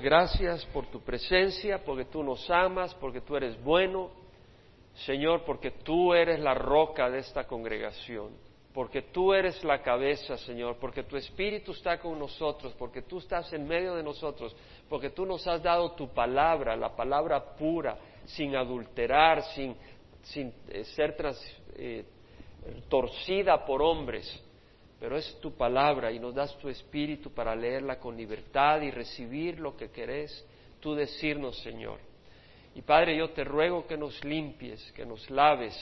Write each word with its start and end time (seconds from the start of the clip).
Gracias 0.00 0.64
por 0.66 0.86
tu 0.86 1.00
presencia, 1.00 1.82
porque 1.84 2.04
tú 2.04 2.22
nos 2.22 2.48
amas, 2.50 2.94
porque 2.94 3.20
tú 3.20 3.36
eres 3.36 3.62
bueno, 3.62 4.10
Señor, 5.06 5.44
porque 5.44 5.70
tú 5.70 6.14
eres 6.14 6.40
la 6.40 6.54
roca 6.54 7.08
de 7.10 7.18
esta 7.18 7.44
congregación, 7.44 8.30
porque 8.74 9.02
tú 9.02 9.32
eres 9.32 9.62
la 9.64 9.82
cabeza, 9.82 10.36
Señor, 10.38 10.76
porque 10.78 11.02
tu 11.04 11.16
Espíritu 11.16 11.72
está 11.72 11.98
con 11.98 12.18
nosotros, 12.18 12.74
porque 12.78 13.02
tú 13.02 13.18
estás 13.18 13.52
en 13.52 13.66
medio 13.66 13.94
de 13.94 14.02
nosotros, 14.02 14.54
porque 14.88 15.10
tú 15.10 15.24
nos 15.24 15.46
has 15.46 15.62
dado 15.62 15.92
tu 15.92 16.08
palabra, 16.08 16.76
la 16.76 16.94
palabra 16.94 17.56
pura, 17.56 17.98
sin 18.24 18.54
adulterar, 18.54 19.42
sin, 19.54 19.74
eh, 20.68 20.84
ser 20.84 21.16
eh, 21.76 22.04
torcida 22.88 23.64
por 23.64 23.82
hombres 23.82 24.42
pero 25.02 25.16
es 25.16 25.36
tu 25.40 25.50
palabra 25.56 26.12
y 26.12 26.20
nos 26.20 26.32
das 26.32 26.56
tu 26.58 26.68
espíritu 26.68 27.34
para 27.34 27.56
leerla 27.56 27.98
con 27.98 28.16
libertad 28.16 28.80
y 28.82 28.92
recibir 28.92 29.58
lo 29.58 29.76
que 29.76 29.90
querés 29.90 30.46
tú 30.78 30.94
decirnos, 30.94 31.58
Señor. 31.58 31.98
Y 32.76 32.82
Padre, 32.82 33.16
yo 33.16 33.30
te 33.30 33.42
ruego 33.42 33.84
que 33.84 33.96
nos 33.96 34.24
limpies, 34.24 34.92
que 34.92 35.04
nos 35.04 35.28
laves, 35.28 35.74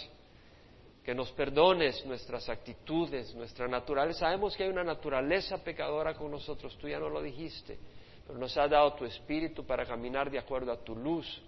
que 1.04 1.14
nos 1.14 1.30
perdones 1.32 2.02
nuestras 2.06 2.48
actitudes, 2.48 3.34
nuestra 3.34 3.68
naturaleza. 3.68 4.20
Sabemos 4.20 4.56
que 4.56 4.62
hay 4.62 4.70
una 4.70 4.84
naturaleza 4.84 5.62
pecadora 5.62 6.14
con 6.14 6.30
nosotros, 6.30 6.74
tú 6.78 6.88
ya 6.88 6.98
no 6.98 7.10
lo 7.10 7.20
dijiste, 7.20 7.78
pero 8.26 8.38
nos 8.38 8.56
has 8.56 8.70
dado 8.70 8.95
tu 8.95 9.04
espíritu 9.04 9.66
para 9.66 9.84
caminar 9.84 10.30
de 10.30 10.38
acuerdo 10.38 10.73
a 10.73 10.82
tu 10.82 10.96
luz. 10.96 11.42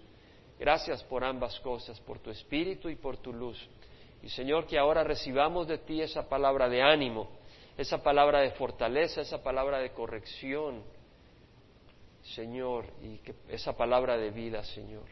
Gracias 0.59 1.03
por 1.05 1.23
ambas 1.23 1.59
cosas, 1.61 1.99
por 2.01 2.19
tu 2.19 2.29
espíritu 2.29 2.87
y 2.87 2.95
por 2.97 3.17
tu 3.17 3.33
luz. 3.33 3.67
Y 4.21 4.29
Señor, 4.29 4.67
que 4.67 4.77
ahora 4.77 5.03
recibamos 5.03 5.67
de 5.67 5.79
ti 5.79 6.01
esa 6.03 6.29
palabra 6.29 6.69
de 6.69 6.83
ánimo 6.83 7.41
esa 7.77 8.03
palabra 8.03 8.41
de 8.41 8.51
fortaleza, 8.51 9.21
esa 9.21 9.41
palabra 9.41 9.79
de 9.79 9.91
corrección, 9.91 10.83
Señor, 12.35 12.85
y 13.01 13.17
que 13.17 13.35
esa 13.49 13.75
palabra 13.75 14.17
de 14.17 14.31
vida, 14.31 14.63
Señor. 14.63 15.05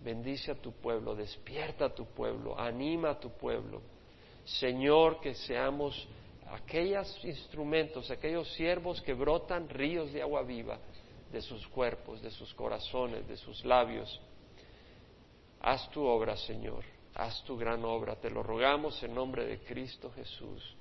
Bendice 0.00 0.52
a 0.52 0.54
tu 0.54 0.72
pueblo, 0.72 1.14
despierta 1.14 1.86
a 1.86 1.94
tu 1.94 2.06
pueblo, 2.06 2.58
anima 2.58 3.10
a 3.10 3.20
tu 3.20 3.30
pueblo. 3.30 3.82
Señor, 4.44 5.20
que 5.20 5.34
seamos 5.34 6.08
aquellos 6.50 7.24
instrumentos, 7.24 8.10
aquellos 8.10 8.52
siervos 8.54 9.00
que 9.02 9.12
brotan 9.12 9.68
ríos 9.68 10.12
de 10.12 10.22
agua 10.22 10.42
viva 10.42 10.78
de 11.32 11.42
sus 11.42 11.66
cuerpos, 11.68 12.22
de 12.22 12.30
sus 12.30 12.54
corazones, 12.54 13.26
de 13.28 13.36
sus 13.36 13.64
labios. 13.64 14.20
Haz 15.60 15.90
tu 15.90 16.04
obra, 16.04 16.36
Señor, 16.36 16.84
haz 17.14 17.42
tu 17.44 17.56
gran 17.56 17.84
obra, 17.84 18.16
te 18.16 18.30
lo 18.30 18.42
rogamos 18.42 19.02
en 19.02 19.14
nombre 19.14 19.44
de 19.44 19.58
Cristo 19.58 20.10
Jesús. 20.12 20.77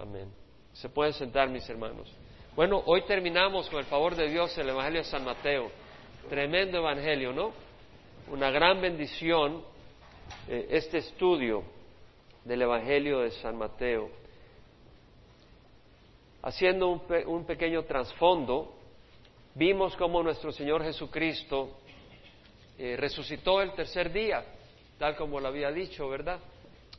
Amén. 0.00 0.32
Se 0.72 0.88
pueden 0.88 1.12
sentar, 1.12 1.50
mis 1.50 1.68
hermanos. 1.68 2.10
Bueno, 2.56 2.82
hoy 2.86 3.02
terminamos 3.02 3.68
con 3.68 3.80
el 3.80 3.84
favor 3.84 4.14
de 4.14 4.30
Dios 4.30 4.56
el 4.56 4.70
Evangelio 4.70 5.00
de 5.00 5.04
San 5.04 5.22
Mateo. 5.24 5.70
Tremendo 6.30 6.78
Evangelio, 6.78 7.34
¿no? 7.34 7.52
Una 8.30 8.50
gran 8.50 8.80
bendición 8.80 9.62
eh, 10.48 10.68
este 10.70 10.98
estudio 10.98 11.64
del 12.46 12.62
Evangelio 12.62 13.18
de 13.20 13.30
San 13.32 13.58
Mateo. 13.58 14.08
Haciendo 16.42 16.88
un, 16.88 17.02
un 17.26 17.44
pequeño 17.44 17.82
trasfondo, 17.82 18.74
vimos 19.54 19.94
cómo 19.96 20.22
nuestro 20.22 20.50
Señor 20.50 20.82
Jesucristo 20.82 21.76
eh, 22.78 22.96
resucitó 22.96 23.60
el 23.60 23.72
tercer 23.72 24.10
día, 24.10 24.46
tal 24.98 25.14
como 25.14 25.38
lo 25.40 25.48
había 25.48 25.70
dicho, 25.70 26.08
¿verdad? 26.08 26.38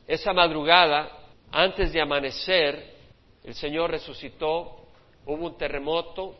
Esa 0.06 0.32
madrugada 0.32 1.21
antes 1.52 1.92
de 1.92 2.00
amanecer, 2.00 2.94
el 3.44 3.54
Señor 3.54 3.90
resucitó, 3.90 4.86
hubo 5.26 5.46
un 5.46 5.56
terremoto, 5.58 6.34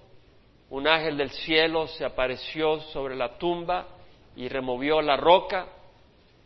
un 0.70 0.88
ángel 0.88 1.18
del 1.18 1.30
cielo 1.30 1.86
se 1.86 2.04
apareció 2.04 2.80
sobre 2.92 3.14
la 3.14 3.36
tumba 3.36 3.88
y 4.34 4.48
removió 4.48 5.02
la 5.02 5.18
roca, 5.18 5.66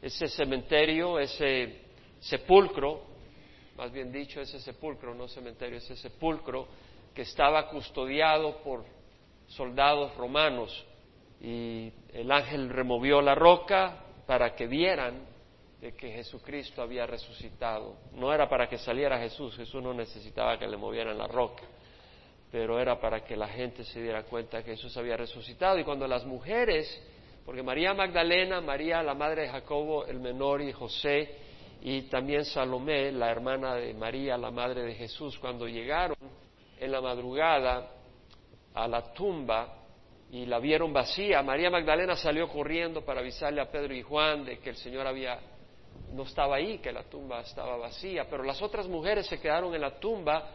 ese 0.03 0.27
cementerio, 0.27 1.21
ese 1.21 1.81
sepulcro, 2.19 3.03
más 3.77 3.93
bien 3.93 4.11
dicho, 4.11 4.41
ese 4.41 4.59
sepulcro, 4.59 5.15
no 5.15 5.29
cementerio, 5.29 5.79
ese 5.79 5.97
sepulcro 5.97 6.67
que 7.15 7.23
estaba 7.23 7.69
custodiado 7.69 8.59
por 8.63 8.85
soldados 9.47 10.15
romanos. 10.17 10.85
Y 11.41 11.93
el 12.13 12.33
ángel 12.33 12.69
removió 12.71 13.21
la 13.21 13.35
roca 13.35 14.03
para 14.27 14.57
que 14.57 14.67
vieran 14.67 15.36
de 15.81 15.95
que 15.95 16.11
Jesucristo 16.11 16.83
había 16.83 17.07
resucitado. 17.07 17.97
No 18.13 18.33
era 18.33 18.49
para 18.49 18.69
que 18.69 18.79
saliera 18.79 19.19
Jesús, 19.19 19.55
Jesús 19.57 19.83
no 19.83 19.93
necesitaba 19.93 20.59
que 20.59 20.67
le 20.67 20.77
movieran 20.77 21.19
la 21.19 21.27
roca, 21.27 21.65
pero 22.51 22.81
era 22.81 22.99
para 22.99 23.23
que 23.23 23.37
la 23.37 23.49
gente 23.49 23.85
se 23.85 24.01
diera 24.01 24.23
cuenta 24.25 24.63
que 24.63 24.73
Jesús 24.73 24.97
había 24.97 25.17
resucitado. 25.17 25.79
Y 25.79 25.85
cuando 25.85 26.07
las 26.07 26.25
mujeres, 26.25 26.89
porque 27.45 27.63
María 27.63 27.93
Magdalena, 27.93 28.61
María 28.61 29.03
la 29.03 29.15
madre 29.15 29.43
de 29.43 29.49
Jacobo 29.49 30.07
el 30.07 30.21
menor 30.21 30.63
y 30.63 30.73
José, 30.73 31.45
y 31.83 32.03
también 32.03 32.45
Salomé, 32.45 33.13
la 33.13 33.31
hermana 33.31 33.75
de 33.75 33.93
María, 33.93 34.39
la 34.39 34.51
madre 34.51 34.83
de 34.83 34.95
Jesús, 34.95 35.39
cuando 35.39 35.69
llegaron 35.69 36.17
en 36.81 36.91
la 36.91 37.01
madrugada 37.01 37.91
a 38.75 38.89
la 38.89 39.13
tumba, 39.13 39.77
y 40.31 40.47
la 40.47 40.59
vieron 40.59 40.93
vacía. 40.93 41.43
María 41.43 41.71
Magdalena 41.71 42.17
salió 42.17 42.49
corriendo 42.49 43.05
para 43.05 43.21
avisarle 43.21 43.61
a 43.61 43.71
Pedro 43.71 43.95
y 43.95 44.03
Juan 44.03 44.45
de 44.45 44.59
que 44.59 44.71
el 44.71 44.77
Señor 44.77 45.07
había 45.07 45.39
no 46.13 46.23
estaba 46.23 46.57
ahí, 46.57 46.79
que 46.79 46.93
la 46.93 47.05
tumba 47.05 47.41
estaba 47.41 47.77
vacía, 47.77 48.27
pero 48.29 48.43
las 48.43 48.61
otras 48.63 48.87
mujeres 48.89 49.27
se 49.27 49.41
quedaron 49.41 49.75
en 49.75 49.81
la 49.81 49.99
tumba 49.99 50.51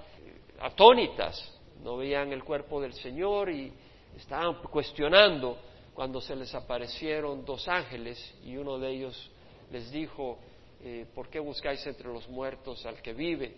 atónitas, 0.60 1.60
no 1.84 1.98
veían 1.98 2.32
el 2.32 2.44
cuerpo 2.44 2.82
del 2.82 2.94
Señor 2.94 3.50
y 3.50 3.74
estaban 4.16 4.62
cuestionando 4.64 5.58
cuando 5.94 6.22
se 6.22 6.36
les 6.36 6.54
aparecieron 6.54 7.44
dos 7.44 7.68
ángeles 7.68 8.18
y 8.44 8.56
uno 8.56 8.78
de 8.78 8.92
ellos 8.92 9.32
les 9.72 9.92
dijo, 9.92 10.38
eh, 10.84 11.06
¿por 11.14 11.30
qué 11.30 11.40
buscáis 11.40 11.86
entre 11.88 12.08
los 12.08 12.28
muertos 12.30 12.86
al 12.86 13.02
que 13.02 13.14
vive? 13.14 13.56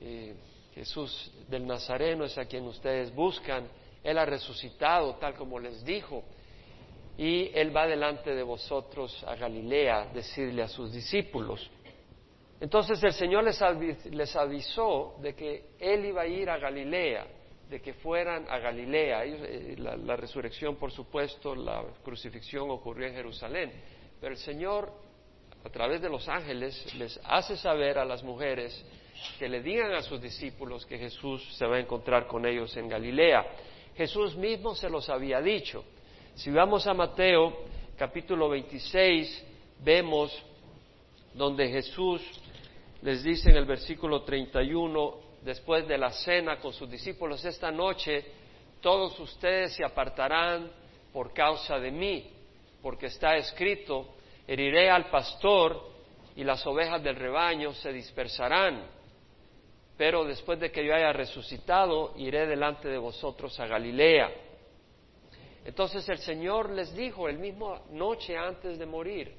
Eh, 0.00 0.34
Jesús 0.74 1.30
del 1.48 1.66
Nazareno 1.66 2.24
es 2.24 2.36
a 2.38 2.46
quien 2.46 2.64
ustedes 2.64 3.14
buscan, 3.14 3.68
Él 4.02 4.18
ha 4.18 4.24
resucitado 4.24 5.16
tal 5.16 5.34
como 5.34 5.58
les 5.58 5.84
dijo 5.84 6.22
y 7.16 7.50
Él 7.54 7.74
va 7.76 7.86
delante 7.86 8.34
de 8.34 8.42
vosotros 8.42 9.22
a 9.26 9.34
Galilea, 9.36 10.06
decirle 10.14 10.62
a 10.62 10.68
sus 10.68 10.92
discípulos. 10.92 11.70
Entonces 12.60 13.02
el 13.02 13.12
Señor 13.12 13.44
les, 13.44 14.36
avisó 14.36 15.16
de 15.20 15.34
que 15.34 15.70
Él 15.80 16.06
iba 16.06 16.22
a 16.22 16.26
ir 16.26 16.48
a 16.48 16.58
Galilea, 16.58 17.26
de 17.68 17.80
que 17.80 17.92
fueran 17.94 18.46
a 18.48 18.58
Galilea. 18.58 19.24
Eh, 19.24 19.74
la, 19.78 20.16
resurrección, 20.16 20.76
por 20.76 20.92
supuesto, 20.92 21.54
la 21.54 21.82
crucifixión 22.04 22.70
ocurrió 22.70 23.08
en 23.08 23.14
Jerusalén, 23.14 23.72
pero 24.20 24.32
el 24.32 24.38
Señor, 24.38 24.92
a 25.64 25.68
través 25.70 26.00
de 26.00 26.08
los 26.08 26.28
ángeles, 26.28 26.94
les 26.94 27.18
hace 27.24 27.56
saber 27.56 27.98
a 27.98 28.04
las 28.04 28.22
mujeres 28.22 28.84
que 29.38 29.48
le 29.48 29.60
digan 29.60 29.92
a 29.94 30.02
sus 30.02 30.22
discípulos 30.22 30.86
que 30.86 30.98
Jesús 30.98 31.56
se 31.56 31.66
va 31.66 31.76
a 31.76 31.80
encontrar 31.80 32.26
con 32.26 32.46
ellos 32.46 32.76
en 32.76 32.88
Galilea. 32.88 33.44
Jesús 33.96 34.36
mismo 34.36 34.74
se 34.74 34.88
los 34.88 35.08
había 35.08 35.40
dicho. 35.40 35.84
Si 36.34 36.50
vamos 36.50 36.86
a 36.86 36.94
Mateo 36.94 37.52
capítulo 37.96 38.48
26, 38.48 39.46
vemos 39.84 40.32
donde 41.34 41.68
Jesús 41.68 42.22
les 43.02 43.22
dice 43.22 43.50
en 43.50 43.56
el 43.56 43.66
versículo 43.66 44.22
31, 44.22 45.14
después 45.42 45.86
de 45.86 45.98
la 45.98 46.10
cena 46.10 46.58
con 46.58 46.72
sus 46.72 46.90
discípulos, 46.90 47.44
esta 47.44 47.70
noche 47.70 48.24
todos 48.80 49.18
ustedes 49.20 49.74
se 49.74 49.84
apartarán 49.84 50.70
por 51.12 51.34
causa 51.34 51.78
de 51.78 51.90
mí, 51.90 52.30
porque 52.80 53.06
está 53.06 53.36
escrito, 53.36 54.14
heriré 54.48 54.90
al 54.90 55.10
pastor 55.10 55.86
y 56.34 56.44
las 56.44 56.66
ovejas 56.66 57.02
del 57.02 57.16
rebaño 57.16 57.74
se 57.74 57.92
dispersarán, 57.92 58.86
pero 59.98 60.24
después 60.24 60.58
de 60.58 60.72
que 60.72 60.84
yo 60.84 60.94
haya 60.94 61.12
resucitado, 61.12 62.14
iré 62.16 62.46
delante 62.46 62.88
de 62.88 62.98
vosotros 62.98 63.60
a 63.60 63.66
Galilea. 63.66 64.30
Entonces 65.64 66.08
el 66.08 66.18
Señor 66.18 66.70
les 66.70 66.94
dijo 66.94 67.28
el 67.28 67.38
mismo 67.38 67.82
noche 67.90 68.36
antes 68.36 68.78
de 68.78 68.86
morir, 68.86 69.32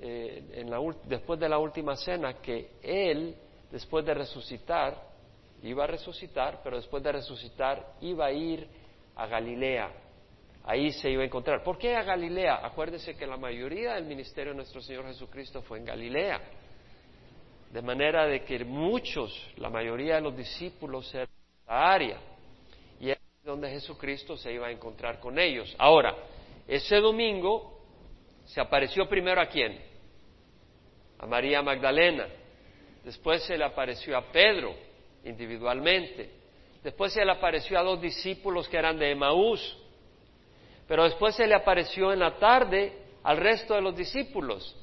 eh, 0.00 0.64
después 1.04 1.38
de 1.38 1.48
la 1.48 1.58
última 1.58 1.96
cena, 1.96 2.34
que 2.34 2.70
Él, 2.82 3.34
después 3.70 4.04
de 4.06 4.14
resucitar, 4.14 4.96
iba 5.62 5.84
a 5.84 5.86
resucitar, 5.86 6.60
pero 6.62 6.76
después 6.76 7.02
de 7.02 7.12
resucitar 7.12 7.94
iba 8.00 8.26
a 8.26 8.32
ir 8.32 8.66
a 9.16 9.26
Galilea. 9.26 9.90
Ahí 10.64 10.92
se 10.92 11.10
iba 11.10 11.22
a 11.22 11.26
encontrar. 11.26 11.62
¿Por 11.62 11.78
qué 11.78 11.96
a 11.96 12.02
Galilea? 12.02 12.64
Acuérdese 12.64 13.16
que 13.16 13.26
la 13.26 13.36
mayoría 13.36 13.94
del 13.94 14.04
ministerio 14.04 14.52
de 14.52 14.56
nuestro 14.56 14.80
Señor 14.80 15.06
Jesucristo 15.06 15.62
fue 15.62 15.78
en 15.78 15.84
Galilea. 15.84 16.40
De 17.72 17.82
manera 17.82 18.26
de 18.26 18.44
que 18.44 18.64
muchos, 18.64 19.52
la 19.56 19.68
mayoría 19.68 20.16
de 20.16 20.20
los 20.22 20.36
discípulos 20.36 21.12
eran 21.14 21.28
de 21.28 21.72
área 21.72 22.18
donde 23.48 23.70
Jesucristo 23.70 24.36
se 24.36 24.52
iba 24.52 24.66
a 24.66 24.70
encontrar 24.70 25.20
con 25.20 25.38
ellos. 25.38 25.74
Ahora, 25.78 26.14
ese 26.66 26.96
domingo 26.96 27.80
se 28.44 28.60
apareció 28.60 29.08
primero 29.08 29.40
a 29.40 29.46
quién? 29.46 29.80
A 31.18 31.26
María 31.26 31.62
Magdalena. 31.62 32.26
Después 33.02 33.42
se 33.44 33.56
le 33.56 33.64
apareció 33.64 34.18
a 34.18 34.30
Pedro 34.30 34.74
individualmente. 35.24 36.30
Después 36.84 37.14
se 37.14 37.24
le 37.24 37.32
apareció 37.32 37.78
a 37.78 37.82
dos 37.82 38.02
discípulos 38.02 38.68
que 38.68 38.76
eran 38.76 38.98
de 38.98 39.12
Emaús. 39.12 39.78
Pero 40.86 41.04
después 41.04 41.34
se 41.34 41.46
le 41.46 41.54
apareció 41.54 42.12
en 42.12 42.18
la 42.18 42.36
tarde 42.36 42.92
al 43.22 43.38
resto 43.38 43.74
de 43.74 43.80
los 43.80 43.96
discípulos 43.96 44.76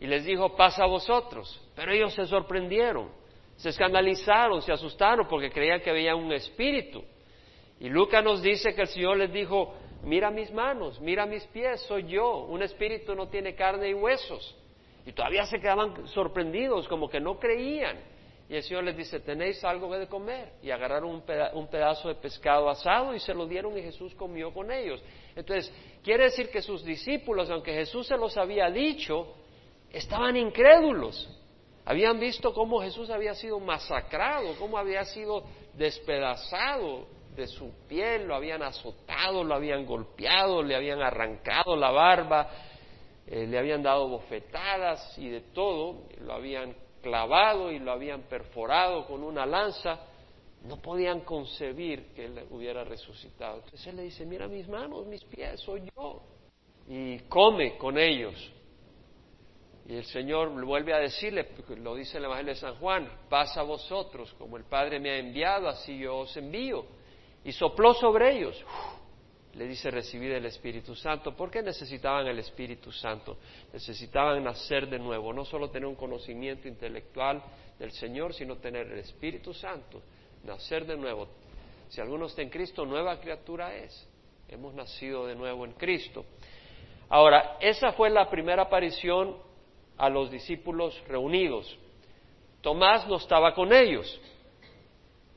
y 0.00 0.06
les 0.06 0.24
dijo, 0.24 0.56
pasa 0.56 0.84
a 0.84 0.86
vosotros. 0.86 1.60
Pero 1.74 1.92
ellos 1.92 2.14
se 2.14 2.24
sorprendieron, 2.24 3.10
se 3.56 3.68
escandalizaron, 3.68 4.62
se 4.62 4.72
asustaron 4.72 5.28
porque 5.28 5.50
creían 5.50 5.82
que 5.82 5.92
veían 5.92 6.16
un 6.16 6.32
espíritu. 6.32 7.04
Y 7.78 7.88
Lucas 7.88 8.24
nos 8.24 8.42
dice 8.42 8.74
que 8.74 8.82
el 8.82 8.88
Señor 8.88 9.18
les 9.18 9.32
dijo, 9.32 9.74
mira 10.02 10.30
mis 10.30 10.50
manos, 10.52 11.00
mira 11.00 11.26
mis 11.26 11.44
pies, 11.46 11.82
soy 11.82 12.06
yo, 12.06 12.44
un 12.44 12.62
espíritu 12.62 13.14
no 13.14 13.28
tiene 13.28 13.54
carne 13.54 13.90
y 13.90 13.94
huesos. 13.94 14.56
Y 15.04 15.12
todavía 15.12 15.44
se 15.46 15.60
quedaban 15.60 16.06
sorprendidos, 16.08 16.88
como 16.88 17.08
que 17.08 17.20
no 17.20 17.38
creían. 17.38 17.98
Y 18.48 18.54
el 18.54 18.62
Señor 18.62 18.84
les 18.84 18.96
dice, 18.96 19.20
¿tenéis 19.20 19.62
algo 19.64 19.96
de 19.96 20.06
comer? 20.06 20.52
Y 20.62 20.70
agarraron 20.70 21.10
un, 21.10 21.68
pedazo 21.68 22.08
de 22.08 22.14
pescado 22.14 22.70
asado 22.70 23.14
y 23.14 23.20
se 23.20 23.34
lo 23.34 23.46
dieron 23.46 23.76
y 23.76 23.82
Jesús 23.82 24.14
comió 24.14 24.54
con 24.54 24.70
ellos. 24.70 25.02
Entonces, 25.34 25.72
quiere 26.02 26.24
decir 26.24 26.48
que 26.48 26.62
sus 26.62 26.84
discípulos, 26.84 27.50
aunque 27.50 27.72
Jesús 27.72 28.06
se 28.06 28.16
los 28.16 28.36
había 28.36 28.70
dicho, 28.70 29.34
estaban 29.90 30.36
incrédulos. 30.36 31.28
Habían 31.84 32.18
visto 32.18 32.52
cómo 32.52 32.80
Jesús 32.80 33.10
había 33.10 33.34
sido 33.34 33.58
masacrado, 33.58 34.54
cómo 34.58 34.78
había 34.78 35.04
sido 35.04 35.44
despedazado 35.74 37.15
de 37.36 37.46
su 37.46 37.70
piel, 37.86 38.26
lo 38.26 38.34
habían 38.34 38.62
azotado, 38.62 39.44
lo 39.44 39.54
habían 39.54 39.84
golpeado, 39.84 40.62
le 40.62 40.74
habían 40.74 41.02
arrancado 41.02 41.76
la 41.76 41.90
barba, 41.90 42.50
eh, 43.26 43.46
le 43.46 43.58
habían 43.58 43.82
dado 43.82 44.08
bofetadas 44.08 45.16
y 45.18 45.28
de 45.28 45.40
todo, 45.40 46.04
lo 46.20 46.32
habían 46.32 46.74
clavado 47.02 47.70
y 47.70 47.78
lo 47.78 47.92
habían 47.92 48.22
perforado 48.22 49.06
con 49.06 49.22
una 49.22 49.44
lanza, 49.46 50.00
no 50.64 50.80
podían 50.80 51.20
concebir 51.20 52.12
que 52.14 52.24
él 52.24 52.46
hubiera 52.50 52.82
resucitado. 52.82 53.56
Entonces 53.56 53.86
él 53.86 53.96
le 53.96 54.02
dice, 54.02 54.24
mira 54.26 54.48
mis 54.48 54.66
manos, 54.66 55.06
mis 55.06 55.22
pies, 55.24 55.60
soy 55.60 55.88
yo. 55.94 56.22
Y 56.88 57.18
come 57.28 57.76
con 57.76 57.98
ellos. 57.98 58.52
Y 59.88 59.94
el 59.94 60.04
Señor 60.04 60.50
vuelve 60.64 60.92
a 60.94 60.98
decirle, 60.98 61.48
lo 61.76 61.94
dice 61.94 62.18
el 62.18 62.24
Evangelio 62.24 62.54
de 62.54 62.60
San 62.60 62.74
Juan, 62.76 63.08
pasa 63.28 63.60
a 63.60 63.64
vosotros, 63.64 64.34
como 64.36 64.56
el 64.56 64.64
Padre 64.64 64.98
me 64.98 65.10
ha 65.10 65.18
enviado, 65.18 65.68
así 65.68 65.98
yo 65.98 66.18
os 66.18 66.36
envío. 66.36 66.84
Y 67.46 67.52
sopló 67.52 67.94
sobre 67.94 68.36
ellos 68.36 68.62
le 69.56 69.66
dice 69.66 69.90
recibir 69.90 70.32
el 70.32 70.44
Espíritu 70.44 70.94
Santo. 70.94 71.34
¿Por 71.34 71.50
qué 71.50 71.62
necesitaban 71.62 72.26
el 72.26 72.38
Espíritu 72.38 72.92
Santo? 72.92 73.38
Necesitaban 73.72 74.44
nacer 74.44 74.86
de 74.86 74.98
nuevo, 74.98 75.32
no 75.32 75.46
solo 75.46 75.70
tener 75.70 75.86
un 75.86 75.94
conocimiento 75.94 76.68
intelectual 76.68 77.42
del 77.78 77.90
Señor, 77.92 78.34
sino 78.34 78.56
tener 78.56 78.86
el 78.92 78.98
Espíritu 78.98 79.54
Santo, 79.54 80.02
nacer 80.44 80.84
de 80.84 80.96
nuevo. 80.96 81.28
Si 81.88 82.02
alguno 82.02 82.26
está 82.26 82.42
en 82.42 82.50
Cristo, 82.50 82.84
nueva 82.84 83.18
criatura 83.18 83.74
es. 83.74 84.06
Hemos 84.48 84.74
nacido 84.74 85.26
de 85.26 85.34
nuevo 85.34 85.64
en 85.64 85.72
Cristo. 85.72 86.26
Ahora, 87.08 87.56
esa 87.60 87.92
fue 87.92 88.10
la 88.10 88.28
primera 88.28 88.64
aparición 88.64 89.38
a 89.96 90.10
los 90.10 90.30
discípulos 90.30 91.02
reunidos. 91.08 91.78
Tomás 92.60 93.08
no 93.08 93.16
estaba 93.16 93.54
con 93.54 93.72
ellos. 93.72 94.20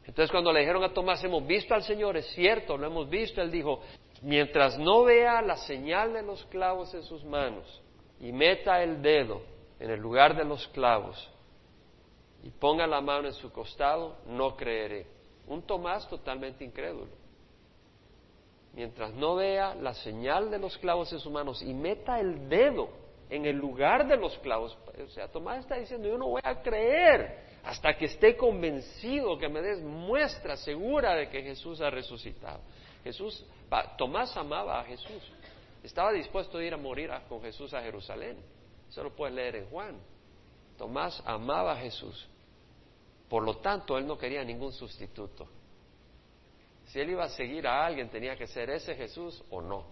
Entonces 0.09 0.31
cuando 0.31 0.51
le 0.51 0.61
dijeron 0.61 0.83
a 0.83 0.91
Tomás, 0.91 1.23
hemos 1.23 1.45
visto 1.45 1.75
al 1.75 1.83
Señor, 1.83 2.17
es 2.17 2.25
cierto, 2.33 2.75
lo 2.75 2.87
hemos 2.87 3.07
visto, 3.07 3.43
él 3.43 3.51
dijo, 3.51 3.81
mientras 4.23 4.79
no 4.79 5.03
vea 5.03 5.39
la 5.43 5.55
señal 5.55 6.13
de 6.13 6.23
los 6.23 6.43
clavos 6.45 6.91
en 6.95 7.03
sus 7.03 7.23
manos 7.23 7.79
y 8.19 8.31
meta 8.31 8.81
el 8.81 9.03
dedo 9.03 9.43
en 9.79 9.91
el 9.91 9.99
lugar 9.99 10.35
de 10.35 10.45
los 10.45 10.67
clavos 10.69 11.29
y 12.41 12.49
ponga 12.49 12.87
la 12.87 13.01
mano 13.01 13.27
en 13.27 13.35
su 13.35 13.51
costado, 13.51 14.17
no 14.25 14.55
creeré. 14.55 15.05
Un 15.45 15.61
Tomás 15.61 16.09
totalmente 16.09 16.63
incrédulo. 16.63 17.11
Mientras 18.73 19.13
no 19.13 19.35
vea 19.35 19.75
la 19.75 19.93
señal 19.93 20.49
de 20.49 20.57
los 20.57 20.75
clavos 20.79 21.13
en 21.13 21.19
sus 21.19 21.31
manos 21.31 21.61
y 21.61 21.71
meta 21.71 22.19
el 22.19 22.49
dedo 22.49 22.89
en 23.29 23.45
el 23.45 23.57
lugar 23.57 24.07
de 24.07 24.17
los 24.17 24.35
clavos, 24.39 24.75
o 25.05 25.09
sea, 25.09 25.27
Tomás 25.27 25.59
está 25.59 25.75
diciendo, 25.75 26.07
yo 26.07 26.17
no 26.17 26.29
voy 26.29 26.41
a 26.43 26.63
creer 26.63 27.48
hasta 27.69 27.95
que 27.95 28.05
esté 28.05 28.35
convencido, 28.35 29.37
que 29.37 29.47
me 29.47 29.61
des 29.61 29.79
muestra 29.79 30.57
segura 30.57 31.13
de 31.13 31.29
que 31.29 31.43
Jesús 31.43 31.79
ha 31.81 31.91
resucitado. 31.91 32.61
Jesús, 33.03 33.45
Tomás 33.95 34.35
amaba 34.35 34.79
a 34.79 34.85
Jesús. 34.85 35.31
Estaba 35.83 36.11
dispuesto 36.11 36.57
a 36.57 36.63
ir 36.63 36.73
a 36.73 36.77
morir 36.77 37.11
con 37.29 37.43
Jesús 37.43 37.71
a 37.75 37.83
Jerusalén. 37.83 38.37
Eso 38.89 39.03
lo 39.03 39.15
puedes 39.15 39.35
leer 39.35 39.57
en 39.57 39.65
Juan. 39.67 39.99
Tomás 40.79 41.21
amaba 41.27 41.73
a 41.73 41.75
Jesús. 41.75 42.27
Por 43.29 43.43
lo 43.43 43.57
tanto, 43.57 43.99
él 43.99 44.07
no 44.07 44.17
quería 44.17 44.43
ningún 44.43 44.73
sustituto. 44.73 45.47
Si 46.87 46.99
él 46.99 47.11
iba 47.11 47.25
a 47.25 47.29
seguir 47.29 47.67
a 47.67 47.85
alguien, 47.85 48.09
tenía 48.09 48.35
que 48.35 48.47
ser 48.47 48.71
ese 48.71 48.95
Jesús 48.95 49.43
o 49.51 49.61
no. 49.61 49.85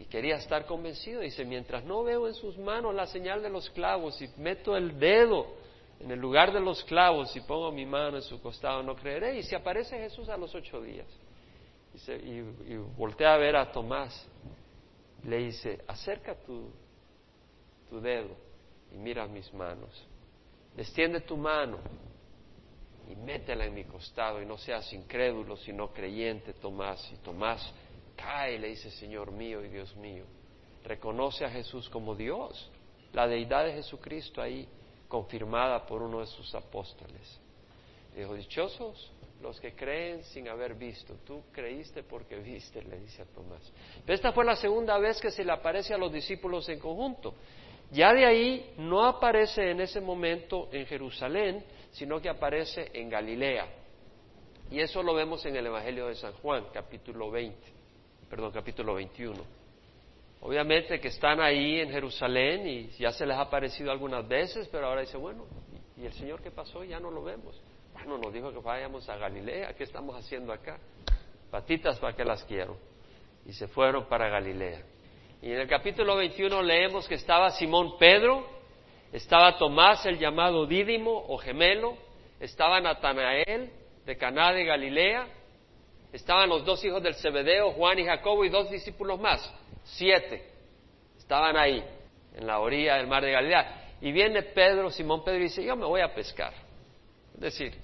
Y 0.00 0.06
quería 0.06 0.38
estar 0.38 0.66
convencido. 0.66 1.20
Dice, 1.20 1.44
mientras 1.44 1.84
no 1.84 2.02
veo 2.02 2.26
en 2.26 2.34
sus 2.34 2.58
manos 2.58 2.92
la 2.96 3.06
señal 3.06 3.42
de 3.42 3.48
los 3.48 3.70
clavos 3.70 4.20
y 4.20 4.28
meto 4.38 4.76
el 4.76 4.98
dedo 4.98 5.61
en 6.02 6.10
el 6.10 6.18
lugar 6.18 6.52
de 6.52 6.60
los 6.60 6.82
clavos 6.84 7.34
y 7.36 7.40
pongo 7.40 7.70
mi 7.70 7.86
mano 7.86 8.16
en 8.16 8.22
su 8.22 8.40
costado, 8.42 8.82
no 8.82 8.96
creeré. 8.96 9.38
Y 9.38 9.42
si 9.44 9.54
aparece 9.54 9.96
Jesús 9.98 10.28
a 10.28 10.36
los 10.36 10.54
ocho 10.54 10.80
días 10.80 11.06
y, 12.08 12.76
voltea 12.96 13.34
a 13.34 13.36
ver 13.38 13.56
a 13.56 13.70
Tomás, 13.70 14.26
le 15.24 15.38
dice, 15.38 15.84
acerca 15.86 16.34
tu, 16.34 16.70
tu 17.88 18.00
dedo 18.00 18.34
y 18.92 18.96
mira 18.96 19.26
mis 19.26 19.52
manos. 19.54 20.06
Extiende 20.76 21.20
tu 21.20 21.36
mano 21.36 21.78
y 23.08 23.14
métela 23.14 23.66
en 23.66 23.74
mi 23.74 23.84
costado 23.84 24.42
y 24.42 24.46
no 24.46 24.58
seas 24.58 24.92
incrédulo, 24.92 25.56
sino 25.56 25.92
creyente, 25.92 26.54
Tomás. 26.54 27.12
Y 27.12 27.16
Tomás 27.18 27.72
cae 28.16 28.56
y 28.56 28.58
le 28.58 28.68
dice, 28.68 28.90
Señor 28.90 29.30
mío 29.30 29.64
y 29.64 29.68
Dios 29.68 29.94
mío. 29.96 30.24
Reconoce 30.84 31.44
a 31.44 31.50
Jesús 31.50 31.88
como 31.88 32.16
Dios, 32.16 32.70
la 33.12 33.28
deidad 33.28 33.66
de 33.66 33.74
Jesucristo 33.74 34.42
ahí 34.42 34.68
confirmada 35.12 35.84
por 35.84 36.00
uno 36.00 36.20
de 36.20 36.26
sus 36.26 36.54
apóstoles. 36.54 37.38
Dijo, 38.16 38.34
dichosos 38.34 39.12
los 39.42 39.60
que 39.60 39.74
creen 39.74 40.24
sin 40.24 40.48
haber 40.48 40.74
visto. 40.74 41.16
Tú 41.26 41.42
creíste 41.52 42.02
porque 42.02 42.36
viste, 42.36 42.82
le 42.82 42.98
dice 42.98 43.20
a 43.20 43.26
Tomás. 43.26 43.60
Esta 44.06 44.32
fue 44.32 44.42
la 44.46 44.56
segunda 44.56 44.96
vez 44.96 45.20
que 45.20 45.30
se 45.30 45.44
le 45.44 45.52
aparece 45.52 45.92
a 45.92 45.98
los 45.98 46.10
discípulos 46.10 46.66
en 46.70 46.78
conjunto. 46.78 47.34
Ya 47.90 48.14
de 48.14 48.24
ahí 48.24 48.72
no 48.78 49.04
aparece 49.04 49.70
en 49.70 49.82
ese 49.82 50.00
momento 50.00 50.70
en 50.72 50.86
Jerusalén, 50.86 51.62
sino 51.90 52.18
que 52.18 52.30
aparece 52.30 52.90
en 52.94 53.10
Galilea. 53.10 53.66
Y 54.70 54.80
eso 54.80 55.02
lo 55.02 55.12
vemos 55.12 55.44
en 55.44 55.54
el 55.56 55.66
Evangelio 55.66 56.06
de 56.06 56.14
San 56.14 56.32
Juan, 56.34 56.68
capítulo 56.72 57.30
20, 57.30 57.58
perdón, 58.30 58.50
capítulo 58.50 58.94
21. 58.94 59.61
Obviamente 60.44 60.98
que 60.98 61.06
están 61.06 61.40
ahí 61.40 61.78
en 61.78 61.90
Jerusalén 61.90 62.66
y 62.66 62.88
ya 62.98 63.12
se 63.12 63.24
les 63.24 63.36
ha 63.36 63.42
aparecido 63.42 63.92
algunas 63.92 64.26
veces, 64.26 64.68
pero 64.72 64.88
ahora 64.88 65.02
dice, 65.02 65.16
bueno, 65.16 65.46
¿y 65.96 66.04
el 66.04 66.12
Señor 66.14 66.42
qué 66.42 66.50
pasó? 66.50 66.82
Ya 66.82 66.98
no 66.98 67.12
lo 67.12 67.22
vemos. 67.22 67.62
Bueno, 67.92 68.18
nos 68.18 68.32
dijo 68.32 68.52
que 68.52 68.58
vayamos 68.58 69.08
a 69.08 69.16
Galilea, 69.16 69.72
¿qué 69.74 69.84
estamos 69.84 70.16
haciendo 70.16 70.52
acá? 70.52 70.80
Patitas, 71.48 72.00
¿para 72.00 72.16
qué 72.16 72.24
las 72.24 72.42
quiero? 72.42 72.76
Y 73.46 73.52
se 73.52 73.68
fueron 73.68 74.06
para 74.06 74.28
Galilea. 74.28 74.82
Y 75.42 75.52
en 75.52 75.60
el 75.60 75.68
capítulo 75.68 76.16
21 76.16 76.60
leemos 76.62 77.06
que 77.06 77.14
estaba 77.14 77.50
Simón 77.50 77.96
Pedro, 77.96 78.44
estaba 79.12 79.56
Tomás 79.58 80.04
el 80.06 80.18
llamado 80.18 80.66
Dídimo 80.66 81.24
o 81.28 81.38
gemelo, 81.38 81.96
estaba 82.40 82.80
Natanael 82.80 83.70
de 84.04 84.16
Caná 84.16 84.52
de 84.52 84.64
Galilea, 84.64 85.28
estaban 86.12 86.48
los 86.48 86.64
dos 86.64 86.84
hijos 86.84 87.02
del 87.02 87.14
Zebedeo, 87.14 87.72
Juan 87.72 87.98
y 87.98 88.04
Jacobo 88.04 88.44
y 88.44 88.48
dos 88.48 88.70
discípulos 88.70 89.18
más, 89.20 89.52
siete, 89.84 90.50
estaban 91.18 91.56
ahí, 91.56 91.82
en 92.34 92.46
la 92.46 92.60
orilla 92.60 92.96
del 92.96 93.06
mar 93.06 93.24
de 93.24 93.32
Galilea. 93.32 93.96
Y 94.00 94.12
viene 94.12 94.42
Pedro, 94.42 94.90
Simón 94.90 95.22
Pedro, 95.24 95.38
y 95.38 95.44
dice, 95.44 95.64
yo 95.64 95.76
me 95.76 95.86
voy 95.86 96.00
a 96.00 96.12
pescar. 96.12 96.52
Es 97.34 97.40
decir, 97.40 97.78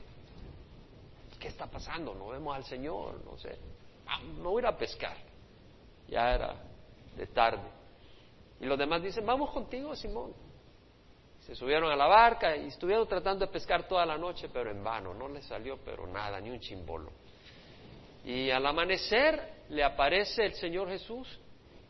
¿qué 1.38 1.48
está 1.48 1.66
pasando? 1.66 2.14
No 2.14 2.28
vemos 2.28 2.56
al 2.56 2.64
Señor, 2.64 3.24
no 3.24 3.38
sé. 3.38 3.56
Ah, 4.06 4.20
no 4.22 4.50
voy 4.50 4.62
a 4.62 4.68
ir 4.68 4.74
a 4.74 4.76
pescar. 4.76 5.16
Ya 6.08 6.34
era 6.34 6.54
de 7.16 7.26
tarde. 7.26 7.62
Y 8.60 8.66
los 8.66 8.78
demás 8.78 9.02
dicen, 9.02 9.24
vamos 9.24 9.50
contigo, 9.50 9.94
Simón. 9.94 10.32
Se 11.40 11.54
subieron 11.54 11.90
a 11.90 11.96
la 11.96 12.06
barca 12.06 12.56
y 12.56 12.66
estuvieron 12.66 13.06
tratando 13.06 13.46
de 13.46 13.52
pescar 13.52 13.86
toda 13.86 14.04
la 14.04 14.18
noche, 14.18 14.48
pero 14.52 14.70
en 14.70 14.82
vano. 14.82 15.14
No 15.14 15.28
les 15.28 15.46
salió, 15.46 15.78
pero 15.84 16.06
nada, 16.06 16.40
ni 16.40 16.50
un 16.50 16.58
chimbolo. 16.60 17.10
Y 18.28 18.50
al 18.50 18.66
amanecer 18.66 19.40
le 19.70 19.82
aparece 19.82 20.44
el 20.44 20.52
Señor 20.52 20.90
Jesús 20.90 21.26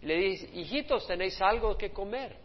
y 0.00 0.06
le 0.06 0.14
dice, 0.14 0.48
hijitos, 0.54 1.04
¿tenéis 1.04 1.42
algo 1.42 1.76
que 1.76 1.90
comer? 1.90 2.36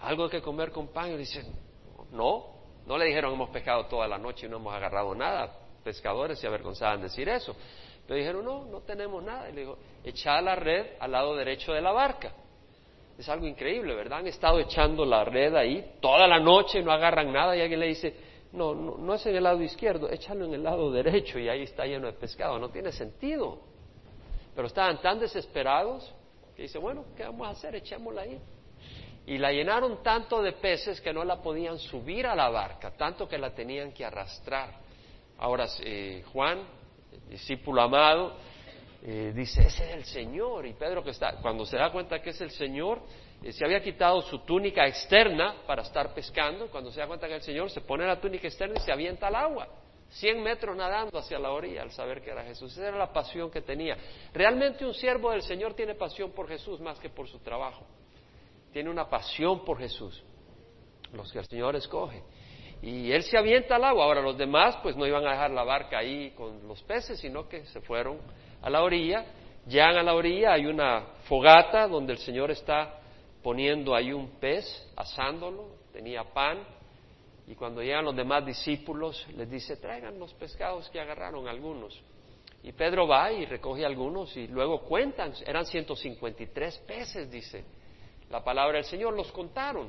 ¿Algo 0.00 0.28
que 0.28 0.42
comer 0.42 0.72
con? 0.72 0.90
Y 1.06 1.16
dicen, 1.16 1.54
no, 2.10 2.46
no 2.84 2.98
le 2.98 3.04
dijeron 3.04 3.32
hemos 3.34 3.50
pescado 3.50 3.86
toda 3.86 4.08
la 4.08 4.18
noche 4.18 4.46
y 4.46 4.48
no 4.48 4.56
hemos 4.56 4.74
agarrado 4.74 5.14
nada. 5.14 5.56
Pescadores 5.84 6.40
se 6.40 6.48
avergonzaban 6.48 7.00
decir 7.00 7.28
eso. 7.28 7.54
Pero 8.08 8.18
dijeron, 8.18 8.44
no, 8.44 8.64
no 8.64 8.80
tenemos 8.80 9.22
nada. 9.22 9.48
Y 9.50 9.52
le 9.52 9.60
dijo, 9.60 9.78
echad 10.02 10.42
la 10.42 10.56
red 10.56 10.96
al 10.98 11.12
lado 11.12 11.36
derecho 11.36 11.72
de 11.72 11.80
la 11.80 11.92
barca. 11.92 12.32
Es 13.16 13.28
algo 13.28 13.46
increíble, 13.46 13.94
¿verdad? 13.94 14.18
Han 14.18 14.26
estado 14.26 14.58
echando 14.58 15.04
la 15.04 15.24
red 15.24 15.54
ahí 15.54 15.94
toda 16.00 16.26
la 16.26 16.40
noche 16.40 16.82
no 16.82 16.90
agarran 16.90 17.32
nada 17.32 17.56
y 17.56 17.60
alguien 17.60 17.78
le 17.78 17.86
dice, 17.86 18.16
no, 18.52 18.74
no, 18.74 18.96
no 18.96 19.14
es 19.14 19.26
en 19.26 19.36
el 19.36 19.44
lado 19.44 19.62
izquierdo, 19.62 20.10
échalo 20.10 20.44
en 20.46 20.54
el 20.54 20.62
lado 20.62 20.90
derecho 20.90 21.38
y 21.38 21.48
ahí 21.48 21.62
está 21.62 21.84
lleno 21.84 22.06
de 22.06 22.14
pescado. 22.14 22.58
No 22.58 22.70
tiene 22.70 22.92
sentido. 22.92 23.60
Pero 24.54 24.66
estaban 24.66 25.00
tan 25.00 25.20
desesperados 25.20 26.12
que 26.56 26.62
dice, 26.62 26.78
bueno, 26.78 27.04
¿qué 27.16 27.22
vamos 27.24 27.46
a 27.46 27.50
hacer? 27.50 27.76
Echémosla 27.76 28.22
ahí. 28.22 28.40
Y 29.26 29.38
la 29.38 29.52
llenaron 29.52 30.02
tanto 30.02 30.42
de 30.42 30.52
peces 30.52 31.00
que 31.00 31.12
no 31.12 31.22
la 31.22 31.40
podían 31.42 31.78
subir 31.78 32.26
a 32.26 32.34
la 32.34 32.48
barca, 32.48 32.90
tanto 32.96 33.28
que 33.28 33.38
la 33.38 33.54
tenían 33.54 33.92
que 33.92 34.04
arrastrar. 34.04 34.70
Ahora, 35.38 35.66
eh, 35.84 36.24
Juan, 36.32 36.62
discípulo 37.28 37.82
amado, 37.82 38.32
eh, 39.02 39.32
dice, 39.34 39.66
ese 39.66 39.90
es 39.90 39.94
el 39.94 40.04
Señor. 40.04 40.66
Y 40.66 40.72
Pedro 40.72 41.04
que 41.04 41.10
está, 41.10 41.36
cuando 41.42 41.64
se 41.66 41.76
da 41.76 41.92
cuenta 41.92 42.20
que 42.20 42.30
es 42.30 42.40
el 42.40 42.50
Señor, 42.50 43.02
se 43.50 43.64
había 43.64 43.82
quitado 43.82 44.20
su 44.22 44.40
túnica 44.40 44.86
externa 44.86 45.56
para 45.66 45.82
estar 45.82 46.12
pescando. 46.14 46.68
Cuando 46.68 46.90
se 46.90 47.00
da 47.00 47.06
cuenta 47.06 47.28
que 47.28 47.34
el 47.34 47.42
Señor, 47.42 47.70
se 47.70 47.80
pone 47.80 48.06
la 48.06 48.20
túnica 48.20 48.48
externa 48.48 48.74
y 48.78 48.80
se 48.80 48.92
avienta 48.92 49.28
al 49.28 49.36
agua. 49.36 49.68
Cien 50.10 50.42
metros 50.42 50.76
nadando 50.76 51.18
hacia 51.18 51.38
la 51.38 51.50
orilla 51.50 51.82
al 51.82 51.90
saber 51.92 52.22
que 52.22 52.30
era 52.30 52.42
Jesús. 52.44 52.72
Esa 52.72 52.88
era 52.88 52.98
la 52.98 53.12
pasión 53.12 53.50
que 53.50 53.60
tenía. 53.60 53.96
Realmente 54.32 54.84
un 54.84 54.94
siervo 54.94 55.30
del 55.30 55.42
Señor 55.42 55.74
tiene 55.74 55.94
pasión 55.94 56.32
por 56.32 56.48
Jesús 56.48 56.80
más 56.80 56.98
que 56.98 57.10
por 57.10 57.28
su 57.28 57.38
trabajo 57.40 57.84
tiene 58.72 58.90
una 58.90 59.08
pasión 59.08 59.64
por 59.64 59.78
Jesús, 59.78 60.22
los 61.12 61.32
que 61.32 61.38
el 61.38 61.46
Señor 61.46 61.76
escoge. 61.76 62.22
Y 62.80 63.10
él 63.10 63.24
se 63.24 63.36
avienta 63.36 63.76
al 63.76 63.84
agua. 63.84 64.04
Ahora 64.04 64.22
los 64.22 64.38
demás 64.38 64.78
pues 64.82 64.96
no 64.96 65.06
iban 65.06 65.26
a 65.26 65.32
dejar 65.32 65.50
la 65.50 65.64
barca 65.64 65.98
ahí 65.98 66.30
con 66.36 66.66
los 66.68 66.82
peces, 66.84 67.18
sino 67.18 67.48
que 67.48 67.64
se 67.66 67.80
fueron 67.80 68.18
a 68.62 68.70
la 68.70 68.82
orilla. 68.82 69.24
Llegan 69.66 69.96
a 69.96 70.02
la 70.02 70.14
orilla, 70.14 70.52
hay 70.52 70.66
una 70.66 71.06
fogata 71.24 71.88
donde 71.88 72.12
el 72.12 72.18
Señor 72.18 72.50
está 72.50 72.97
poniendo 73.42 73.94
ahí 73.94 74.12
un 74.12 74.38
pez, 74.38 74.64
asándolo, 74.96 75.68
tenía 75.92 76.24
pan. 76.24 76.58
Y 77.46 77.54
cuando 77.54 77.82
llegan 77.82 78.04
los 78.04 78.16
demás 78.16 78.44
discípulos, 78.44 79.26
les 79.36 79.50
dice, 79.50 79.76
traigan 79.76 80.18
los 80.18 80.34
pescados 80.34 80.88
que 80.90 81.00
agarraron 81.00 81.48
algunos. 81.48 81.98
Y 82.62 82.72
Pedro 82.72 83.06
va 83.06 83.32
y 83.32 83.46
recoge 83.46 83.86
algunos 83.86 84.36
y 84.36 84.48
luego 84.48 84.80
cuentan, 84.82 85.32
eran 85.46 85.64
153 85.64 86.78
peces, 86.86 87.30
dice 87.30 87.64
la 88.30 88.44
palabra 88.44 88.76
del 88.76 88.84
Señor, 88.84 89.14
los 89.14 89.32
contaron. 89.32 89.88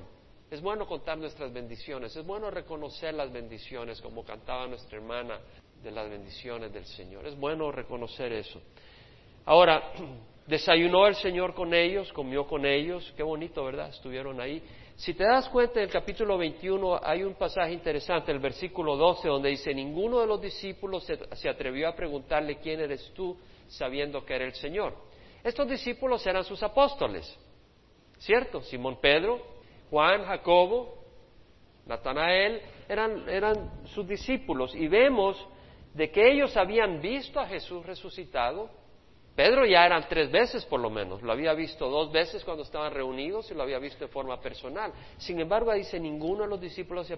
Es 0.50 0.62
bueno 0.62 0.88
contar 0.88 1.18
nuestras 1.18 1.53
bendiciones, 1.53 2.15
es 2.15 2.25
bueno 2.25 2.50
reconocer 2.50 3.13
las 3.13 3.32
bendiciones, 3.32 4.01
como 4.01 4.24
cantaba 4.24 4.65
nuestra 4.65 4.98
hermana 4.98 5.39
de 5.84 5.91
las 5.91 6.10
bendiciones 6.10 6.74
del 6.74 6.86
Señor. 6.86 7.27
Es 7.27 7.38
bueno 7.38 7.72
reconocer 7.72 8.34
eso. 8.34 8.62
Ahora, 9.46 9.91
desayunó 10.50 11.06
el 11.06 11.13
Señor 11.15 11.53
con 11.53 11.75
ellos, 11.75 12.12
comió 12.12 12.48
con 12.48 12.65
ellos, 12.65 13.13
qué 13.15 13.22
bonito, 13.22 13.63
¿verdad? 13.63 13.89
Estuvieron 13.89 14.41
ahí. 14.41 14.63
Si 14.96 15.13
te 15.13 15.24
das 15.24 15.48
cuenta, 15.50 15.79
en 15.79 15.86
el 15.86 15.91
capítulo 15.91 16.39
21 16.39 17.00
hay 17.03 17.24
un 17.24 17.36
pasaje 17.36 17.72
interesante, 17.72 18.32
el 18.32 18.39
versículo 18.39 18.98
12, 18.98 19.27
donde 19.27 19.50
dice, 19.50 19.74
ninguno 19.75 20.20
de 20.20 20.25
los 20.25 20.41
discípulos 20.41 21.06
se, 21.06 21.48
atrevió 21.50 21.88
a 21.88 21.96
preguntarle 21.96 22.58
quién 22.58 22.79
eres 22.79 23.12
tú, 23.13 23.38
sabiendo 23.68 24.25
que 24.25 24.36
era 24.36 24.46
el 24.46 24.56
Señor. 24.56 24.96
Estos 25.44 25.70
discípulos 25.70 26.25
eran 26.25 26.44
sus 26.44 26.63
apóstoles. 26.63 27.38
¿Cierto? 28.18 28.62
Simón 28.62 28.98
Pedro, 29.00 29.39
Juan, 29.91 30.25
Jacobo, 30.25 30.96
Natanael, 31.86 32.60
eran 32.89 33.86
sus 33.94 34.08
discípulos 34.08 34.74
y 34.74 34.88
vemos 34.88 35.38
de 35.94 36.10
que 36.10 36.32
ellos 36.32 36.58
habían 36.58 37.00
visto 37.00 37.39
a 37.39 37.46
Jesús 37.46 37.86
resucitado. 37.86 38.70
Pedro 39.39 39.65
ya 39.65 39.86
eran 39.86 40.05
tres 40.10 40.29
veces 40.29 40.65
por 40.65 40.81
lo 40.81 40.89
menos, 40.89 41.22
lo 41.22 41.31
había 41.31 41.53
visto 41.53 41.89
dos 41.89 42.12
veces 42.12 42.43
cuando 42.43 42.63
estaban 42.63 42.93
reunidos 42.93 43.50
y 43.50 43.53
lo 43.53 43.63
había 43.63 43.79
visto 43.79 44.03
de 44.03 44.12
forma 44.12 44.41
personal. 44.41 44.91
Sin 45.17 45.39
embargo, 45.39 45.72
dice, 45.72 45.98
ninguno 45.98 46.43
de 46.43 46.50
los 46.50 46.60
discípulos 46.60 47.08
se, 47.08 47.17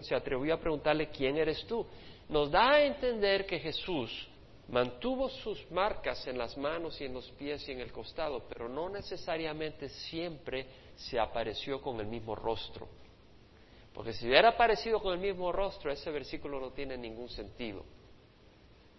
se 0.00 0.14
atrevió 0.14 0.54
a 0.54 0.58
preguntarle, 0.58 1.10
¿quién 1.10 1.36
eres 1.36 1.66
tú? 1.66 1.86
Nos 2.30 2.50
da 2.50 2.70
a 2.70 2.84
entender 2.84 3.44
que 3.44 3.58
Jesús 3.58 4.30
mantuvo 4.68 5.28
sus 5.28 5.70
marcas 5.70 6.26
en 6.26 6.38
las 6.38 6.56
manos 6.56 6.98
y 7.02 7.04
en 7.04 7.12
los 7.12 7.30
pies 7.32 7.68
y 7.68 7.72
en 7.72 7.80
el 7.80 7.92
costado, 7.92 8.44
pero 8.48 8.66
no 8.66 8.88
necesariamente 8.88 9.90
siempre 9.90 10.68
se 10.96 11.20
apareció 11.20 11.82
con 11.82 12.00
el 12.00 12.06
mismo 12.06 12.34
rostro. 12.34 12.88
Porque 13.92 14.14
si 14.14 14.26
hubiera 14.26 14.48
aparecido 14.48 15.02
con 15.02 15.12
el 15.12 15.20
mismo 15.20 15.52
rostro, 15.52 15.92
ese 15.92 16.10
versículo 16.10 16.60
no 16.60 16.70
tiene 16.70 16.96
ningún 16.96 17.28
sentido 17.28 17.84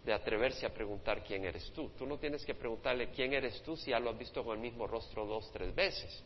de 0.03 0.13
atreverse 0.13 0.65
a 0.65 0.73
preguntar 0.73 1.23
quién 1.23 1.45
eres 1.45 1.71
tú. 1.71 1.91
Tú 1.97 2.05
no 2.05 2.17
tienes 2.17 2.45
que 2.45 2.55
preguntarle 2.55 3.09
quién 3.09 3.33
eres 3.33 3.61
tú 3.63 3.75
si 3.75 3.91
ya 3.91 3.99
lo 3.99 4.11
has 4.11 4.17
visto 4.17 4.43
con 4.43 4.55
el 4.55 4.61
mismo 4.61 4.87
rostro 4.87 5.25
dos, 5.25 5.49
tres 5.51 5.73
veces. 5.75 6.23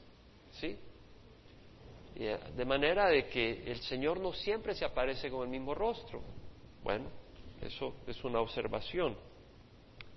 ¿Sí? 0.52 0.78
Eh, 2.16 2.38
de 2.56 2.66
manera 2.66 3.08
de 3.08 3.28
que 3.28 3.64
el 3.66 3.80
Señor 3.82 4.20
no 4.20 4.34
siempre 4.34 4.76
se 4.76 4.86
aparece 4.86 5.30
con 5.32 5.44
el 5.44 5.50
mismo 5.50 5.74
rostro. 5.74 6.22
Bueno, 6.84 7.06
eso 7.62 7.96
es 8.06 8.24
una 8.24 8.40
observación. 8.40 9.18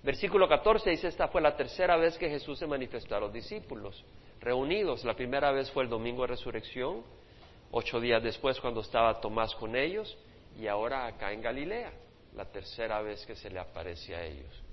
Versículo 0.03 0.47
14 0.47 0.91
dice, 0.91 1.07
esta 1.07 1.27
fue 1.27 1.41
la 1.41 1.55
tercera 1.55 1.97
vez 1.97 2.17
que 2.17 2.29
Jesús 2.29 2.59
se 2.59 2.67
manifestó 2.67 3.15
a 3.15 3.19
los 3.19 3.33
discípulos 3.33 4.05
reunidos. 4.39 5.03
La 5.03 5.15
primera 5.15 5.51
vez 5.51 5.71
fue 5.71 5.83
el 5.83 5.89
domingo 5.89 6.21
de 6.21 6.27
resurrección, 6.27 7.03
ocho 7.71 7.99
días 7.99 8.21
después 8.21 8.59
cuando 8.59 8.81
estaba 8.81 9.19
Tomás 9.19 9.55
con 9.55 9.75
ellos, 9.75 10.15
y 10.59 10.67
ahora 10.67 11.07
acá 11.07 11.33
en 11.33 11.41
Galilea, 11.41 11.91
la 12.37 12.45
tercera 12.45 13.01
vez 13.01 13.25
que 13.25 13.35
se 13.35 13.49
le 13.49 13.59
aparece 13.59 14.15
a 14.15 14.23
ellos. 14.23 14.63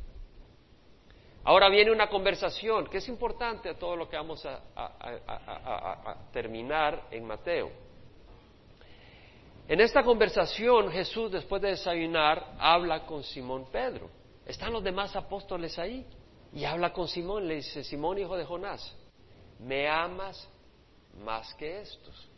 Ahora 1.44 1.68
viene 1.68 1.90
una 1.90 2.08
conversación 2.08 2.86
que 2.86 2.98
es 2.98 3.08
importante 3.08 3.70
a 3.70 3.78
todo 3.78 3.96
lo 3.96 4.08
que 4.08 4.16
vamos 4.16 4.46
a, 4.46 6.16
terminar 6.32 7.08
en 7.10 7.26
Mateo. 7.26 7.70
En 9.66 9.80
esta 9.80 10.02
conversación 10.02 10.90
Jesús, 10.90 11.32
después 11.32 11.62
de 11.62 11.70
desayunar, 11.70 12.54
habla 12.58 13.06
con 13.06 13.22
Simón 13.24 13.66
Pedro. 13.72 14.10
Están 14.46 14.72
los 14.72 14.84
demás 14.84 15.16
apóstoles 15.16 15.78
ahí. 15.78 16.06
Y 16.52 16.64
habla 16.64 16.92
con 16.92 17.08
Simón, 17.08 17.48
le 17.48 17.56
dice, 17.56 17.82
Simón, 17.82 18.18
hijo 18.18 18.36
de 18.36 18.44
Jonás, 18.44 18.96
¿me 19.58 19.88
amas 19.88 20.48
más 21.24 21.52
que 21.54 21.80
estos? 21.80 22.28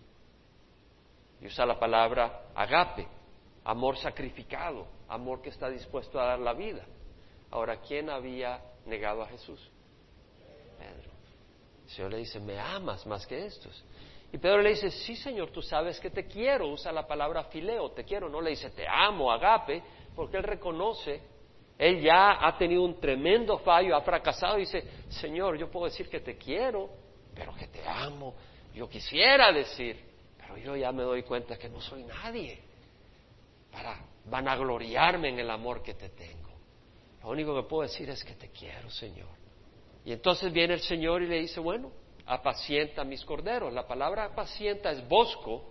Y 1.40 1.46
usa 1.46 1.66
la 1.66 1.78
palabra 1.78 2.46
agape, 2.54 3.06
amor 3.62 3.98
sacrificado, 3.98 4.86
amor 5.08 5.42
que 5.42 5.50
está 5.50 5.68
dispuesto 5.68 6.20
a 6.20 6.26
dar 6.26 6.38
la 6.38 6.52
vida. 6.52 6.84
Ahora, 7.50 7.80
¿quién 7.80 8.10
había 8.10 8.60
negado 8.86 9.22
a 9.22 9.28
Jesús? 9.28 9.60
Pedro. 10.78 11.10
El 11.84 11.90
Señor 11.90 12.10
le 12.12 12.18
dice, 12.18 12.40
¿me 12.40 12.58
amas 12.58 13.06
más 13.06 13.26
que 13.26 13.46
estos? 13.46 13.84
Y 14.32 14.38
Pedro 14.38 14.60
le 14.60 14.70
dice, 14.70 14.90
sí, 14.90 15.16
Señor, 15.16 15.50
tú 15.50 15.62
sabes 15.62 16.00
que 16.00 16.10
te 16.10 16.26
quiero. 16.26 16.68
Usa 16.68 16.90
la 16.92 17.06
palabra 17.06 17.44
fileo, 17.44 17.92
te 17.92 18.04
quiero. 18.04 18.28
No 18.28 18.40
le 18.40 18.50
dice, 18.50 18.70
te 18.70 18.86
amo, 18.88 19.30
agape, 19.30 19.82
porque 20.14 20.36
él 20.38 20.42
reconoce 20.42 21.36
él 21.78 22.00
ya 22.00 22.46
ha 22.46 22.56
tenido 22.56 22.82
un 22.82 22.98
tremendo 22.98 23.58
fallo, 23.58 23.94
ha 23.94 24.00
fracasado 24.00 24.56
dice, 24.56 24.82
Señor, 25.08 25.58
yo 25.58 25.70
puedo 25.70 25.86
decir 25.86 26.08
que 26.08 26.20
te 26.20 26.36
quiero, 26.36 26.88
pero 27.34 27.54
que 27.54 27.68
te 27.68 27.86
amo. 27.86 28.34
Yo 28.74 28.88
quisiera 28.88 29.52
decir, 29.52 30.02
pero 30.38 30.56
yo 30.56 30.76
ya 30.76 30.90
me 30.90 31.02
doy 31.02 31.22
cuenta 31.22 31.58
que 31.58 31.68
no 31.68 31.80
soy 31.80 32.02
nadie 32.04 32.60
para 33.76 33.98
vanagloriarme 34.24 35.28
en 35.28 35.38
el 35.38 35.50
amor 35.50 35.82
que 35.82 35.92
te 35.92 36.08
tengo. 36.08 36.48
Lo 37.22 37.28
único 37.28 37.54
que 37.54 37.68
puedo 37.68 37.82
decir 37.82 38.08
es 38.08 38.24
que 38.24 38.32
te 38.32 38.48
quiero, 38.48 38.88
Señor. 38.88 39.28
Y 40.02 40.12
entonces 40.12 40.50
viene 40.50 40.74
el 40.74 40.80
Señor 40.80 41.22
y 41.22 41.26
le 41.26 41.40
dice, 41.40 41.60
bueno, 41.60 41.92
apacienta 42.24 43.04
mis 43.04 43.22
corderos. 43.22 43.72
La 43.74 43.86
palabra 43.86 44.24
apacienta 44.24 44.90
es 44.90 45.06
bosco 45.06 45.64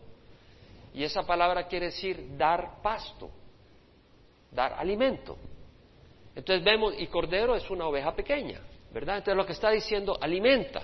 y 0.93 1.03
esa 1.03 1.23
palabra 1.23 1.67
quiere 1.67 1.87
decir 1.87 2.37
dar 2.37 2.79
pasto, 2.83 3.31
dar 4.51 4.73
alimento. 4.73 5.35
Entonces 6.35 6.63
vemos, 6.63 6.93
y 6.99 7.07
cordero 7.07 7.55
es 7.55 7.67
una 7.71 7.87
oveja 7.87 8.15
pequeña, 8.15 8.61
¿verdad? 8.93 9.17
Entonces 9.17 9.37
lo 9.37 9.47
que 9.47 9.53
está 9.53 9.71
diciendo, 9.71 10.15
alimenta, 10.21 10.83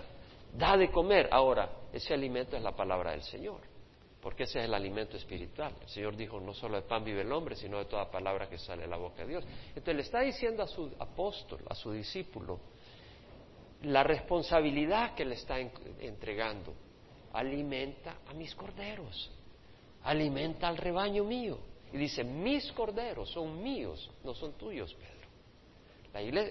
da 0.58 0.76
de 0.76 0.90
comer. 0.90 1.30
Ahora, 1.32 1.70
ese 1.94 2.16
alimento 2.16 2.58
es 2.58 2.64
la 2.64 2.76
palabra 2.76 3.12
del 3.12 3.22
Señor, 3.22 3.62
porque 4.22 4.44
ese 4.44 4.60
es 4.60 4.66
el 4.66 4.74
alimento 4.74 5.18
espiritual. 5.18 5.74
El 5.82 5.90
Señor 5.90 6.16
dijo, 6.16 6.40
no 6.40 6.54
solo 6.54 6.76
de 6.76 6.84
pan 6.84 7.04
vive 7.04 7.22
el 7.22 7.32
hombre, 7.32 7.56
sino 7.56 7.80
de 7.80 7.86
toda 7.86 8.10
palabra 8.10 8.48
que 8.48 8.58
sale 8.58 8.84
de 8.84 8.88
la 8.88 8.98
boca 8.98 9.24
de 9.24 9.30
Dios. 9.30 9.44
Entonces 9.70 9.96
le 9.96 10.02
está 10.04 10.22
diciendo 10.22 10.62
a 10.62 10.68
su 10.68 10.92
apóstol, 11.00 11.62
a 11.68 11.74
su 11.74 11.92
discípulo, 11.92 12.60
la 13.84 14.04
responsabilidad 14.04 15.16
que 15.16 15.26
le 15.26 15.36
está 15.36 15.60
entregando. 15.60 16.74
Alimenta 17.34 18.18
a 18.28 18.34
mis 18.34 18.54
corderos, 18.54 19.32
alimenta 20.04 20.68
al 20.68 20.78
rebaño 20.78 21.24
mío. 21.24 21.58
Y 21.94 21.98
dice, 21.98 22.24
mis 22.24 22.72
corderos 22.74 23.32
son 23.32 23.62
míos, 23.62 24.10
no 24.24 24.34
son 24.34 24.54
tuyos, 24.54 24.94
Pedro. 24.94 25.22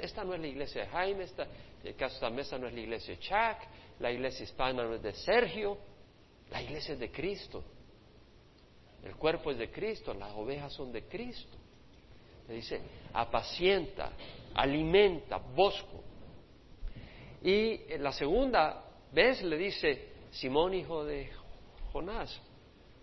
Esta 0.02 0.24
no 0.24 0.34
es 0.34 0.40
la 0.40 0.46
iglesia 0.46 0.82
de 0.82 0.88
Jaime, 0.88 1.24
esta, 1.24 1.46
esta 1.84 2.30
mesa 2.30 2.58
no 2.58 2.66
es 2.66 2.74
la 2.74 2.80
iglesia 2.80 3.14
de 3.14 3.20
Chuck, 3.20 3.68
la 4.00 4.10
iglesia 4.10 4.44
hispana 4.44 4.84
no 4.84 4.94
es 4.94 5.02
de 5.02 5.12
Sergio, 5.12 5.76
la 6.50 6.62
iglesia 6.62 6.94
es 6.94 7.00
de 7.00 7.10
Cristo. 7.10 7.62
El 9.02 9.16
cuerpo 9.16 9.50
es 9.50 9.58
de 9.58 9.70
Cristo, 9.70 10.12
las 10.12 10.32
ovejas 10.34 10.72
son 10.72 10.92
de 10.92 11.04
Cristo. 11.04 11.56
Le 12.48 12.54
dice, 12.54 12.80
apacienta, 13.12 14.12
alimenta, 14.54 15.38
bosco. 15.38 16.02
Y 17.42 17.96
la 17.98 18.12
segunda 18.12 18.84
vez 19.12 19.42
le 19.42 19.56
dice, 19.56 20.08
Simón 20.30 20.74
hijo 20.74 21.04
de 21.04 21.30
Jonás, 21.92 22.40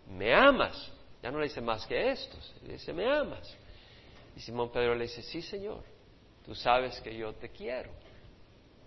¿me 0.08 0.34
amas 0.34 0.92
Ya 1.22 1.32
no 1.32 1.40
le 1.40 1.46
dice 1.46 1.62
más 1.62 1.86
que 1.88 2.12
estos, 2.12 2.54
le 2.64 2.74
dice, 2.74 2.94
¿me 2.94 3.10
amas? 3.10 3.58
Y 4.36 4.40
Simón 4.40 4.72
Pedro 4.72 4.94
le 4.94 5.06
dice, 5.06 5.24
sí, 5.24 5.42
Señor, 5.42 5.84
tú 6.46 6.54
sabes 6.54 7.02
que 7.02 7.16
yo 7.18 7.34
te 7.34 7.50
quiero. 7.50 7.90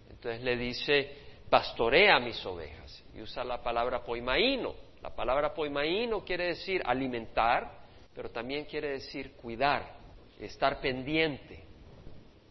Entonces 0.08 0.42
le 0.42 0.56
dice, 0.56 1.10
pastorea 1.50 2.18
mis 2.20 2.44
ovejas. 2.46 3.04
Y 3.14 3.20
usa 3.20 3.44
la 3.44 3.62
palabra 3.62 4.02
poimaíno. 4.02 4.74
La 5.02 5.10
palabra 5.10 5.52
poimaíno 5.52 6.24
quiere 6.24 6.46
decir 6.46 6.82
alimentar, 6.84 7.80
pero 8.14 8.30
también 8.30 8.64
quiere 8.64 8.90
decir 8.90 9.32
cuidar, 9.32 9.96
estar 10.38 10.80
pendiente, 10.80 11.64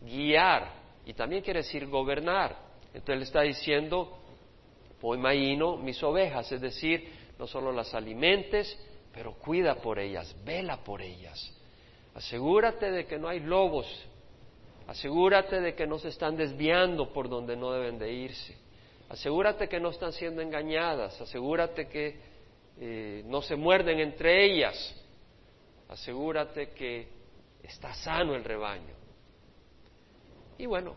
guiar, 0.01 0.79
y 1.05 1.13
también 1.13 1.41
quiere 1.41 1.61
decir 1.61 1.87
gobernar. 1.87 2.55
Entonces 2.93 3.17
le 3.17 3.23
está 3.23 3.41
diciendo, 3.41 4.19
poimaíno 4.99 5.77
mis 5.77 6.01
ovejas, 6.03 6.51
es 6.51 6.61
decir, 6.61 7.11
no 7.37 7.47
solo 7.47 7.71
las 7.71 7.93
alimentes, 7.93 8.77
pero 9.13 9.33
cuida 9.33 9.75
por 9.75 9.99
ellas, 9.99 10.35
vela 10.43 10.83
por 10.83 11.01
ellas. 11.01 11.55
Asegúrate 12.15 12.91
de 12.91 13.05
que 13.05 13.17
no 13.17 13.27
hay 13.27 13.39
lobos, 13.39 13.87
asegúrate 14.87 15.61
de 15.61 15.75
que 15.75 15.87
no 15.87 15.99
se 15.99 16.09
están 16.09 16.35
desviando 16.35 17.13
por 17.13 17.29
donde 17.29 17.55
no 17.55 17.71
deben 17.71 17.97
de 17.97 18.11
irse, 18.11 18.57
asegúrate 19.09 19.67
que 19.67 19.79
no 19.79 19.89
están 19.89 20.13
siendo 20.13 20.41
engañadas, 20.41 21.19
asegúrate 21.19 21.87
que 21.87 22.19
eh, 22.79 23.23
no 23.25 23.41
se 23.41 23.55
muerden 23.55 23.99
entre 23.99 24.45
ellas, 24.45 24.95
asegúrate 25.89 26.69
que 26.69 27.07
está 27.63 27.93
sano 27.93 28.35
el 28.35 28.43
rebaño. 28.43 28.95
Y 30.57 30.65
bueno, 30.65 30.95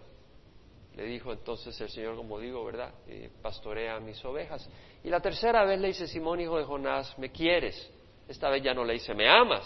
le 0.97 1.05
dijo 1.05 1.33
entonces 1.33 1.81
el 1.81 1.89
Señor, 1.89 2.17
como 2.17 2.39
digo, 2.39 2.65
¿verdad? 2.65 2.93
Eh, 3.09 3.31
pastorea 3.41 3.97
a 3.97 4.01
mis 4.01 4.23
ovejas. 4.25 4.69
Y 5.03 5.09
la 5.09 5.21
tercera 5.21 5.65
vez 5.65 5.81
le 5.81 5.89
dice, 5.89 6.07
Simón, 6.07 6.41
hijo 6.41 6.59
de 6.59 6.65
Jonás, 6.65 7.19
¿me 7.19 7.31
quieres? 7.31 7.91
Esta 8.29 8.51
vez 8.51 8.63
ya 8.63 8.75
no 8.75 8.85
le 8.85 8.95
dice, 8.95 9.15
¿me 9.15 9.29
amas? 9.29 9.65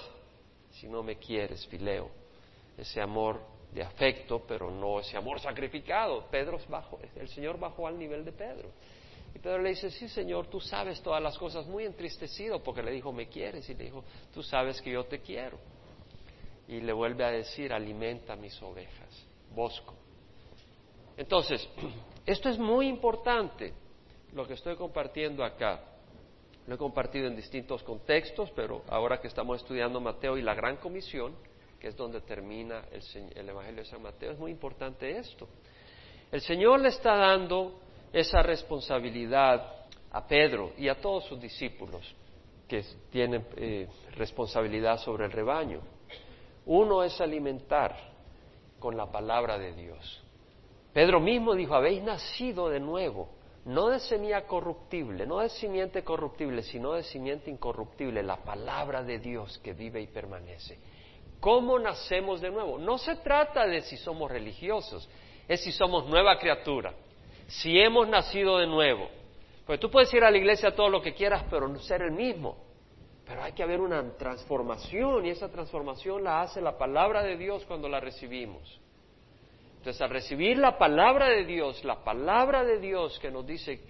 Si 0.73 0.87
no 0.87 1.03
me 1.03 1.17
quieres, 1.17 1.67
Fileo. 1.67 2.11
Ese 2.77 3.01
amor 3.01 3.41
de 3.73 3.83
afecto, 3.83 4.43
pero 4.47 4.71
no 4.71 5.01
ese 5.01 5.17
amor 5.17 5.41
sacrificado. 5.41 6.27
Pedro 6.31 6.59
bajó, 6.69 6.99
el 7.17 7.29
Señor 7.29 7.59
bajó 7.59 7.87
al 7.87 7.99
nivel 7.99 8.25
de 8.25 8.33
Pedro. 8.33 8.71
Y 9.35 9.39
Pedro 9.39 9.61
le 9.61 9.71
dice, 9.71 9.91
sí, 9.91 10.09
Señor, 10.09 10.47
tú 10.47 10.61
sabes 10.61 11.03
todas 11.03 11.23
las 11.23 11.37
cosas, 11.37 11.67
muy 11.67 11.85
entristecido 11.85 12.63
porque 12.63 12.83
le 12.83 12.91
dijo, 12.91 13.13
¿me 13.13 13.29
quieres? 13.29 13.69
Y 13.69 13.75
le 13.75 13.85
dijo, 13.85 14.03
tú 14.33 14.43
sabes 14.43 14.81
que 14.81 14.91
yo 14.91 15.05
te 15.05 15.21
quiero. 15.21 15.59
Y 16.69 16.81
le 16.81 16.93
vuelve 16.93 17.25
a 17.25 17.31
decir, 17.31 17.73
alimenta 17.73 18.35
mis 18.35 18.61
ovejas, 18.63 19.27
bosco. 19.55 19.95
Entonces, 21.17 21.69
esto 22.27 22.49
es 22.49 22.59
muy 22.59 22.89
importante, 22.89 23.75
lo 24.33 24.47
que 24.47 24.55
estoy 24.55 24.77
compartiendo 24.77 25.45
acá. 25.45 25.83
Lo 26.67 26.75
he 26.75 26.79
compartido 26.79 27.29
en 27.29 27.37
distintos 27.37 27.83
contextos, 27.83 28.51
pero 28.57 28.83
ahora 28.89 29.21
que 29.21 29.29
estamos 29.29 29.61
estudiando 29.61 30.01
Mateo 30.01 30.37
y 30.37 30.43
la 30.43 30.55
Gran 30.55 30.79
Comisión, 30.79 31.35
que 31.79 31.89
es 31.89 31.97
donde 31.97 32.21
termina 32.21 32.85
el, 32.91 33.49
Evangelio 33.49 33.83
de 33.83 33.89
San 33.89 34.03
Mateo, 34.03 34.33
es 34.33 34.39
muy 34.39 34.51
importante 34.51 35.19
esto. 35.19 35.49
El 36.31 36.41
Señor 36.41 36.81
le 36.81 36.89
está 36.89 37.15
dando 37.17 37.81
esa 38.13 38.43
responsabilidad 38.43 39.87
a 40.11 40.27
Pedro 40.27 40.73
y 40.79 40.89
a 40.89 41.01
todos 41.01 41.25
sus 41.25 41.41
discípulos 41.41 42.15
que 42.67 42.83
tienen 43.11 43.47
eh, 43.57 43.89
responsabilidad 44.17 44.99
sobre 44.99 45.27
el 45.27 45.33
rebaño. 45.33 45.81
Uno 46.65 47.05
es 47.05 47.21
alimentar 47.21 47.97
con 48.79 48.97
la 48.97 49.11
palabra 49.11 49.59
de 49.59 49.73
Dios. 49.73 50.23
Pedro 50.93 51.21
mismo 51.21 51.55
dijo, 51.55 51.75
habéis 51.75 52.03
nacido 52.03 52.69
de 52.69 52.81
nuevo, 52.81 53.29
no 53.67 53.89
de 53.89 54.01
semilla 54.01 54.47
corruptible, 54.47 55.27
no 55.27 55.41
de 55.41 55.49
simiente 55.51 56.03
corruptible, 56.03 56.63
sino 56.63 56.93
de 56.93 57.03
simiente 57.03 57.51
incorruptible, 57.51 58.23
la 58.23 58.39
palabra 58.39 59.03
de 59.03 59.19
Dios 59.19 59.59
que 59.59 59.75
vive 59.75 60.01
y 60.01 60.07
permanece. 60.07 60.79
¿Cómo 61.41 61.79
nacemos 61.79 62.41
de 62.41 62.51
nuevo? 62.51 62.79
No 62.79 62.99
se 62.99 63.17
trata 63.17 63.67
de 63.67 63.83
si 63.83 63.97
somos 63.97 64.31
religiosos, 64.31 65.09
es 65.47 65.63
si 65.63 65.73
somos 65.73 66.07
nueva 66.07 66.39
criatura, 66.39 66.95
si 67.47 67.79
hemos 67.79 68.09
nacido 68.09 68.59
de 68.59 68.67
nuevo. 68.67 69.09
Porque 69.67 69.81
tú 69.81 69.91
puedes 69.91 70.13
ir 70.15 70.25
a 70.25 70.31
la 70.31 70.39
iglesia 70.39 70.75
todo 70.75 70.89
lo 70.89 71.03
que 71.03 71.15
quieras, 71.15 71.45
pero 71.51 71.69
no 71.69 71.79
ser 71.81 72.03
el 72.03 72.13
mismo. 72.13 72.57
Pero 73.27 73.43
hay 73.43 73.53
que 73.53 73.63
haber 73.65 73.81
una 73.81 74.17
transformación 74.17 75.27
y 75.27 75.31
esa 75.31 75.51
transformación 75.51 76.23
la 76.23 76.43
hace 76.43 76.61
la 76.61 76.79
palabra 76.79 77.23
de 77.25 77.37
Dios 77.37 77.65
cuando 77.67 77.89
la 77.89 77.99
recibimos. 77.99 78.81
Entonces, 79.79 80.01
al 80.01 80.11
recibir 80.11 80.59
la 80.59 80.79
palabra 80.79 81.29
de 81.29 81.45
Dios, 81.45 81.85
la 81.85 82.03
palabra 82.03 82.65
de 82.65 82.79
Dios 82.79 83.19
que 83.19 83.31
nos 83.31 83.45
dice 83.45 83.81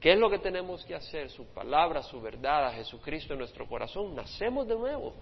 qué 0.00 0.12
es 0.12 0.18
lo 0.18 0.30
que 0.30 0.38
tenemos 0.38 0.84
que 0.86 0.94
hacer, 0.94 1.28
su 1.30 1.46
palabra, 1.46 2.02
su 2.02 2.20
verdad, 2.20 2.66
a 2.66 2.72
Jesucristo 2.72 3.34
en 3.34 3.40
nuestro 3.40 3.66
corazón, 3.66 4.14
nacemos 4.14 4.66
de 4.66 4.74
nuevo. 4.74 5.14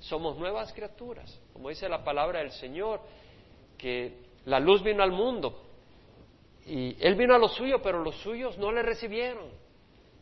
Somos 0.00 0.36
nuevas 0.38 0.72
criaturas. 0.72 1.40
Como 1.52 1.68
dice 1.68 1.88
la 1.88 2.02
palabra 2.02 2.40
del 2.40 2.50
Señor, 2.52 3.00
que 3.78 4.14
la 4.46 4.58
luz 4.58 4.82
vino 4.82 5.02
al 5.02 5.12
mundo. 5.12 5.62
Y 6.66 6.96
Él 7.00 7.14
vino 7.14 7.34
a 7.34 7.38
los 7.38 7.54
suyos, 7.54 7.80
pero 7.82 8.02
los 8.02 8.16
suyos 8.16 8.58
no 8.58 8.72
le 8.72 8.82
recibieron. 8.82 9.48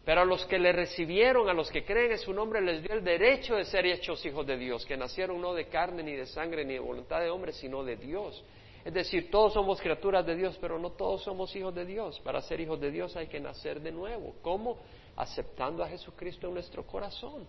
Pero 0.04 0.22
a 0.22 0.24
los 0.24 0.46
que 0.46 0.58
le 0.58 0.72
recibieron, 0.72 1.48
a 1.48 1.52
los 1.52 1.70
que 1.70 1.84
creen 1.84 2.12
en 2.12 2.18
su 2.18 2.32
nombre, 2.32 2.62
les 2.62 2.82
dio 2.82 2.94
el 2.94 3.04
derecho 3.04 3.56
de 3.56 3.64
ser 3.64 3.84
hechos 3.84 4.24
hijos 4.24 4.46
de 4.46 4.56
Dios, 4.56 4.86
que 4.86 4.96
nacieron 4.96 5.40
no 5.40 5.52
de 5.52 5.66
carne, 5.66 6.02
ni 6.02 6.12
de 6.12 6.24
sangre, 6.24 6.64
ni 6.64 6.74
de 6.74 6.80
voluntad 6.80 7.20
de 7.20 7.28
hombre, 7.28 7.52
sino 7.52 7.84
de 7.84 7.96
Dios. 7.96 8.42
Es 8.84 8.94
decir, 8.94 9.30
todos 9.30 9.52
somos 9.52 9.80
criaturas 9.82 10.24
de 10.24 10.34
Dios, 10.34 10.56
pero 10.62 10.78
no 10.78 10.92
todos 10.92 11.22
somos 11.22 11.54
hijos 11.54 11.74
de 11.74 11.84
Dios. 11.84 12.18
Para 12.20 12.40
ser 12.40 12.58
hijos 12.58 12.80
de 12.80 12.90
Dios 12.90 13.14
hay 13.16 13.26
que 13.26 13.38
nacer 13.38 13.82
de 13.82 13.92
nuevo. 13.92 14.36
¿Cómo? 14.40 14.78
Aceptando 15.14 15.84
a 15.84 15.88
Jesucristo 15.88 16.48
en 16.48 16.54
nuestro 16.54 16.86
corazón, 16.86 17.46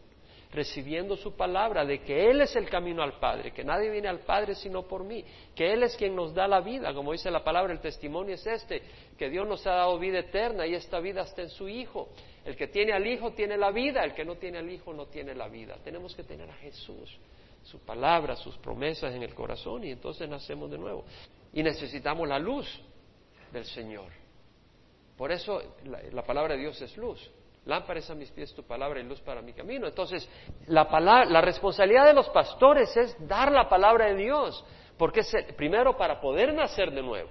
recibiendo 0.52 1.16
su 1.16 1.36
palabra 1.36 1.86
de 1.86 2.02
que 2.02 2.30
Él 2.30 2.42
es 2.42 2.56
el 2.56 2.70
camino 2.70 3.04
al 3.04 3.20
Padre, 3.20 3.52
que 3.52 3.64
nadie 3.64 3.90
viene 3.90 4.08
al 4.08 4.22
Padre 4.22 4.56
sino 4.56 4.84
por 4.84 5.04
mí, 5.04 5.24
que 5.56 5.72
Él 5.72 5.84
es 5.84 5.96
quien 5.96 6.16
nos 6.16 6.34
da 6.34 6.48
la 6.48 6.62
vida, 6.62 6.94
como 6.94 7.12
dice 7.12 7.30
la 7.30 7.44
palabra, 7.44 7.72
el 7.72 7.80
testimonio 7.80 8.36
es 8.36 8.46
este, 8.48 8.82
que 9.18 9.30
Dios 9.30 9.48
nos 9.48 9.66
ha 9.68 9.72
dado 9.72 10.00
vida 10.00 10.20
eterna 10.20 10.66
y 10.66 10.74
esta 10.74 11.00
vida 11.00 11.22
está 11.22 11.44
en 11.44 11.50
su 11.50 11.70
Hijo. 11.70 12.10
El 12.44 12.56
que 12.56 12.68
tiene 12.68 12.94
al 12.94 13.06
Hijo 13.06 13.32
tiene 13.34 13.58
la 13.58 13.70
vida, 13.72 14.04
el 14.04 14.14
que 14.14 14.26
no 14.26 14.36
tiene 14.36 14.58
al 14.58 14.70
Hijo 14.70 14.94
no 14.94 15.06
tiene 15.06 15.36
la 15.36 15.48
vida. 15.48 15.78
Tenemos 15.84 16.16
que 16.16 16.24
tener 16.24 16.50
a 16.50 16.56
Jesús 16.56 17.18
su 17.64 17.80
palabra, 17.80 18.36
sus 18.36 18.58
promesas 18.58 19.14
en 19.14 19.22
el 19.22 19.36
corazón 19.36 19.84
y 19.84 19.92
entonces 19.92 20.28
nacemos 20.28 20.72
de 20.72 20.78
nuevo. 20.78 21.06
Y 21.54 21.62
necesitamos 21.62 22.28
la 22.28 22.40
luz 22.40 22.68
del 23.52 23.66
Señor. 23.66 24.12
Por 25.18 25.32
eso 25.32 25.62
la, 25.84 26.24
palabra 26.24 26.56
de 26.56 26.62
Dios 26.62 26.82
es 26.82 26.96
luz. 26.98 27.30
Lámparas 27.70 28.10
a 28.10 28.16
mis 28.16 28.32
pies 28.32 28.54
tu 28.56 28.64
palabra 28.64 29.00
y 29.00 29.04
luz 29.04 29.22
para 29.22 29.42
mi 29.44 29.54
camino. 29.54 29.88
Entonces, 29.88 30.28
la, 30.68 30.86
la 31.26 31.40
responsabilidad 31.42 32.06
de 32.06 32.14
los 32.14 32.28
pastores 32.30 32.98
es 32.98 33.16
dar 33.28 33.52
la 33.52 33.70
palabra 33.70 34.08
de 34.08 34.16
Dios, 34.16 34.66
porque 34.98 35.20
es 35.20 35.32
primero 35.56 35.96
para 35.96 36.20
poder 36.20 36.52
nacer 36.54 36.92
de 36.92 37.04
nuevo 37.04 37.30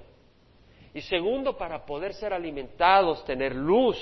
y 0.94 1.00
segundo 1.00 1.56
para 1.56 1.84
poder 1.84 2.14
ser 2.14 2.32
alimentados, 2.32 3.24
tener 3.24 3.54
luz, 3.54 3.96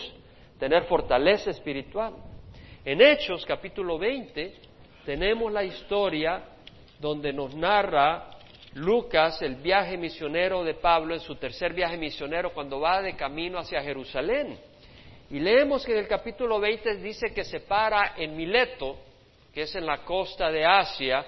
tener 0.59 0.85
fortaleza 0.85 1.51
espiritual. 1.51 2.15
En 2.85 3.01
Hechos 3.01 3.45
capítulo 3.45 3.99
20 3.99 4.55
tenemos 5.05 5.53
la 5.53 5.65
historia 5.65 6.43
donde 7.01 7.33
nos 7.33 7.55
narra 7.55 8.31
Lucas 8.75 9.41
el 9.43 9.57
viaje 9.57 9.97
misionero 9.97 10.63
de 10.63 10.75
Pablo 10.75 11.15
en 11.15 11.21
su 11.21 11.35
tercer 11.37 11.73
viaje 11.73 11.97
misionero 11.97 12.53
cuando 12.53 12.81
va 12.81 13.01
de 13.01 13.17
camino 13.17 13.59
hacia 13.59 13.83
Jerusalén. 13.83 14.59
Y 15.31 15.41
leemos 15.41 15.85
que 15.85 15.93
en 15.93 15.99
el 15.99 16.09
capítulo 16.09 16.61
20 16.61 16.97
dice 16.97 17.33
que 17.35 17.45
se 17.45 17.61
para 17.61 18.15
en 18.17 18.37
Mileto, 18.37 18.97
que 19.53 19.63
es 19.63 19.75
en 19.75 19.87
la 19.87 20.05
costa 20.05 20.51
de 20.51 20.65
Asia, 20.65 21.25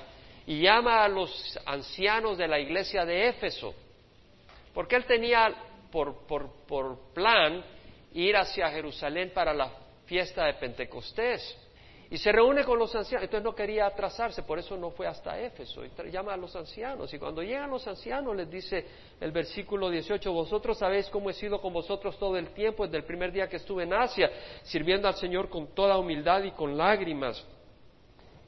y 0.47 0.61
llama 0.61 1.05
a 1.05 1.09
los 1.09 1.59
ancianos 1.67 2.39
de 2.39 2.49
la 2.49 2.59
iglesia 2.59 3.05
de 3.05 3.29
Éfeso, 3.29 3.75
porque 4.73 4.97
él 4.97 5.05
tenía 5.05 5.53
por, 5.91 6.27
por, 6.27 6.67
por 6.67 7.13
plan 7.13 7.65
ir 8.15 8.37
hacia 8.37 8.71
Jerusalén 8.71 9.33
para 9.35 9.53
la 9.53 9.71
fiesta 10.07 10.47
de 10.47 10.55
Pentecostés. 10.55 11.57
Y 12.11 12.17
se 12.17 12.33
reúne 12.33 12.65
con 12.65 12.79
los 12.79 12.95
ancianos, 12.95 13.25
entonces 13.25 13.45
no 13.45 13.55
quería 13.55 13.87
atrasarse, 13.87 14.43
por 14.43 14.59
eso 14.59 14.79
no 14.79 14.91
fue 14.91 15.07
hasta 15.07 15.39
Éfeso, 15.39 15.85
y 15.85 15.91
llama 16.11 16.33
a 16.33 16.39
los 16.39 16.57
ancianos, 16.57 17.13
y 17.13 17.19
cuando 17.19 17.43
llegan 17.43 17.69
los 17.69 17.87
ancianos 17.87 18.35
les 18.35 18.51
dice 18.51 18.87
el 19.21 19.31
versículo 19.31 19.91
18, 19.91 20.33
vosotros 20.33 20.79
sabéis 20.79 21.09
cómo 21.11 21.29
he 21.29 21.35
sido 21.35 21.61
con 21.61 21.75
vosotros 21.75 22.19
todo 22.19 22.39
el 22.39 22.49
tiempo, 22.55 22.87
desde 22.87 22.99
el 22.99 23.05
primer 23.05 23.31
día 23.31 23.47
que 23.47 23.57
estuve 23.57 23.83
en 23.83 23.93
Asia, 23.93 24.31
sirviendo 24.63 25.07
al 25.07 25.17
Señor 25.17 25.51
con 25.51 25.75
toda 25.75 25.99
humildad 25.99 26.45
y 26.45 26.53
con 26.53 26.79
lágrimas. 26.79 27.45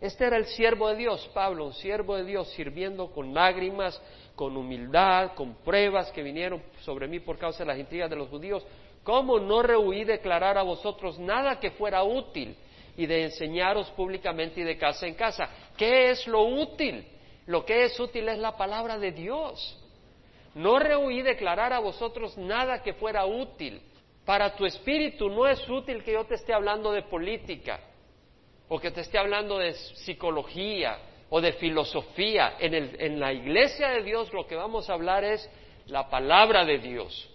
Este 0.00 0.24
era 0.24 0.38
el 0.38 0.46
siervo 0.46 0.88
de 0.88 0.96
Dios, 0.96 1.28
Pablo, 1.34 1.66
un 1.66 1.74
siervo 1.74 2.16
de 2.16 2.24
Dios, 2.24 2.48
sirviendo 2.52 3.10
con 3.12 3.34
lágrimas, 3.34 4.00
con 4.34 4.56
humildad, 4.56 5.32
con 5.34 5.56
pruebas 5.56 6.10
que 6.12 6.22
vinieron 6.22 6.62
sobre 6.80 7.06
mí 7.06 7.20
por 7.20 7.36
causa 7.36 7.58
de 7.58 7.66
las 7.66 7.78
intrigas 7.78 8.08
de 8.08 8.16
los 8.16 8.30
judíos. 8.30 8.64
¿Cómo 9.04 9.38
no 9.38 9.60
rehuí 9.62 10.04
declarar 10.04 10.56
a 10.56 10.62
vosotros 10.62 11.18
nada 11.18 11.60
que 11.60 11.72
fuera 11.72 12.02
útil? 12.02 12.56
Y 13.00 13.06
de 13.06 13.24
enseñaros 13.24 13.88
públicamente 13.92 14.60
y 14.60 14.64
de 14.64 14.76
casa 14.76 15.06
en 15.06 15.14
casa. 15.14 15.48
¿Qué 15.74 16.10
es 16.10 16.26
lo 16.26 16.42
útil? 16.42 17.06
Lo 17.46 17.64
que 17.64 17.84
es 17.84 17.98
útil 17.98 18.28
es 18.28 18.38
la 18.38 18.58
palabra 18.58 18.98
de 18.98 19.10
Dios. 19.10 19.78
No 20.54 20.78
rehuí 20.78 21.22
declarar 21.22 21.72
a 21.72 21.78
vosotros 21.78 22.36
nada 22.36 22.82
que 22.82 22.92
fuera 22.92 23.24
útil. 23.24 23.80
Para 24.26 24.54
tu 24.54 24.66
espíritu 24.66 25.30
no 25.30 25.46
es 25.46 25.66
útil 25.66 26.04
que 26.04 26.12
yo 26.12 26.24
te 26.24 26.34
esté 26.34 26.52
hablando 26.52 26.92
de 26.92 27.02
política. 27.02 27.80
o 28.68 28.78
que 28.78 28.90
te 28.92 29.00
esté 29.00 29.18
hablando 29.18 29.58
de 29.58 29.72
psicología 29.72 30.98
o 31.30 31.40
de 31.40 31.54
filosofía. 31.54 32.56
En, 32.60 32.74
el, 32.74 32.96
en 33.00 33.18
la 33.18 33.32
iglesia 33.32 33.88
de 33.88 34.02
Dios 34.02 34.32
lo 34.32 34.46
que 34.46 34.54
vamos 34.54 34.90
a 34.90 34.92
hablar 34.92 35.24
es 35.24 35.48
la 35.86 36.08
palabra 36.08 36.64
de 36.66 36.78
Dios. 36.78 37.28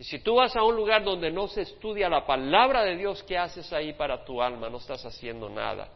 Y 0.00 0.04
si 0.04 0.18
tú 0.20 0.36
vas 0.36 0.56
a 0.56 0.62
un 0.62 0.74
lugar 0.74 1.04
donde 1.04 1.30
no 1.30 1.46
se 1.46 1.60
estudia 1.60 2.08
la 2.08 2.24
palabra 2.24 2.82
de 2.84 2.96
Dios, 2.96 3.22
¿qué 3.22 3.36
haces 3.36 3.70
ahí 3.70 3.92
para 3.92 4.24
tu 4.24 4.40
alma? 4.40 4.70
No 4.70 4.78
estás 4.78 5.04
haciendo 5.04 5.50
nada. 5.50 5.90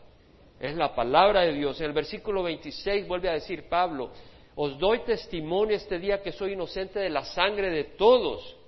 Es 0.60 0.76
la 0.76 0.94
palabra 0.94 1.40
de 1.40 1.54
Dios. 1.54 1.80
En 1.80 1.86
el 1.86 1.94
versículo 1.94 2.42
26 2.42 3.08
vuelve 3.08 3.30
a 3.30 3.32
decir 3.32 3.66
Pablo, 3.66 4.10
os 4.56 4.78
doy 4.78 4.98
testimonio 5.04 5.74
este 5.74 5.98
día 5.98 6.20
que 6.20 6.32
soy 6.32 6.52
inocente 6.52 6.98
de 6.98 7.08
la 7.08 7.24
sangre 7.24 7.70
de 7.70 7.84
todos, 7.84 8.58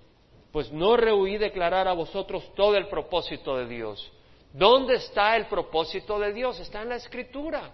pues 0.53 0.72
no 0.72 0.96
rehuí 0.96 1.37
declarar 1.37 1.87
a 1.87 1.92
vosotros 1.92 2.51
todo 2.55 2.75
el 2.75 2.88
propósito 2.88 3.59
de 3.59 3.66
Dios. 3.66 4.11
¿Dónde 4.55 4.94
está 4.94 5.37
el 5.37 5.49
propósito 5.49 6.18
de 6.18 6.33
Dios? 6.33 6.59
Está 6.61 6.81
en 6.81 6.88
la 6.88 6.96
Escritura. 6.96 7.72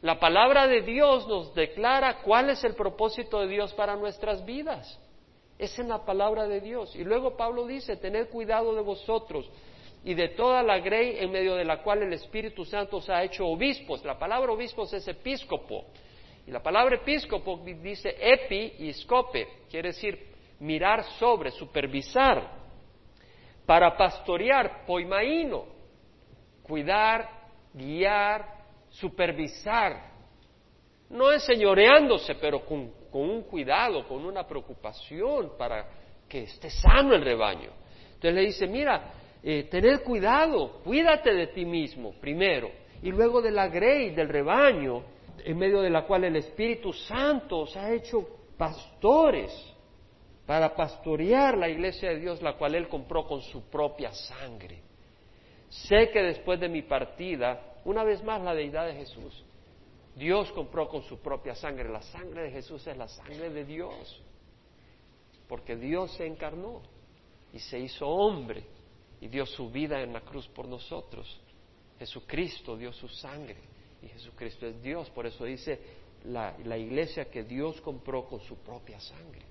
La 0.00 0.18
palabra 0.18 0.66
de 0.66 0.80
Dios 0.80 1.28
nos 1.28 1.54
declara 1.54 2.22
cuál 2.22 2.48
es 2.48 2.64
el 2.64 2.74
propósito 2.74 3.40
de 3.40 3.48
Dios 3.48 3.74
para 3.74 3.94
nuestras 3.94 4.42
vidas. 4.46 4.98
Es 5.60 5.78
en 5.78 5.88
la 5.90 6.06
palabra 6.06 6.48
de 6.48 6.62
Dios. 6.62 6.96
Y 6.96 7.04
luego 7.04 7.36
Pablo 7.36 7.66
dice, 7.66 7.98
tened 7.98 8.30
cuidado 8.30 8.74
de 8.74 8.80
vosotros 8.80 9.46
y 10.02 10.14
de 10.14 10.28
toda 10.28 10.62
la 10.62 10.78
grey 10.78 11.18
en 11.18 11.30
medio 11.30 11.54
de 11.54 11.66
la 11.66 11.82
cual 11.82 12.02
el 12.02 12.14
Espíritu 12.14 12.64
Santo 12.64 12.96
os 12.96 13.10
ha 13.10 13.22
hecho 13.22 13.46
obispos. 13.46 14.02
La 14.02 14.18
palabra 14.18 14.52
obispos 14.52 14.90
es 14.94 15.06
episcopo. 15.06 15.84
Y 16.46 16.50
la 16.50 16.62
palabra 16.62 16.96
episcopo 16.96 17.60
dice 17.62 18.16
epi 18.18 18.72
y 18.78 18.92
scope, 18.94 19.46
quiere 19.70 19.88
decir 19.88 20.28
mirar 20.60 21.04
sobre, 21.18 21.50
supervisar, 21.50 22.52
para 23.66 23.94
pastorear, 23.94 24.86
poimaíno, 24.86 25.66
cuidar, 26.62 27.28
guiar, 27.74 28.46
supervisar, 28.88 30.10
no 31.10 31.30
enseñoreándose, 31.30 32.34
pero 32.36 32.64
con, 32.64 32.99
un 33.18 33.42
cuidado, 33.42 34.06
con 34.06 34.24
una 34.24 34.46
preocupación 34.46 35.52
para 35.58 35.86
que 36.28 36.44
esté 36.44 36.70
sano 36.70 37.14
el 37.14 37.22
rebaño. 37.22 37.70
Entonces 38.14 38.34
le 38.34 38.40
dice, 38.42 38.66
mira, 38.66 39.12
eh, 39.42 39.64
tened 39.70 40.02
cuidado, 40.02 40.80
cuídate 40.84 41.32
de 41.32 41.48
ti 41.48 41.64
mismo 41.64 42.12
primero, 42.20 42.70
y 43.02 43.10
luego 43.10 43.40
de 43.40 43.50
la 43.50 43.68
grey, 43.68 44.10
del 44.10 44.28
rebaño, 44.28 45.02
en 45.44 45.56
medio 45.56 45.80
de 45.80 45.90
la 45.90 46.06
cual 46.06 46.24
el 46.24 46.36
Espíritu 46.36 46.92
Santo 46.92 47.60
os 47.60 47.76
ha 47.76 47.92
hecho 47.92 48.26
pastores 48.58 49.50
para 50.46 50.74
pastorear 50.74 51.56
la 51.56 51.68
iglesia 51.68 52.10
de 52.10 52.18
Dios, 52.18 52.42
la 52.42 52.54
cual 52.58 52.74
Él 52.74 52.88
compró 52.88 53.24
con 53.26 53.40
su 53.40 53.62
propia 53.70 54.12
sangre. 54.12 54.82
Sé 55.68 56.10
que 56.10 56.20
después 56.22 56.60
de 56.60 56.68
mi 56.68 56.82
partida, 56.82 57.78
una 57.84 58.04
vez 58.04 58.22
más 58.22 58.42
la 58.42 58.54
deidad 58.54 58.86
de 58.86 58.94
Jesús, 58.94 59.44
Dios 60.16 60.50
compró 60.52 60.88
con 60.88 61.02
su 61.02 61.18
propia 61.18 61.54
sangre. 61.54 61.88
La 61.88 62.02
sangre 62.02 62.44
de 62.44 62.50
Jesús 62.50 62.86
es 62.86 62.96
la 62.96 63.08
sangre 63.08 63.50
de 63.50 63.64
Dios. 63.64 64.22
Porque 65.48 65.76
Dios 65.76 66.12
se 66.12 66.26
encarnó 66.26 66.82
y 67.52 67.58
se 67.58 67.78
hizo 67.78 68.06
hombre 68.06 68.64
y 69.20 69.28
dio 69.28 69.44
su 69.46 69.70
vida 69.70 70.00
en 70.02 70.12
la 70.12 70.20
cruz 70.20 70.46
por 70.48 70.66
nosotros. 70.66 71.40
Jesucristo 71.98 72.76
dio 72.76 72.92
su 72.92 73.08
sangre 73.08 73.56
y 74.02 74.08
Jesucristo 74.08 74.66
es 74.66 74.80
Dios. 74.82 75.10
Por 75.10 75.26
eso 75.26 75.44
dice 75.44 75.78
la, 76.24 76.78
iglesia 76.78 77.26
que 77.30 77.44
Dios 77.44 77.80
compró 77.80 78.24
con 78.26 78.40
su 78.40 78.56
propia 78.56 78.98
sangre. 79.00 79.42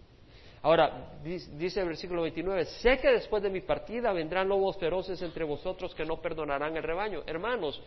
Ahora, 0.62 1.20
dice 1.24 1.80
el 1.80 1.88
versículo 1.88 2.24
29, 2.24 2.66
sé 2.66 2.98
que 3.00 3.10
después 3.12 3.42
de 3.42 3.50
mi 3.50 3.62
partida 3.62 4.12
vendrán 4.12 4.50
lobos 4.50 4.78
feroces 4.78 5.22
entre 5.22 5.46
vosotros 5.46 5.96
que 5.96 6.04
no 6.04 6.22
perdonarán 6.22 6.76
el 6.76 6.84
rebaño. 6.84 7.24
Hermanos, 7.26 7.82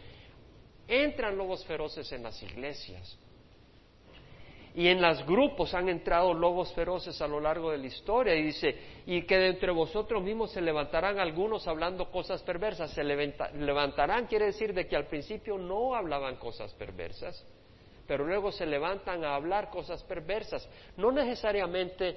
entran 0.88 1.36
lobos 1.36 1.64
feroces 1.64 2.10
en 2.12 2.22
las 2.22 2.42
iglesias. 2.42 3.18
Y 4.74 4.88
en 4.88 5.02
los 5.02 5.26
grupos 5.26 5.74
han 5.74 5.90
entrado 5.90 6.32
lobos 6.32 6.72
feroces 6.72 7.20
a 7.20 7.26
lo 7.26 7.40
largo 7.40 7.70
de 7.70 7.78
la 7.78 7.86
historia. 7.86 8.34
Y 8.34 8.42
dice, 8.42 8.74
y 9.06 9.22
que 9.22 9.36
de 9.36 9.48
entre 9.48 9.70
vosotros 9.70 10.22
mismos 10.22 10.52
se 10.52 10.62
levantarán 10.62 11.18
algunos 11.18 11.68
hablando 11.68 12.10
cosas 12.10 12.42
perversas. 12.42 12.90
Se 12.92 13.04
levantarán 13.04 14.26
quiere 14.26 14.46
decir 14.46 14.72
de 14.72 14.86
que 14.86 14.96
al 14.96 15.06
principio 15.08 15.58
no 15.58 15.94
hablaban 15.94 16.36
cosas 16.36 16.72
perversas, 16.72 17.44
pero 18.06 18.24
luego 18.24 18.50
se 18.50 18.64
levantan 18.64 19.24
a 19.24 19.34
hablar 19.34 19.68
cosas 19.68 20.02
perversas. 20.04 20.66
No 20.96 21.12
necesariamente 21.12 22.16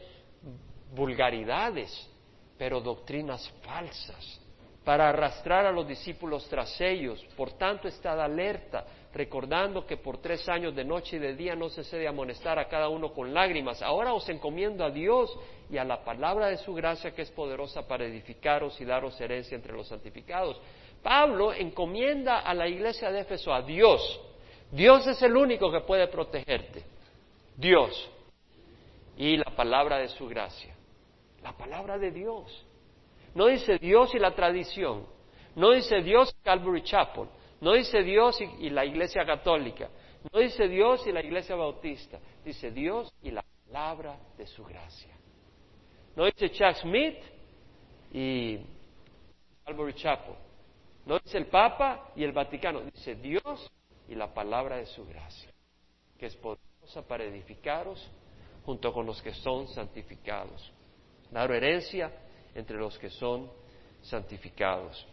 vulgaridades, 0.93 2.09
pero 2.57 2.79
doctrinas 2.79 3.51
falsas 3.63 4.44
para 4.85 5.09
arrastrar 5.09 5.65
a 5.65 5.71
los 5.71 5.87
discípulos 5.87 6.47
tras 6.47 6.79
ellos. 6.79 7.25
Por 7.35 7.53
tanto, 7.53 7.87
estad 7.87 8.21
alerta, 8.21 8.85
recordando 9.13 9.85
que 9.85 9.97
por 9.97 10.19
tres 10.19 10.47
años 10.47 10.75
de 10.75 10.85
noche 10.85 11.15
y 11.15 11.19
de 11.19 11.35
día 11.35 11.55
no 11.55 11.69
cesé 11.69 11.97
de 11.97 12.07
amonestar 12.07 12.59
a 12.59 12.67
cada 12.67 12.87
uno 12.87 13.11
con 13.11 13.33
lágrimas. 13.33 13.81
Ahora 13.81 14.13
os 14.13 14.29
encomiendo 14.29 14.85
a 14.85 14.91
Dios 14.91 15.35
y 15.71 15.77
a 15.77 15.83
la 15.83 16.03
palabra 16.03 16.47
de 16.47 16.57
su 16.57 16.73
gracia 16.75 17.15
que 17.15 17.23
es 17.23 17.31
poderosa 17.31 17.87
para 17.87 18.05
edificaros 18.05 18.79
y 18.79 18.85
daros 18.85 19.19
herencia 19.19 19.55
entre 19.55 19.73
los 19.73 19.87
santificados. 19.87 20.61
Pablo 21.01 21.51
encomienda 21.51 22.39
a 22.39 22.53
la 22.53 22.67
iglesia 22.67 23.11
de 23.11 23.21
Éfeso 23.21 23.53
a 23.53 23.63
Dios. 23.63 24.21
Dios 24.71 25.07
es 25.07 25.19
el 25.23 25.35
único 25.35 25.71
que 25.71 25.81
puede 25.81 26.07
protegerte. 26.07 26.83
Dios. 27.57 28.11
Y 29.17 29.37
la 29.37 29.55
palabra 29.55 29.97
de 29.97 30.09
su 30.09 30.27
gracia. 30.27 30.75
La 31.41 31.53
palabra 31.53 31.97
de 31.97 32.11
Dios. 32.11 32.64
No 33.35 33.47
dice 33.47 33.77
Dios 33.77 34.15
y 34.15 34.19
la 34.19 34.33
tradición. 34.33 35.05
No 35.55 35.71
dice 35.71 36.01
Dios 36.01 36.33
y 36.39 36.43
Calvary 36.43 36.81
Chapel. 36.83 37.27
No 37.59 37.73
dice 37.73 38.01
Dios 38.01 38.39
y, 38.59 38.69
la 38.69 38.85
Iglesia 38.85 39.25
Católica. 39.25 39.89
No 40.31 40.39
dice 40.39 40.67
Dios 40.67 41.05
y 41.05 41.11
la 41.11 41.21
Iglesia 41.21 41.55
Bautista. 41.55 42.17
Dice 42.43 42.71
Dios 42.71 43.13
y 43.21 43.31
la 43.31 43.43
palabra 43.65 44.17
de 44.37 44.47
su 44.47 44.63
gracia. 44.63 45.13
No 46.15 46.25
dice 46.25 46.49
Chuck 46.49 46.75
Smith 46.81 47.17
y 48.13 48.59
Calvary 49.65 49.93
Chapel. 49.93 50.35
No 51.05 51.19
dice 51.19 51.37
el 51.37 51.47
Papa 51.47 52.11
y 52.15 52.23
el 52.23 52.31
Vaticano. 52.31 52.81
Dice 52.81 53.15
Dios 53.15 53.69
y 54.07 54.15
la 54.15 54.33
palabra 54.33 54.77
de 54.77 54.85
su 54.85 55.05
gracia, 55.05 55.51
que 56.17 56.27
es 56.27 56.35
poderosa 56.37 57.05
para 57.05 57.25
edificaros 57.25 58.09
junto 58.65 58.93
con 58.93 59.05
los 59.05 59.21
que 59.21 59.33
son 59.33 59.67
santificados. 59.67 60.71
Dar 61.31 61.51
herencia 61.51 62.11
entre 62.55 62.77
los 62.77 62.97
que 62.97 63.09
son 63.09 63.51
santificados. 64.01 65.05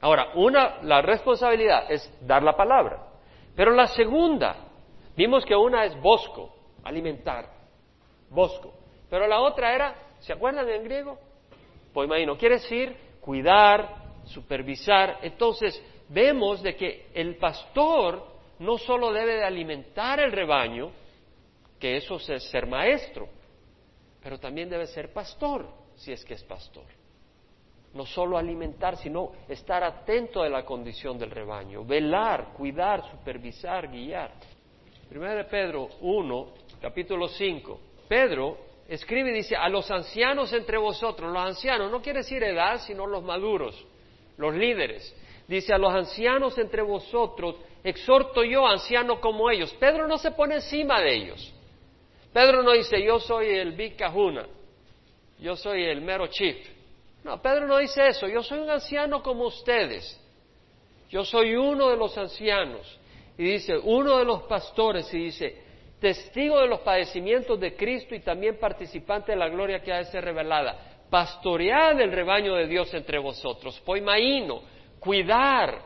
Ahora, 0.00 0.32
una, 0.34 0.82
la 0.82 1.00
responsabilidad 1.00 1.90
es 1.90 2.12
dar 2.20 2.42
la 2.42 2.56
palabra, 2.56 3.08
pero 3.54 3.72
la 3.72 3.86
segunda, 3.86 4.56
vimos 5.16 5.44
que 5.44 5.54
una 5.54 5.84
es 5.84 5.98
bosco, 6.00 6.54
alimentar, 6.82 7.48
bosco, 8.28 8.74
pero 9.08 9.26
la 9.26 9.40
otra 9.40 9.74
era, 9.74 9.94
¿se 10.18 10.32
acuerdan 10.32 10.68
en 10.68 10.84
griego? 10.84 11.18
Pues 11.92 12.06
imagino, 12.06 12.36
quiere 12.36 12.56
decir 12.56 12.96
cuidar, 13.20 14.04
supervisar. 14.24 15.20
Entonces, 15.22 15.80
vemos 16.08 16.62
de 16.62 16.76
que 16.76 17.06
el 17.14 17.36
pastor 17.36 18.26
no 18.58 18.76
solo 18.76 19.12
debe 19.12 19.36
de 19.36 19.44
alimentar 19.44 20.20
el 20.20 20.32
rebaño, 20.32 20.90
que 21.78 21.96
eso 21.96 22.16
es 22.16 22.50
ser 22.50 22.66
maestro, 22.66 23.28
pero 24.22 24.38
también 24.38 24.68
debe 24.68 24.86
ser 24.86 25.12
pastor 25.12 25.83
si 25.96 26.12
es 26.12 26.24
que 26.24 26.34
es 26.34 26.42
pastor. 26.44 26.84
No 27.94 28.04
solo 28.04 28.36
alimentar, 28.36 28.96
sino 28.96 29.32
estar 29.48 29.84
atento 29.84 30.42
a 30.42 30.48
la 30.48 30.64
condición 30.64 31.16
del 31.18 31.30
rebaño, 31.30 31.84
velar, 31.84 32.52
cuidar, 32.56 33.08
supervisar, 33.08 33.88
guiar. 33.88 34.32
Primero 35.08 35.46
Pedro 35.46 35.88
1, 36.00 36.48
capítulo 36.80 37.28
5. 37.28 37.80
Pedro 38.08 38.58
escribe 38.88 39.30
y 39.30 39.34
dice, 39.34 39.54
a 39.54 39.68
los 39.68 39.90
ancianos 39.90 40.52
entre 40.52 40.76
vosotros, 40.76 41.32
los 41.32 41.42
ancianos 41.42 41.90
no 41.90 42.02
quiere 42.02 42.20
decir 42.20 42.42
edad, 42.42 42.80
sino 42.80 43.06
los 43.06 43.22
maduros, 43.22 43.86
los 44.38 44.54
líderes. 44.54 45.14
Dice, 45.46 45.72
a 45.72 45.78
los 45.78 45.94
ancianos 45.94 46.58
entre 46.58 46.82
vosotros, 46.82 47.56
exhorto 47.84 48.42
yo, 48.42 48.66
anciano 48.66 49.20
como 49.20 49.50
ellos. 49.50 49.72
Pedro 49.74 50.08
no 50.08 50.18
se 50.18 50.32
pone 50.32 50.56
encima 50.56 51.00
de 51.00 51.14
ellos. 51.14 51.54
Pedro 52.32 52.64
no 52.64 52.72
dice, 52.72 53.00
yo 53.04 53.20
soy 53.20 53.50
el 53.50 53.72
Big 53.72 53.96
Kahuna 53.96 54.48
yo 55.44 55.56
soy 55.56 55.84
el 55.84 56.00
mero 56.00 56.26
chief. 56.28 56.56
No, 57.22 57.40
Pedro 57.40 57.66
no 57.66 57.76
dice 57.76 58.08
eso, 58.08 58.26
yo 58.26 58.42
soy 58.42 58.60
un 58.60 58.70
anciano 58.70 59.22
como 59.22 59.44
ustedes. 59.44 60.18
Yo 61.10 61.22
soy 61.22 61.54
uno 61.54 61.90
de 61.90 61.98
los 61.98 62.16
ancianos. 62.16 62.98
Y 63.36 63.44
dice, 63.44 63.76
uno 63.76 64.16
de 64.16 64.24
los 64.24 64.44
pastores, 64.44 65.12
y 65.12 65.18
dice, 65.18 65.62
testigo 66.00 66.60
de 66.60 66.66
los 66.66 66.80
padecimientos 66.80 67.60
de 67.60 67.76
Cristo 67.76 68.14
y 68.14 68.20
también 68.20 68.58
participante 68.58 69.32
de 69.32 69.38
la 69.38 69.50
gloria 69.50 69.80
que 69.80 69.92
ha 69.92 69.98
de 69.98 70.04
ser 70.06 70.24
revelada. 70.24 71.02
Pastorear 71.10 72.00
el 72.00 72.10
rebaño 72.10 72.54
de 72.54 72.66
Dios 72.66 72.92
entre 72.94 73.18
vosotros. 73.18 73.78
Poimaíno, 73.80 74.62
cuidar, 74.98 75.78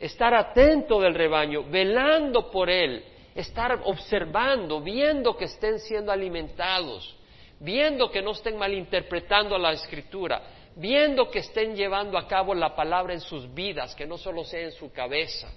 estar 0.00 0.34
atento 0.34 1.00
del 1.00 1.14
rebaño, 1.14 1.62
velando 1.62 2.50
por 2.50 2.68
él, 2.68 3.04
estar 3.36 3.82
observando, 3.84 4.80
viendo 4.80 5.36
que 5.36 5.44
estén 5.44 5.78
siendo 5.78 6.10
alimentados 6.10 7.15
viendo 7.60 8.10
que 8.10 8.22
no 8.22 8.32
estén 8.32 8.56
malinterpretando 8.56 9.56
la 9.58 9.72
escritura, 9.72 10.42
viendo 10.76 11.30
que 11.30 11.38
estén 11.38 11.74
llevando 11.74 12.18
a 12.18 12.26
cabo 12.26 12.54
la 12.54 12.74
palabra 12.74 13.14
en 13.14 13.20
sus 13.20 13.52
vidas, 13.52 13.94
que 13.94 14.06
no 14.06 14.18
solo 14.18 14.44
sea 14.44 14.60
en 14.60 14.72
su 14.72 14.92
cabeza, 14.92 15.48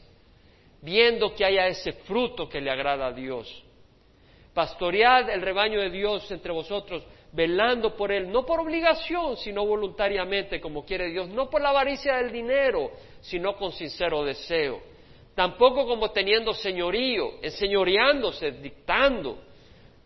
viendo 0.82 1.34
que 1.36 1.44
haya 1.44 1.68
ese 1.68 1.92
fruto 1.92 2.48
que 2.48 2.62
le 2.62 2.72
agrada 2.72 3.08
a 3.08 3.12
Dios. 3.12 3.64
Pastoread 4.54 5.30
el 5.30 5.42
rebaño 5.42 5.80
de 5.80 5.90
Dios 5.90 6.30
entre 6.32 6.52
vosotros, 6.52 7.04
velando 7.32 7.96
por 7.96 8.12
él, 8.12 8.32
no 8.32 8.46
por 8.46 8.62
obligación, 8.62 9.38
sino 9.38 9.66
voluntariamente, 9.66 10.60
como 10.60 10.86
quiere 10.86 11.10
Dios, 11.10 11.28
no 11.30 11.50
por 11.50 11.62
la 11.62 11.70
avaricia 11.70 12.16
del 12.16 12.32
dinero, 12.32 12.92
sino 13.22 13.56
con 13.56 13.72
sincero 13.72 14.24
deseo. 14.24 14.82
Tampoco 15.36 15.86
como 15.86 16.12
teniendo 16.12 16.54
señorío, 16.54 17.36
enseñoreándose, 17.42 18.52
dictando 18.52 19.49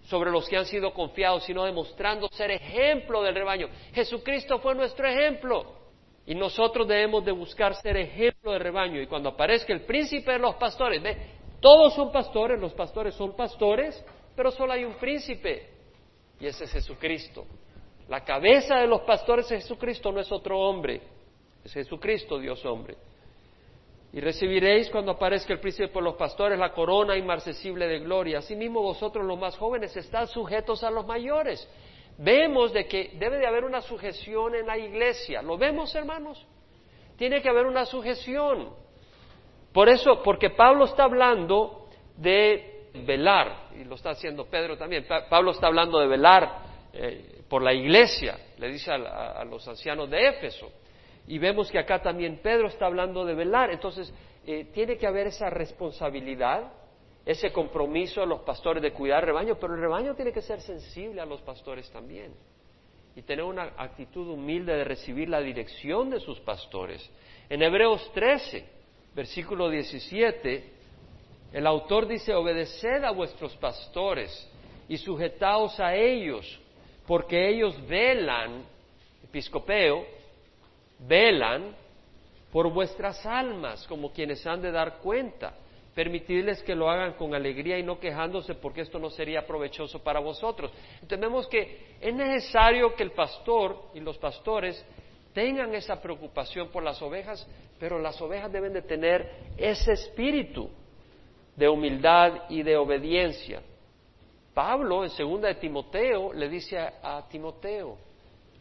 sobre 0.03 0.31
los 0.31 0.47
que 0.47 0.57
han 0.57 0.65
sido 0.65 0.93
confiados, 0.93 1.43
sino 1.45 1.63
demostrando 1.63 2.27
ser 2.31 2.51
ejemplo 2.51 3.21
del 3.21 3.35
rebaño. 3.35 3.67
Jesucristo 3.93 4.59
fue 4.59 4.75
nuestro 4.75 5.07
ejemplo 5.07 5.65
y 6.25 6.35
nosotros 6.35 6.87
debemos 6.87 7.23
de 7.25 7.31
buscar 7.31 7.75
ser 7.75 7.97
ejemplo 7.97 8.51
del 8.51 8.61
rebaño. 8.61 9.01
Y 9.01 9.07
cuando 9.07 9.29
aparezca 9.29 9.73
el 9.73 9.81
príncipe 9.81 10.33
de 10.33 10.39
los 10.39 10.55
pastores, 10.55 11.01
ve, 11.01 11.17
todos 11.59 11.93
son 11.93 12.11
pastores, 12.11 12.59
los 12.59 12.73
pastores 12.73 13.15
son 13.15 13.35
pastores, 13.35 14.03
pero 14.35 14.51
solo 14.51 14.73
hay 14.73 14.83
un 14.83 14.95
príncipe 14.95 15.69
y 16.39 16.47
ese 16.47 16.65
es 16.65 16.71
Jesucristo. 16.71 17.45
La 18.09 18.23
cabeza 18.23 18.75
de 18.75 18.87
los 18.87 19.01
pastores 19.01 19.49
es 19.51 19.63
Jesucristo, 19.63 20.11
no 20.11 20.19
es 20.19 20.29
otro 20.31 20.59
hombre, 20.59 21.01
es 21.63 21.71
Jesucristo, 21.71 22.37
Dios 22.37 22.63
hombre. 22.65 22.97
Y 24.13 24.21
recibiréis 24.21 24.91
cuando 24.91 25.11
aparezca 25.11 25.53
el 25.53 25.59
príncipe 25.59 25.87
por 25.87 26.03
los 26.03 26.15
pastores 26.15 26.59
la 26.59 26.71
corona 26.71 27.17
inmarcesible 27.17 27.87
de 27.87 27.99
gloria. 27.99 28.37
Asimismo 28.37 28.81
vosotros 28.81 29.25
los 29.25 29.39
más 29.39 29.57
jóvenes 29.57 29.97
están 29.97 30.27
sujetos 30.27 30.83
a 30.83 30.91
los 30.91 31.05
mayores. 31.07 31.67
Vemos 32.19 32.71
de 32.71 32.85
que 32.85 33.13
debe 33.15 33.39
de 33.39 33.47
haber 33.47 33.65
una 33.65 33.81
sujeción 33.81 34.53
en 34.53 34.67
la 34.67 34.77
iglesia. 34.77 35.41
¿Lo 35.41 35.57
vemos, 35.57 35.95
hermanos? 35.95 36.45
Tiene 37.17 37.41
que 37.41 37.49
haber 37.49 37.65
una 37.65 37.85
sujeción. 37.85 38.69
Por 39.73 39.89
eso, 39.89 40.21
porque 40.21 40.51
Pablo 40.51 40.85
está 40.85 41.05
hablando 41.05 41.87
de 42.15 42.89
velar, 42.93 43.69
y 43.75 43.83
lo 43.83 43.95
está 43.95 44.11
haciendo 44.11 44.45
Pedro 44.45 44.77
también. 44.77 45.05
Pablo 45.27 45.51
está 45.51 45.67
hablando 45.67 45.99
de 45.99 46.07
velar 46.07 46.59
eh, 46.93 47.41
por 47.49 47.63
la 47.63 47.73
iglesia, 47.73 48.37
le 48.59 48.69
dice 48.69 48.91
a, 48.91 49.43
los 49.45 49.67
ancianos 49.67 50.09
de 50.09 50.27
Éfeso. 50.27 50.71
Y 51.27 51.37
vemos 51.37 51.71
que 51.71 51.79
acá 51.79 52.01
también 52.01 52.39
Pedro 52.43 52.67
está 52.67 52.85
hablando 52.85 53.25
de 53.25 53.33
velar. 53.33 53.71
Entonces, 53.71 54.13
eh, 54.45 54.65
tiene 54.73 54.97
que 54.97 55.07
haber 55.07 55.27
esa 55.27 55.49
responsabilidad, 55.49 56.71
ese 57.25 57.51
compromiso 57.51 58.21
de 58.21 58.27
los 58.27 58.41
pastores 58.41 58.83
de 58.83 58.91
cuidar 58.91 59.21
el 59.21 59.27
rebaño, 59.27 59.55
pero 59.59 59.73
el 59.75 59.81
rebaño 59.81 60.15
tiene 60.15 60.33
que 60.33 60.41
ser 60.41 60.59
sensible 60.61 61.21
a 61.21 61.25
los 61.25 61.41
pastores 61.41 61.89
también. 61.91 62.33
Y 63.15 63.21
tener 63.21 63.45
una 63.45 63.73
actitud 63.77 64.27
humilde 64.27 64.75
de 64.75 64.83
recibir 64.83 65.29
la 65.29 65.39
dirección 65.39 66.09
de 66.09 66.19
sus 66.19 66.39
pastores. 66.41 67.09
En 67.49 67.61
Hebreos 67.61 68.11
13, 68.13 68.65
versículo 69.15 69.69
17, 69.69 70.71
el 71.53 71.67
autor 71.67 72.07
dice, 72.07 72.33
obedeced 72.33 73.03
a 73.03 73.11
vuestros 73.11 73.55
pastores 73.57 74.49
y 74.89 74.97
sujetaos 74.97 75.79
a 75.79 75.95
ellos, 75.95 76.59
porque 77.07 77.47
ellos 77.47 77.75
velan, 77.87 78.65
episcopeo, 79.23 80.05
velan 80.99 81.75
por 82.51 82.71
vuestras 82.71 83.25
almas, 83.25 83.85
como 83.87 84.11
quienes 84.11 84.45
han 84.45 84.61
de 84.61 84.71
dar 84.71 84.99
cuenta. 84.99 85.53
Permitidles 85.95 86.63
que 86.63 86.75
lo 86.75 86.89
hagan 86.89 87.13
con 87.13 87.35
alegría 87.35 87.77
y 87.77 87.83
no 87.83 87.99
quejándose, 87.99 88.55
porque 88.55 88.81
esto 88.81 88.97
no 88.97 89.09
sería 89.09 89.45
provechoso 89.45 89.99
para 89.99 90.19
vosotros. 90.19 90.71
Entendemos 91.01 91.47
que 91.47 91.97
es 92.01 92.13
necesario 92.13 92.95
que 92.95 93.03
el 93.03 93.11
pastor 93.11 93.89
y 93.93 93.99
los 93.99 94.17
pastores 94.17 94.83
tengan 95.33 95.73
esa 95.75 96.01
preocupación 96.01 96.69
por 96.69 96.83
las 96.83 97.01
ovejas, 97.01 97.47
pero 97.79 97.99
las 97.99 98.19
ovejas 98.21 98.51
deben 98.51 98.73
de 98.73 98.81
tener 98.81 99.29
ese 99.57 99.93
espíritu 99.93 100.69
de 101.55 101.69
humildad 101.69 102.49
y 102.49 102.63
de 102.63 102.77
obediencia. 102.77 103.61
Pablo, 104.53 105.03
en 105.03 105.09
segunda 105.09 105.47
de 105.47 105.55
Timoteo, 105.55 106.33
le 106.33 106.47
dice 106.47 106.77
a, 106.77 107.27
Timoteo, 107.29 107.97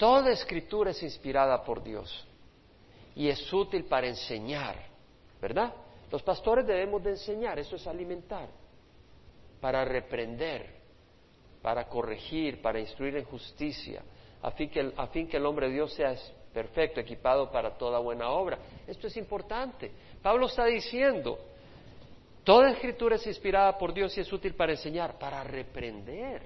toda 0.03 0.33
escritura 0.33 0.91
es 0.91 1.01
inspirada 1.05 1.63
por 1.63 1.81
Dios 1.81 2.27
y 3.15 3.29
es 3.29 3.53
útil 3.53 3.85
para 3.85 4.09
enseñar, 4.09 4.75
¿verdad? 5.41 5.73
Los 6.11 6.25
pastores 6.25 6.67
debemos 6.67 7.05
de 7.05 7.11
enseñar, 7.11 7.61
eso 7.61 7.77
es 7.77 7.87
alimentar, 7.87 8.49
para 9.61 9.85
reprender, 9.85 10.75
para 11.63 11.87
corregir, 11.89 12.61
para 12.61 12.81
instruir 12.81 13.17
en 13.17 13.25
justicia, 13.27 14.03
a 14.43 14.51
fin 14.51 14.71
que, 14.71 14.93
a 14.97 15.07
fin 15.07 15.29
que 15.29 15.37
el 15.37 15.47
hombre 15.47 15.69
de 15.69 15.75
Dios 15.75 15.95
sea 15.95 16.17
perfecto, 16.53 16.99
equipado 16.99 17.53
para 17.53 17.79
toda 17.79 18.01
buena 18.01 18.29
obra. 18.29 18.59
Esto 18.89 19.07
es 19.07 19.17
importante. 19.17 19.93
Pablo 20.21 20.47
está 20.47 20.65
diciendo, 20.65 21.39
Toda 22.43 22.73
escritura 22.73 23.15
es 23.15 23.27
inspirada 23.29 23.79
por 23.79 23.95
Dios 23.95 24.19
y 24.19 24.21
es 24.21 24.33
útil 24.33 24.55
para 24.55 24.73
enseñar, 24.73 25.17
para 25.17 25.45
reprender. 25.45 26.43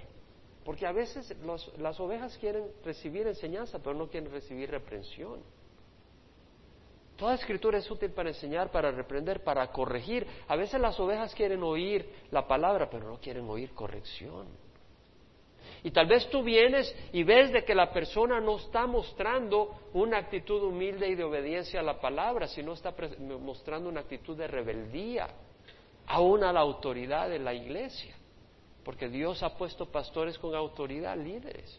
Porque 0.66 0.84
a 0.84 0.90
veces 0.90 1.32
las 1.78 2.00
ovejas 2.00 2.36
quieren 2.38 2.64
recibir 2.84 3.24
enseñanza, 3.28 3.78
pero 3.78 3.94
no 3.94 4.08
quieren 4.08 4.32
recibir 4.32 4.68
reprensión. 4.68 5.40
Toda 7.16 7.36
escritura 7.36 7.78
es 7.78 7.88
útil 7.88 8.10
para 8.10 8.30
enseñar, 8.30 8.72
para 8.72 8.90
reprender, 8.90 9.44
para 9.44 9.68
corregir. 9.68 10.26
A 10.48 10.56
veces 10.56 10.80
las 10.80 10.98
ovejas 10.98 11.32
quieren 11.36 11.62
oír 11.62 12.10
la 12.32 12.48
palabra, 12.48 12.90
pero 12.90 13.08
no 13.08 13.20
quieren 13.20 13.48
oír 13.48 13.70
corrección. 13.74 14.48
Y 15.84 15.92
tal 15.92 16.08
vez 16.08 16.28
tú 16.30 16.42
vienes 16.42 16.92
y 17.12 17.22
ves 17.22 17.52
de 17.52 17.64
que 17.64 17.72
la 17.72 17.92
persona 17.92 18.40
no 18.40 18.56
está 18.56 18.88
mostrando 18.88 19.82
una 19.92 20.18
actitud 20.18 20.64
humilde 20.64 21.08
y 21.08 21.14
de 21.14 21.22
obediencia 21.22 21.78
a 21.78 21.84
la 21.84 22.00
palabra, 22.00 22.48
sino 22.48 22.72
está 22.72 22.92
mostrando 23.40 23.88
una 23.88 24.00
actitud 24.00 24.36
de 24.36 24.48
rebeldía 24.48 25.28
aún 26.08 26.42
a 26.42 26.52
la 26.52 26.58
autoridad 26.58 27.28
de 27.28 27.38
la 27.38 27.54
iglesia, 27.54 28.15
porque 28.86 29.08
Dios 29.08 29.42
ha 29.42 29.56
puesto 29.56 29.86
pastores 29.86 30.38
con 30.38 30.54
autoridad, 30.54 31.16
líderes. 31.16 31.76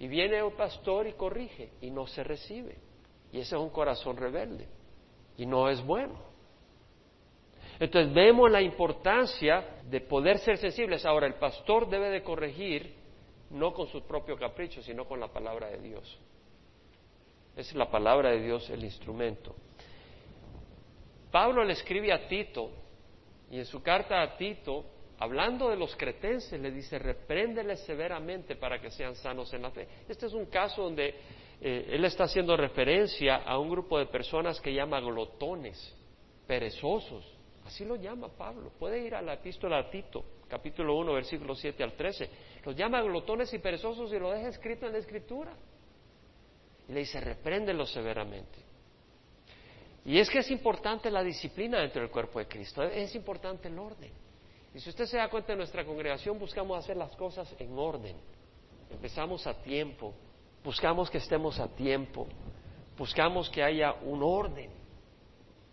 Y 0.00 0.08
viene 0.08 0.42
un 0.42 0.54
pastor 0.54 1.06
y 1.06 1.12
corrige 1.12 1.70
y 1.80 1.88
no 1.92 2.08
se 2.08 2.24
recibe. 2.24 2.76
Y 3.30 3.38
ese 3.38 3.54
es 3.54 3.62
un 3.62 3.70
corazón 3.70 4.16
rebelde 4.16 4.66
y 5.36 5.46
no 5.46 5.68
es 5.68 5.80
bueno. 5.86 6.18
Entonces 7.78 8.12
vemos 8.12 8.50
la 8.50 8.60
importancia 8.60 9.82
de 9.88 10.00
poder 10.00 10.38
ser 10.40 10.58
sensibles. 10.58 11.06
Ahora, 11.06 11.28
el 11.28 11.34
pastor 11.34 11.88
debe 11.88 12.10
de 12.10 12.24
corregir 12.24 12.92
no 13.50 13.72
con 13.72 13.86
su 13.86 14.02
propio 14.02 14.36
capricho, 14.36 14.82
sino 14.82 15.04
con 15.04 15.20
la 15.20 15.28
palabra 15.28 15.68
de 15.68 15.78
Dios. 15.78 16.18
Es 17.54 17.72
la 17.76 17.88
palabra 17.88 18.30
de 18.30 18.42
Dios 18.42 18.68
el 18.70 18.82
instrumento. 18.82 19.54
Pablo 21.30 21.62
le 21.62 21.74
escribe 21.74 22.12
a 22.12 22.26
Tito 22.26 22.68
y 23.48 23.58
en 23.60 23.64
su 23.64 23.80
carta 23.80 24.20
a 24.22 24.36
Tito, 24.36 24.84
hablando 25.20 25.68
de 25.68 25.76
los 25.76 25.94
cretenses, 25.96 26.58
le 26.58 26.70
dice, 26.70 26.98
repréndeles 26.98 27.80
severamente 27.80 28.56
para 28.56 28.80
que 28.80 28.90
sean 28.90 29.14
sanos 29.14 29.52
en 29.52 29.62
la 29.62 29.70
fe. 29.70 29.86
Este 30.08 30.26
es 30.26 30.32
un 30.32 30.46
caso 30.46 30.82
donde 30.82 31.14
eh, 31.60 31.88
él 31.90 32.04
está 32.06 32.24
haciendo 32.24 32.56
referencia 32.56 33.36
a 33.36 33.58
un 33.58 33.68
grupo 33.68 33.98
de 33.98 34.06
personas 34.06 34.58
que 34.60 34.72
llama 34.72 34.98
glotones, 35.00 35.94
perezosos. 36.46 37.24
Así 37.66 37.84
lo 37.84 37.96
llama 37.96 38.28
Pablo. 38.28 38.72
Puede 38.78 39.04
ir 39.06 39.14
a 39.14 39.20
la 39.20 39.34
epístola 39.34 39.78
a 39.78 39.90
Tito, 39.90 40.24
capítulo 40.48 40.96
1, 40.96 41.12
versículos 41.12 41.60
7 41.60 41.84
al 41.84 41.92
13. 41.92 42.30
Los 42.64 42.74
llama 42.74 43.02
glotones 43.02 43.52
y 43.52 43.58
perezosos 43.58 44.10
y 44.14 44.18
lo 44.18 44.30
deja 44.30 44.48
escrito 44.48 44.86
en 44.86 44.92
la 44.92 44.98
escritura. 44.98 45.52
Y 46.88 46.92
le 46.94 47.00
dice, 47.00 47.20
repréndelos 47.20 47.92
severamente. 47.92 48.58
Y 50.06 50.18
es 50.18 50.30
que 50.30 50.38
es 50.38 50.50
importante 50.50 51.10
la 51.10 51.22
disciplina 51.22 51.78
dentro 51.78 52.00
del 52.00 52.10
cuerpo 52.10 52.38
de 52.38 52.48
Cristo, 52.48 52.82
es 52.82 53.14
importante 53.14 53.68
el 53.68 53.78
orden. 53.78 54.29
Y 54.74 54.80
si 54.80 54.90
usted 54.90 55.06
se 55.06 55.16
da 55.16 55.28
cuenta 55.28 55.52
en 55.52 55.58
nuestra 55.58 55.84
congregación, 55.84 56.38
buscamos 56.38 56.78
hacer 56.78 56.96
las 56.96 57.14
cosas 57.16 57.52
en 57.58 57.76
orden. 57.76 58.16
Empezamos 58.90 59.46
a 59.46 59.54
tiempo, 59.54 60.14
buscamos 60.64 61.10
que 61.10 61.18
estemos 61.18 61.58
a 61.58 61.68
tiempo, 61.68 62.26
buscamos 62.96 63.50
que 63.50 63.62
haya 63.62 63.94
un 64.02 64.22
orden. 64.22 64.70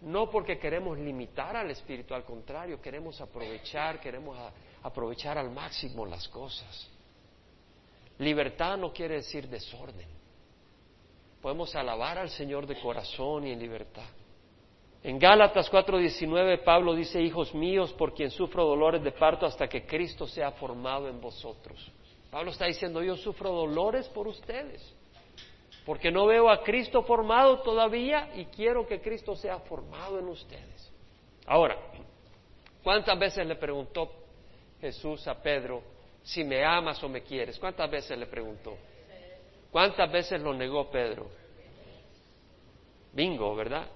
No 0.01 0.29
porque 0.29 0.59
queremos 0.59 0.97
limitar 0.97 1.55
al 1.55 1.71
espíritu, 1.71 2.13
al 2.13 2.23
contrario, 2.23 2.81
queremos 2.81 3.19
aprovechar, 3.19 3.99
queremos 3.99 4.37
aprovechar 4.83 5.37
al 5.37 5.49
máximo 5.49 6.05
las 6.05 6.27
cosas. 6.27 6.89
Libertad 8.19 8.77
no 8.77 8.93
quiere 8.93 9.15
decir 9.15 9.47
desorden. 9.47 10.07
Podemos 11.41 11.75
alabar 11.75 12.17
al 12.17 12.29
Señor 12.29 12.65
de 12.65 12.79
corazón 12.79 13.45
y 13.47 13.51
en 13.51 13.59
libertad. 13.59 14.09
En 15.03 15.19
Gálatas 15.19 15.71
4:19 15.71 16.63
Pablo 16.63 16.93
dice, 16.93 17.21
hijos 17.21 17.53
míos, 17.53 17.93
por 17.93 18.13
quien 18.13 18.31
sufro 18.31 18.65
dolores 18.65 19.03
de 19.03 19.11
parto 19.11 19.45
hasta 19.45 19.67
que 19.67 19.85
Cristo 19.85 20.27
sea 20.27 20.51
formado 20.51 21.07
en 21.07 21.21
vosotros. 21.21 21.91
Pablo 22.31 22.51
está 22.51 22.65
diciendo, 22.65 23.01
yo 23.01 23.15
sufro 23.15 23.51
dolores 23.51 24.07
por 24.09 24.27
ustedes, 24.27 24.93
porque 25.85 26.11
no 26.11 26.25
veo 26.25 26.49
a 26.49 26.61
Cristo 26.61 27.03
formado 27.03 27.61
todavía 27.61 28.31
y 28.35 28.45
quiero 28.45 28.85
que 28.85 28.99
Cristo 28.99 29.35
sea 29.35 29.59
formado 29.59 30.19
en 30.19 30.27
ustedes. 30.27 30.91
Ahora, 31.45 31.77
¿cuántas 32.83 33.17
veces 33.17 33.47
le 33.47 33.55
preguntó 33.55 34.11
Jesús 34.81 35.25
a 35.27 35.41
Pedro, 35.41 35.81
si 36.21 36.43
me 36.43 36.65
amas 36.65 37.01
o 37.03 37.07
me 37.07 37.21
quieres? 37.21 37.57
¿Cuántas 37.57 37.89
veces 37.89 38.17
le 38.17 38.25
preguntó? 38.25 38.75
¿Cuántas 39.71 40.11
veces 40.11 40.41
lo 40.41 40.53
negó 40.53 40.89
Pedro? 40.89 41.29
Bingo, 43.13 43.55
¿verdad? 43.55 43.87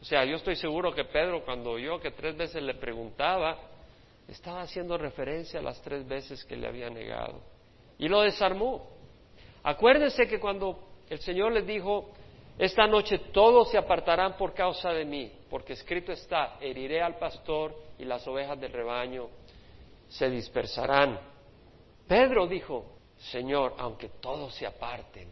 O 0.00 0.04
sea, 0.04 0.24
yo 0.24 0.36
estoy 0.36 0.56
seguro 0.56 0.94
que 0.94 1.04
Pedro, 1.04 1.44
cuando 1.44 1.78
yo 1.78 1.98
que 2.00 2.12
tres 2.12 2.36
veces 2.36 2.62
le 2.62 2.74
preguntaba, 2.74 3.58
estaba 4.28 4.62
haciendo 4.62 4.96
referencia 4.96 5.58
a 5.60 5.62
las 5.62 5.80
tres 5.82 6.06
veces 6.06 6.44
que 6.44 6.56
le 6.56 6.68
había 6.68 6.88
negado. 6.88 7.40
Y 7.98 8.08
lo 8.08 8.20
desarmó. 8.20 8.88
Acuérdense 9.62 10.28
que 10.28 10.38
cuando 10.38 10.78
el 11.08 11.18
Señor 11.18 11.52
les 11.52 11.66
dijo, 11.66 12.12
esta 12.58 12.86
noche 12.86 13.18
todos 13.32 13.70
se 13.70 13.78
apartarán 13.78 14.36
por 14.36 14.54
causa 14.54 14.90
de 14.90 15.04
mí, 15.04 15.32
porque 15.50 15.72
escrito 15.72 16.12
está, 16.12 16.58
heriré 16.60 17.02
al 17.02 17.16
pastor 17.18 17.74
y 17.98 18.04
las 18.04 18.26
ovejas 18.28 18.60
del 18.60 18.72
rebaño 18.72 19.28
se 20.08 20.30
dispersarán. 20.30 21.18
Pedro 22.06 22.46
dijo, 22.46 22.98
Señor, 23.16 23.74
aunque 23.78 24.08
todos 24.20 24.54
se 24.54 24.66
aparten, 24.66 25.28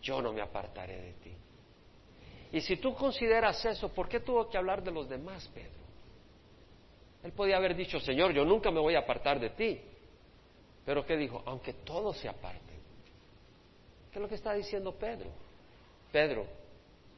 yo 0.00 0.22
no 0.22 0.32
me 0.32 0.40
apartaré 0.40 1.00
de 1.00 1.12
ti. 1.14 1.36
Y 2.54 2.60
si 2.60 2.76
tú 2.76 2.94
consideras 2.94 3.64
eso, 3.64 3.88
¿por 3.88 4.08
qué 4.08 4.20
tuvo 4.20 4.48
que 4.48 4.56
hablar 4.56 4.80
de 4.80 4.92
los 4.92 5.08
demás, 5.08 5.50
Pedro? 5.52 5.82
Él 7.24 7.32
podía 7.32 7.56
haber 7.56 7.74
dicho, 7.74 7.98
Señor, 7.98 8.32
yo 8.32 8.44
nunca 8.44 8.70
me 8.70 8.78
voy 8.78 8.94
a 8.94 9.00
apartar 9.00 9.40
de 9.40 9.50
ti. 9.50 9.80
Pero 10.86 11.04
¿qué 11.04 11.16
dijo? 11.16 11.42
Aunque 11.46 11.72
todos 11.72 12.16
se 12.18 12.28
aparten. 12.28 12.78
¿Qué 14.12 14.18
es 14.20 14.22
lo 14.22 14.28
que 14.28 14.36
está 14.36 14.52
diciendo 14.52 14.92
Pedro? 14.92 15.30
Pedro 16.12 16.46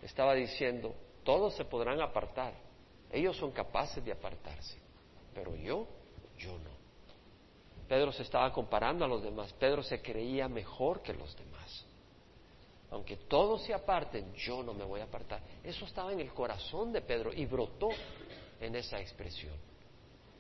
estaba 0.03 0.33
diciendo, 0.33 0.95
todos 1.23 1.55
se 1.55 1.67
podrán 1.67 2.01
apartar. 2.01 2.55
Ellos 3.13 3.37
son 3.37 3.51
capaces 3.51 4.03
de 4.03 4.13
apartarse. 4.13 4.79
Pero 5.35 5.55
yo, 5.55 5.87
yo 6.39 6.53
no. 6.53 6.71
Pedro 7.87 8.11
se 8.11 8.23
estaba 8.23 8.51
comparando 8.55 9.05
a 9.05 9.09
los 9.09 9.23
demás. 9.23 9.53
Pedro 9.53 9.83
se 9.83 10.01
creía 10.01 10.49
mejor 10.49 11.03
que 11.03 11.13
los 11.13 11.37
demás 11.37 11.87
aunque 12.91 13.17
todos 13.17 13.63
se 13.63 13.75
aparten, 13.75 14.33
yo 14.35 14.63
no 14.63 14.73
me 14.73 14.85
voy 14.85 15.01
a 15.01 15.05
apartar. 15.05 15.41
Eso 15.63 15.85
estaba 15.85 16.13
en 16.13 16.21
el 16.21 16.33
corazón 16.33 16.93
de 16.93 17.01
Pedro 17.03 17.33
y 17.33 17.45
brotó 17.47 17.89
en 18.61 18.77
esa 18.77 19.01
expresión. 19.01 19.55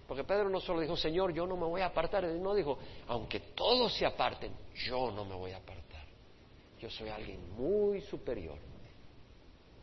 Porque 0.07 0.23
Pedro 0.23 0.49
no 0.49 0.61
solo 0.61 0.81
dijo, 0.81 0.97
Señor, 0.97 1.33
yo 1.33 1.47
no 1.47 1.57
me 1.57 1.67
voy 1.67 1.81
a 1.81 1.87
apartar, 1.87 2.25
no 2.25 2.55
dijo, 2.55 2.79
aunque 3.09 3.41
todos 3.41 3.93
se 3.97 4.07
aparten, 4.07 4.53
yo 4.75 5.11
no 5.11 5.25
me 5.25 5.35
voy 5.35 5.51
a 5.51 5.57
apartar. 5.57 6.05
Yo 6.79 6.89
soy 6.91 7.09
alguien 7.09 7.55
muy 7.57 8.01
superior. 8.03 8.59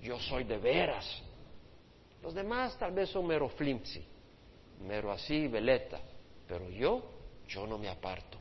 Yo 0.01 0.17
soy 0.19 0.45
de 0.45 0.57
veras. 0.57 1.05
Los 2.21 2.33
demás 2.33 2.77
tal 2.77 2.93
vez 2.93 3.09
son 3.09 3.27
mero 3.27 3.49
flimsy, 3.49 4.05
mero 4.87 5.11
así, 5.11 5.47
veleta, 5.47 5.99
pero 6.47 6.69
yo, 6.69 7.03
yo 7.47 7.67
no 7.67 7.77
me 7.77 7.89
aparto. 7.89 8.37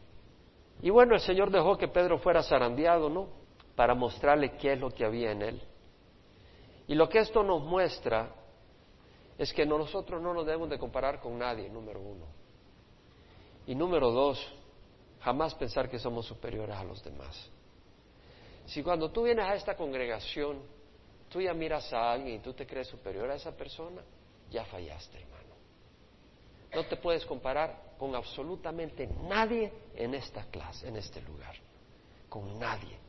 Y 0.81 0.91
bueno, 0.91 1.15
el 1.15 1.21
Señor 1.21 1.51
dejó 1.51 1.77
que 1.77 1.89
Pedro 1.89 2.19
fuera 2.19 2.43
zarandeado, 2.45 3.09
¿no? 3.09 3.41
Para 3.83 3.97
mostrarle 3.97 4.53
qué 4.53 4.75
es 4.75 4.79
lo 4.79 4.92
que 4.92 5.05
había 5.05 5.33
en 5.33 5.42
él. 5.42 5.61
Y 6.87 6.95
lo 6.95 7.09
que 7.09 7.18
esto 7.18 7.42
nos 7.42 7.64
muestra 7.64 8.33
es 9.37 9.53
que 9.53 9.66
nosotros 9.66 10.23
no 10.23 10.33
nos 10.33 10.47
debemos 10.47 10.71
de 10.71 10.79
comparar 10.79 11.18
con 11.18 11.37
nadie, 11.37 11.68
número 11.68 12.01
uno. 12.01 12.25
Y 13.66 13.75
número 13.75 14.12
dos, 14.12 14.38
jamás 15.18 15.57
pensar 15.57 15.90
que 15.90 15.99
somos 15.99 16.27
superiores 16.27 16.77
a 16.77 16.85
los 16.85 17.03
demás. 17.03 17.51
Si 18.66 18.85
cuando 18.85 19.11
tú 19.11 19.25
vienes 19.25 19.47
a 19.47 19.57
esta 19.57 19.77
congregación, 19.77 20.61
tú 21.29 21.40
ya 21.40 21.53
miras 21.53 21.92
a 21.92 22.12
alguien 22.12 22.37
y 22.37 22.38
tú 22.38 22.53
te 22.53 22.64
crees 22.64 22.87
superior 22.87 23.29
a 23.33 23.35
esa 23.35 23.51
persona, 23.51 24.01
ya 24.49 24.64
fallaste, 24.64 25.18
hermano. 25.18 25.57
No 26.73 26.87
te 26.87 26.97
puedes 26.99 27.27
comparar 27.27 27.97
con 27.99 28.14
absolutamente 28.14 29.09
nadie 29.09 29.73
en 29.97 30.14
esta 30.14 30.45
clase, 30.45 30.87
en 30.87 30.95
este 30.99 31.21
lugar. 31.23 31.57
Con 32.29 32.61
nadie. 32.61 33.02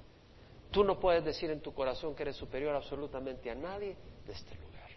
Tú 0.73 0.83
no 0.83 0.99
puedes 0.99 1.23
decir 1.23 1.51
en 1.51 1.61
tu 1.61 1.71
corazón 1.71 2.15
que 2.15 2.23
eres 2.23 2.35
superior 2.35 2.75
absolutamente 2.75 3.51
a 3.51 3.53
nadie 3.53 3.95
de 4.25 4.33
este 4.33 4.55
lugar. 4.55 4.89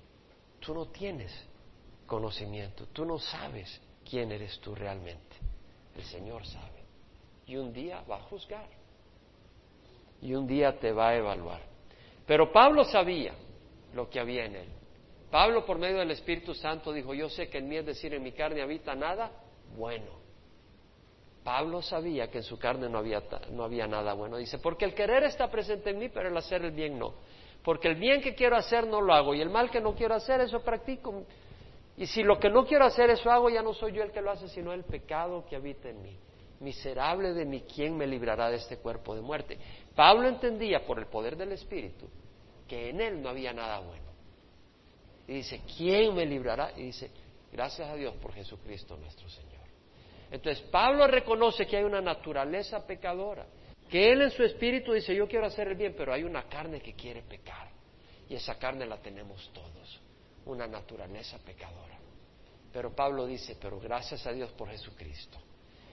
Tú 0.58 0.72
no 0.72 0.86
tienes 0.86 1.30
conocimiento, 2.06 2.86
tú 2.94 3.04
no 3.04 3.18
sabes 3.18 3.78
quién 4.08 4.32
eres 4.32 4.58
tú 4.60 4.74
realmente. 4.74 5.36
El 5.94 6.02
Señor 6.04 6.46
sabe. 6.46 6.82
Y 7.46 7.56
un 7.56 7.74
día 7.74 8.02
va 8.10 8.16
a 8.16 8.22
juzgar. 8.22 8.66
Y 10.22 10.32
un 10.32 10.46
día 10.46 10.78
te 10.78 10.92
va 10.92 11.10
a 11.10 11.16
evaluar. 11.16 11.60
Pero 12.26 12.50
Pablo 12.50 12.84
sabía 12.84 13.34
lo 13.92 14.08
que 14.08 14.18
había 14.18 14.46
en 14.46 14.56
él. 14.56 14.68
Pablo 15.30 15.66
por 15.66 15.76
medio 15.76 15.98
del 15.98 16.10
Espíritu 16.10 16.54
Santo 16.54 16.90
dijo, 16.90 17.12
yo 17.12 17.28
sé 17.28 17.50
que 17.50 17.58
en 17.58 17.68
mí 17.68 17.76
es 17.76 17.84
decir, 17.84 18.14
en 18.14 18.22
mi 18.22 18.32
carne 18.32 18.62
habita 18.62 18.94
nada 18.94 19.30
bueno. 19.76 20.25
Pablo 21.46 21.80
sabía 21.80 22.28
que 22.28 22.38
en 22.38 22.42
su 22.42 22.58
carne 22.58 22.88
no 22.88 22.98
había, 22.98 23.22
no 23.52 23.62
había 23.62 23.86
nada 23.86 24.14
bueno. 24.14 24.36
Dice, 24.36 24.58
porque 24.58 24.84
el 24.84 24.94
querer 24.94 25.22
está 25.22 25.48
presente 25.48 25.90
en 25.90 25.98
mí, 26.00 26.08
pero 26.08 26.28
el 26.28 26.36
hacer 26.36 26.64
el 26.64 26.72
bien 26.72 26.98
no. 26.98 27.14
Porque 27.62 27.86
el 27.86 27.94
bien 27.94 28.20
que 28.20 28.34
quiero 28.34 28.56
hacer 28.56 28.84
no 28.84 29.00
lo 29.00 29.14
hago 29.14 29.32
y 29.32 29.40
el 29.40 29.48
mal 29.48 29.70
que 29.70 29.80
no 29.80 29.94
quiero 29.94 30.16
hacer, 30.16 30.40
eso 30.40 30.58
practico. 30.58 31.22
Y 31.96 32.06
si 32.06 32.24
lo 32.24 32.40
que 32.40 32.50
no 32.50 32.66
quiero 32.66 32.84
hacer, 32.84 33.10
eso 33.10 33.30
hago, 33.30 33.48
ya 33.48 33.62
no 33.62 33.74
soy 33.74 33.92
yo 33.92 34.02
el 34.02 34.10
que 34.10 34.20
lo 34.20 34.32
hace, 34.32 34.48
sino 34.48 34.72
el 34.72 34.82
pecado 34.82 35.46
que 35.48 35.54
habita 35.54 35.88
en 35.88 36.02
mí. 36.02 36.18
Miserable 36.58 37.32
de 37.32 37.44
mí, 37.44 37.62
¿quién 37.72 37.96
me 37.96 38.08
librará 38.08 38.50
de 38.50 38.56
este 38.56 38.78
cuerpo 38.78 39.14
de 39.14 39.20
muerte? 39.20 39.56
Pablo 39.94 40.26
entendía 40.26 40.84
por 40.84 40.98
el 40.98 41.06
poder 41.06 41.36
del 41.36 41.52
Espíritu 41.52 42.08
que 42.66 42.90
en 42.90 43.00
él 43.00 43.22
no 43.22 43.28
había 43.28 43.52
nada 43.52 43.78
bueno. 43.78 44.10
Y 45.28 45.34
dice, 45.34 45.62
¿quién 45.76 46.12
me 46.12 46.26
librará? 46.26 46.72
Y 46.76 46.86
dice, 46.86 47.08
gracias 47.52 47.88
a 47.88 47.94
Dios 47.94 48.16
por 48.16 48.32
Jesucristo 48.32 48.96
nuestro 48.96 49.28
Señor. 49.28 49.55
Entonces 50.30 50.62
Pablo 50.70 51.06
reconoce 51.06 51.66
que 51.66 51.76
hay 51.76 51.84
una 51.84 52.00
naturaleza 52.00 52.86
pecadora, 52.86 53.46
que 53.88 54.12
él 54.12 54.22
en 54.22 54.30
su 54.30 54.42
espíritu 54.42 54.92
dice, 54.92 55.14
yo 55.14 55.28
quiero 55.28 55.46
hacer 55.46 55.68
el 55.68 55.76
bien, 55.76 55.94
pero 55.96 56.12
hay 56.12 56.24
una 56.24 56.44
carne 56.44 56.80
que 56.80 56.94
quiere 56.94 57.22
pecar. 57.22 57.68
Y 58.28 58.34
esa 58.34 58.58
carne 58.58 58.86
la 58.86 58.98
tenemos 58.98 59.50
todos, 59.52 60.00
una 60.46 60.66
naturaleza 60.66 61.38
pecadora. 61.38 61.96
Pero 62.72 62.94
Pablo 62.94 63.24
dice, 63.26 63.56
pero 63.60 63.78
gracias 63.78 64.26
a 64.26 64.32
Dios 64.32 64.50
por 64.52 64.68
Jesucristo. 64.68 65.38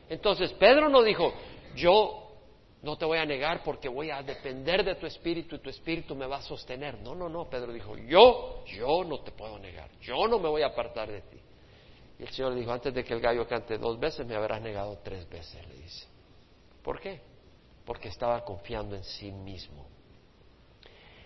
Entonces 0.09 0.51
Pedro 0.53 0.89
no 0.89 1.03
dijo, 1.03 1.33
yo 1.75 2.23
no 2.81 2.97
te 2.97 3.05
voy 3.05 3.17
a 3.17 3.25
negar 3.25 3.63
porque 3.63 3.87
voy 3.87 4.09
a 4.09 4.21
depender 4.21 4.83
de 4.83 4.95
tu 4.95 5.05
espíritu 5.05 5.55
y 5.55 5.59
tu 5.59 5.69
espíritu 5.69 6.15
me 6.15 6.25
va 6.25 6.37
a 6.37 6.41
sostener. 6.41 6.99
No, 6.99 7.15
no, 7.15 7.29
no, 7.29 7.49
Pedro 7.49 7.71
dijo, 7.71 7.95
yo, 7.97 8.65
yo 8.65 9.03
no 9.05 9.21
te 9.21 9.31
puedo 9.31 9.57
negar, 9.59 9.89
yo 10.01 10.27
no 10.27 10.39
me 10.39 10.49
voy 10.49 10.63
a 10.63 10.67
apartar 10.67 11.09
de 11.09 11.21
ti. 11.21 11.39
Y 12.19 12.23
el 12.23 12.29
Señor 12.29 12.53
le 12.53 12.59
dijo, 12.59 12.71
antes 12.71 12.93
de 12.93 13.03
que 13.03 13.13
el 13.13 13.19
gallo 13.19 13.47
cante 13.47 13.77
dos 13.77 13.99
veces, 13.99 14.25
me 14.25 14.35
habrás 14.35 14.61
negado 14.61 14.99
tres 15.03 15.27
veces, 15.29 15.65
le 15.67 15.75
dice. 15.75 16.07
¿Por 16.83 16.99
qué? 16.99 17.21
Porque 17.85 18.09
estaba 18.09 18.43
confiando 18.43 18.95
en 18.95 19.03
sí 19.03 19.31
mismo. 19.31 19.87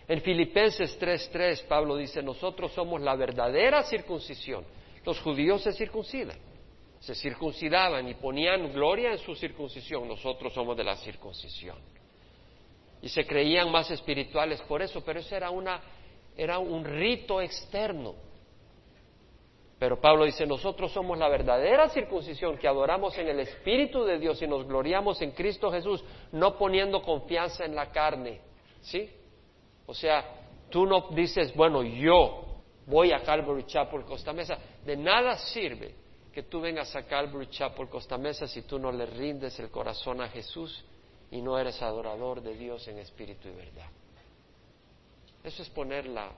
En 0.08 0.22
Filipenses 0.22 0.98
3:3 1.00 1.68
Pablo 1.68 1.98
dice, 1.98 2.24
nosotros 2.24 2.72
somos 2.72 3.02
la 3.02 3.16
verdadera 3.16 3.84
circuncisión. 3.84 4.66
Los 5.04 5.20
judíos 5.20 5.62
se 5.64 5.74
circuncidan, 5.74 6.38
se 7.00 7.14
circuncidaban 7.16 8.08
y 8.08 8.14
ponían 8.14 8.72
gloria 8.72 9.12
en 9.12 9.20
su 9.20 9.36
circuncisión. 9.36 10.08
Nosotros 10.08 10.54
somos 10.54 10.78
de 10.78 10.84
la 10.84 10.96
circuncisión. 10.96 11.78
Y 13.02 13.10
se 13.10 13.26
creían 13.26 13.70
más 13.72 13.92
espirituales 13.92 14.62
por 14.62 14.82
eso, 14.82 15.04
pero 15.04 15.20
eso 15.20 15.36
era, 15.36 15.50
una, 15.50 15.82
era 16.36 16.58
un 16.58 16.84
rito 16.84 17.42
externo 17.42 18.27
pero 19.80 20.02
Pablo 20.02 20.26
dice, 20.26 20.46
nosotros 20.48 20.92
somos 20.92 21.18
la 21.18 21.30
verdadera 21.30 21.88
circuncisión 21.90 22.58
que 22.58 22.68
adoramos 22.68 23.16
en 23.18 23.28
el 23.28 23.40
Espíritu 23.42 24.04
de 24.04 24.18
Dios 24.18 24.42
y 24.42 24.48
nos 24.48 24.66
gloriamos 24.66 25.22
en 25.22 25.32
Cristo 25.32 25.72
Jesús, 25.72 26.04
no 26.32 26.58
poniendo 26.58 27.04
confianza 27.04 27.64
en 27.64 27.76
la 27.76 27.92
carne. 27.92 28.42
¿Sí? 28.82 29.10
O 29.86 29.94
sea, 29.94 30.26
tú 30.70 30.88
no 30.88 31.10
dices, 31.12 31.54
bueno, 31.56 31.84
yo 31.84 32.44
voy 32.88 33.12
a 33.12 33.22
Calvary 33.22 33.66
Chapel 33.66 34.04
Costa 34.04 34.34
Mesa. 34.34 34.58
De 34.84 34.98
nada 34.98 35.38
sirve 35.38 35.94
que 36.34 36.44
tú 36.44 36.60
vengas 36.60 36.96
a 36.96 37.04
Calvary 37.04 37.48
Chapel 37.48 37.88
Costa 37.88 38.18
Mesa 38.18 38.48
si 38.48 38.64
tú 38.64 38.80
no 38.80 38.92
le 38.92 39.06
rindes 39.06 39.60
el 39.60 39.70
corazón 39.70 40.22
a 40.22 40.30
Jesús 40.30 40.84
y 41.30 41.40
no 41.40 41.58
eres 41.58 41.82
adorador 41.84 42.42
de 42.42 42.56
Dios 42.56 42.88
en 42.88 42.98
espíritu 42.98 43.48
y 43.48 43.52
verdad. 43.52 43.90
Eso 45.44 45.62
es 45.62 45.70
poner 45.70 46.08
la, 46.08 46.32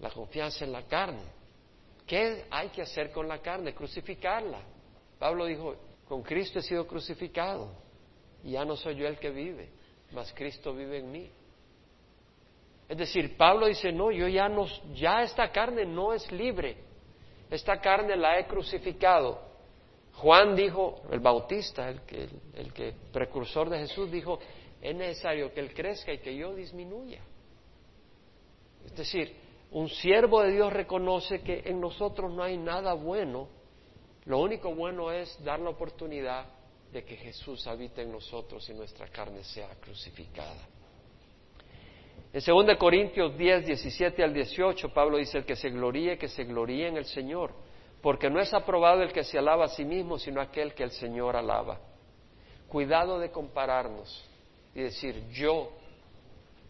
la 0.00 0.10
confianza 0.10 0.66
en 0.66 0.72
la 0.72 0.82
carne. 0.82 1.39
¿Qué 2.10 2.46
hay 2.50 2.70
que 2.70 2.82
hacer 2.82 3.12
con 3.12 3.28
la 3.28 3.38
carne? 3.38 3.72
Crucificarla. 3.72 4.58
Pablo 5.16 5.46
dijo, 5.46 5.76
con 6.08 6.24
Cristo 6.24 6.58
he 6.58 6.62
sido 6.62 6.84
crucificado 6.84 7.70
y 8.42 8.50
ya 8.50 8.64
no 8.64 8.74
soy 8.74 8.96
yo 8.96 9.06
el 9.06 9.16
que 9.16 9.30
vive, 9.30 9.68
mas 10.10 10.32
Cristo 10.32 10.74
vive 10.74 10.98
en 10.98 11.12
mí. 11.12 11.30
Es 12.88 12.98
decir, 12.98 13.36
Pablo 13.36 13.66
dice, 13.66 13.92
no, 13.92 14.10
yo 14.10 14.26
ya 14.26 14.48
no, 14.48 14.66
ya 14.92 15.22
esta 15.22 15.52
carne 15.52 15.86
no 15.86 16.12
es 16.12 16.32
libre, 16.32 16.78
esta 17.48 17.80
carne 17.80 18.16
la 18.16 18.40
he 18.40 18.46
crucificado. 18.48 19.40
Juan 20.14 20.56
dijo, 20.56 21.02
el 21.12 21.20
bautista, 21.20 21.88
el 21.88 22.00
que, 22.00 22.28
el 22.56 22.72
que 22.72 22.92
precursor 23.12 23.70
de 23.70 23.78
Jesús, 23.78 24.10
dijo, 24.10 24.40
es 24.82 24.96
necesario 24.96 25.54
que 25.54 25.60
Él 25.60 25.72
crezca 25.72 26.12
y 26.12 26.18
que 26.18 26.34
yo 26.34 26.56
disminuya. 26.56 27.20
Es 28.84 28.96
decir, 28.96 29.49
un 29.72 29.88
siervo 29.88 30.42
de 30.42 30.52
Dios 30.52 30.72
reconoce 30.72 31.42
que 31.42 31.62
en 31.64 31.80
nosotros 31.80 32.32
no 32.32 32.42
hay 32.42 32.56
nada 32.56 32.94
bueno, 32.94 33.48
lo 34.24 34.38
único 34.38 34.74
bueno 34.74 35.12
es 35.12 35.42
dar 35.44 35.60
la 35.60 35.70
oportunidad 35.70 36.46
de 36.92 37.04
que 37.04 37.16
Jesús 37.16 37.66
habite 37.66 38.02
en 38.02 38.12
nosotros 38.12 38.68
y 38.68 38.74
nuestra 38.74 39.06
carne 39.08 39.44
sea 39.44 39.68
crucificada. 39.80 40.66
En 42.32 42.40
2 42.44 42.76
Corintios 42.76 43.36
10, 43.36 43.66
17 43.66 44.22
al 44.22 44.34
18, 44.34 44.92
Pablo 44.92 45.18
dice, 45.18 45.38
el 45.38 45.44
que 45.44 45.56
se 45.56 45.70
gloríe, 45.70 46.18
que 46.18 46.28
se 46.28 46.44
gloríe 46.44 46.88
en 46.88 46.96
el 46.96 47.04
Señor, 47.04 47.52
porque 48.02 48.30
no 48.30 48.40
es 48.40 48.52
aprobado 48.54 49.02
el 49.02 49.12
que 49.12 49.24
se 49.24 49.38
alaba 49.38 49.66
a 49.66 49.68
sí 49.68 49.84
mismo, 49.84 50.18
sino 50.18 50.40
aquel 50.40 50.74
que 50.74 50.84
el 50.84 50.90
Señor 50.92 51.36
alaba. 51.36 51.80
Cuidado 52.68 53.18
de 53.18 53.30
compararnos 53.30 54.28
y 54.74 54.82
decir, 54.82 55.28
yo, 55.30 55.72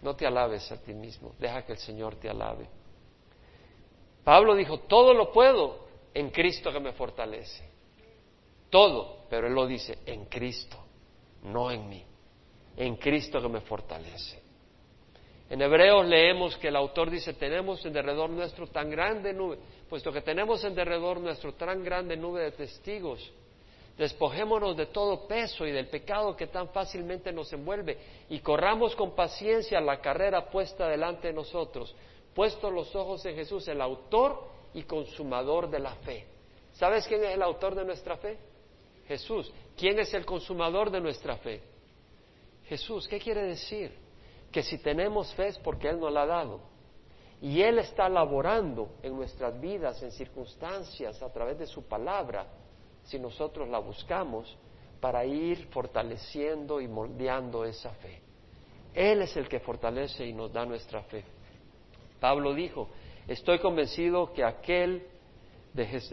no 0.02 0.16
te 0.16 0.26
alabes 0.26 0.70
a 0.72 0.80
ti 0.80 0.94
mismo, 0.94 1.34
deja 1.38 1.62
que 1.64 1.72
el 1.72 1.78
Señor 1.78 2.16
te 2.16 2.28
alabe. 2.28 2.66
Pablo 4.24 4.54
dijo, 4.54 4.80
todo 4.80 5.14
lo 5.14 5.32
puedo 5.32 5.86
en 6.14 6.30
Cristo 6.30 6.72
que 6.72 6.80
me 6.80 6.92
fortalece. 6.92 7.68
Todo, 8.68 9.24
pero 9.28 9.46
él 9.46 9.54
lo 9.54 9.66
dice, 9.66 9.98
en 10.06 10.26
Cristo, 10.26 10.76
no 11.42 11.70
en 11.70 11.88
mí, 11.88 12.04
en 12.76 12.96
Cristo 12.96 13.40
que 13.40 13.48
me 13.48 13.60
fortalece. 13.60 14.40
En 15.48 15.60
Hebreos 15.60 16.06
leemos 16.06 16.56
que 16.58 16.68
el 16.68 16.76
autor 16.76 17.10
dice, 17.10 17.34
tenemos 17.34 17.84
en 17.84 17.92
derredor 17.92 18.30
nuestro 18.30 18.68
tan 18.68 18.88
grande 18.88 19.32
nube, 19.32 19.58
puesto 19.88 20.12
que 20.12 20.20
tenemos 20.20 20.62
en 20.62 20.76
derredor 20.76 21.18
nuestro 21.18 21.54
tan 21.54 21.82
grande 21.82 22.16
nube 22.16 22.42
de 22.42 22.52
testigos, 22.52 23.32
despojémonos 23.98 24.76
de 24.76 24.86
todo 24.86 25.26
peso 25.26 25.66
y 25.66 25.72
del 25.72 25.88
pecado 25.88 26.36
que 26.36 26.46
tan 26.46 26.68
fácilmente 26.68 27.32
nos 27.32 27.52
envuelve 27.52 27.98
y 28.28 28.38
corramos 28.38 28.94
con 28.94 29.16
paciencia 29.16 29.80
la 29.80 30.00
carrera 30.00 30.48
puesta 30.48 30.86
delante 30.86 31.26
de 31.26 31.34
nosotros, 31.34 31.96
puestos 32.34 32.72
los 32.72 32.94
ojos 32.94 33.24
en 33.26 33.34
Jesús, 33.34 33.66
el 33.68 33.80
autor 33.80 34.48
y 34.74 34.82
consumador 34.82 35.68
de 35.68 35.78
la 35.78 35.94
fe. 35.96 36.26
¿Sabes 36.72 37.06
quién 37.06 37.24
es 37.24 37.34
el 37.34 37.42
autor 37.42 37.74
de 37.74 37.84
nuestra 37.84 38.16
fe? 38.16 38.38
Jesús. 39.06 39.52
¿Quién 39.76 39.98
es 39.98 40.12
el 40.14 40.24
consumador 40.24 40.90
de 40.90 41.00
nuestra 41.00 41.36
fe? 41.36 41.60
Jesús. 42.66 43.08
¿Qué 43.08 43.18
quiere 43.18 43.42
decir? 43.42 43.92
Que 44.52 44.62
si 44.62 44.78
tenemos 44.78 45.34
fe 45.34 45.48
es 45.48 45.58
porque 45.58 45.88
Él 45.88 45.98
nos 45.98 46.12
la 46.12 46.22
ha 46.22 46.26
dado. 46.26 46.60
Y 47.42 47.62
Él 47.62 47.78
está 47.78 48.08
laborando 48.08 48.90
en 49.02 49.16
nuestras 49.16 49.58
vidas, 49.60 50.02
en 50.02 50.12
circunstancias, 50.12 51.22
a 51.22 51.32
través 51.32 51.58
de 51.58 51.66
su 51.66 51.84
palabra, 51.84 52.46
si 53.04 53.18
nosotros 53.18 53.68
la 53.68 53.78
buscamos, 53.78 54.56
para 55.00 55.24
ir 55.24 55.66
fortaleciendo 55.68 56.80
y 56.80 56.86
moldeando 56.86 57.64
esa 57.64 57.90
fe. 57.94 58.20
Él 58.94 59.22
es 59.22 59.36
el 59.36 59.48
que 59.48 59.60
fortalece 59.60 60.26
y 60.26 60.32
nos 60.32 60.52
da 60.52 60.66
nuestra 60.66 61.02
fe. 61.04 61.24
Pablo 62.20 62.54
dijo, 62.54 62.88
estoy 63.26 63.58
convencido 63.58 64.32
que 64.32 64.44
aquel, 64.44 65.06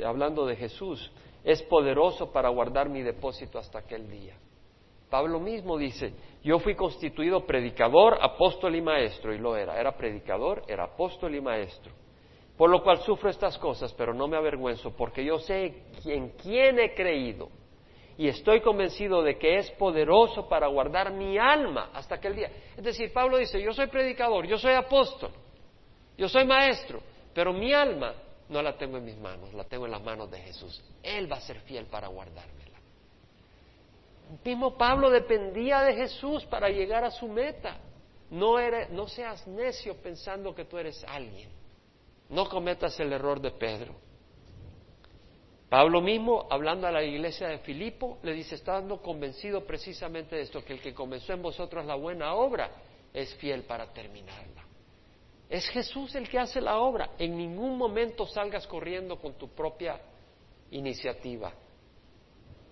hablando 0.06 0.46
de 0.46 0.56
Jesús, 0.56 1.12
es 1.44 1.62
poderoso 1.64 2.32
para 2.32 2.50
guardar 2.50 2.90
mi 2.90 3.02
depósito 3.02 3.60
hasta 3.60 3.80
aquel 3.80 4.10
día. 4.10 4.36
Pablo 5.10 5.40
mismo 5.40 5.78
dice, 5.78 6.14
yo 6.44 6.60
fui 6.60 6.76
constituido 6.76 7.46
predicador, 7.46 8.18
apóstol 8.22 8.76
y 8.76 8.82
maestro, 8.82 9.34
y 9.34 9.38
lo 9.38 9.56
era. 9.56 9.80
Era 9.80 9.96
predicador, 9.96 10.64
era 10.68 10.86
apóstol 10.86 11.36
y 11.36 11.42
maestro. 11.42 11.94
Por 12.58 12.70
lo 12.70 12.84
cual 12.84 12.98
sufro 13.00 13.30
estas 13.30 13.58
cosas, 13.58 13.94
pero 13.94 14.14
no 14.14 14.28
me 14.28 14.36
avergüenzo, 14.36 14.96
porque 14.96 15.24
yo 15.24 15.40
sé 15.40 15.84
en 16.06 16.30
quién 16.32 16.80
he 16.80 16.94
creído. 16.94 17.50
Y 18.18 18.28
estoy 18.28 18.62
convencido 18.62 19.22
de 19.22 19.38
que 19.38 19.58
es 19.58 19.70
poderoso 19.72 20.50
para 20.50 20.68
guardar 20.68 21.14
mi 21.14 21.38
alma 21.38 21.92
hasta 21.94 22.16
aquel 22.16 22.36
día. 22.36 22.52
Es 22.76 22.84
decir, 22.84 23.14
Pablo 23.14 23.38
dice, 23.38 23.62
yo 23.62 23.74
soy 23.74 23.88
predicador, 23.88 24.48
yo 24.48 24.58
soy 24.58 24.74
apóstol, 24.74 25.30
yo 26.18 26.28
soy 26.28 26.46
maestro, 26.46 27.02
pero 27.34 27.54
mi 27.54 27.74
alma 27.74 28.14
no 28.50 28.62
la 28.62 28.78
tengo 28.78 28.98
en 28.98 29.06
mis 29.06 29.18
manos, 29.18 29.54
la 29.54 29.64
tengo 29.66 29.86
en 29.86 29.92
las 29.92 30.02
manos 30.02 30.32
de 30.32 30.40
Jesús. 30.40 30.82
Él 31.04 31.32
va 31.32 31.38
a 31.38 31.42
ser 31.42 31.60
fiel 31.62 31.86
para 31.86 32.08
guardármela. 32.08 32.78
El 34.32 34.40
mismo 34.44 34.78
Pablo 34.78 35.10
dependía 35.10 35.82
de 35.82 35.96
Jesús 35.96 36.44
para 36.46 36.70
llegar 36.70 37.04
a 37.04 37.12
su 37.12 37.28
meta. 37.28 37.78
No, 38.30 38.56
no 38.90 39.08
seas 39.08 39.48
necio 39.48 39.96
pensando 40.02 40.54
que 40.54 40.66
tú 40.66 40.78
eres 40.78 41.04
alguien. 41.08 41.50
No 42.30 42.50
cometas 42.50 43.00
el 43.00 43.14
error 43.14 43.40
de 43.40 43.52
Pedro. 43.52 43.96
Pablo 45.70 46.02
mismo, 46.02 46.48
hablando 46.50 46.88
a 46.88 46.92
la 46.92 47.04
iglesia 47.04 47.48
de 47.50 47.60
Filipo, 47.60 48.20
le 48.24 48.34
dice, 48.34 48.56
estando 48.56 49.02
convencido 49.02 49.66
precisamente 49.66 50.36
de 50.36 50.44
esto, 50.44 50.64
que 50.64 50.74
el 50.74 50.82
que 50.82 50.94
comenzó 50.94 51.34
en 51.34 51.42
vosotros 51.42 51.86
la 51.86 51.96
buena 51.96 52.34
obra 52.34 52.72
es 53.14 53.34
fiel 53.36 53.64
para 53.64 53.92
terminarla. 53.92 54.67
Es 55.50 55.68
Jesús 55.70 56.14
el 56.16 56.28
que 56.28 56.40
hace 56.40 56.60
la 56.60 56.78
obra. 56.80 57.12
En 57.18 57.38
ningún 57.38 57.78
momento 57.78 58.26
salgas 58.26 58.68
corriendo 58.68 59.18
con 59.18 59.34
tu 59.36 59.50
propia 59.50 60.00
iniciativa. 60.72 61.54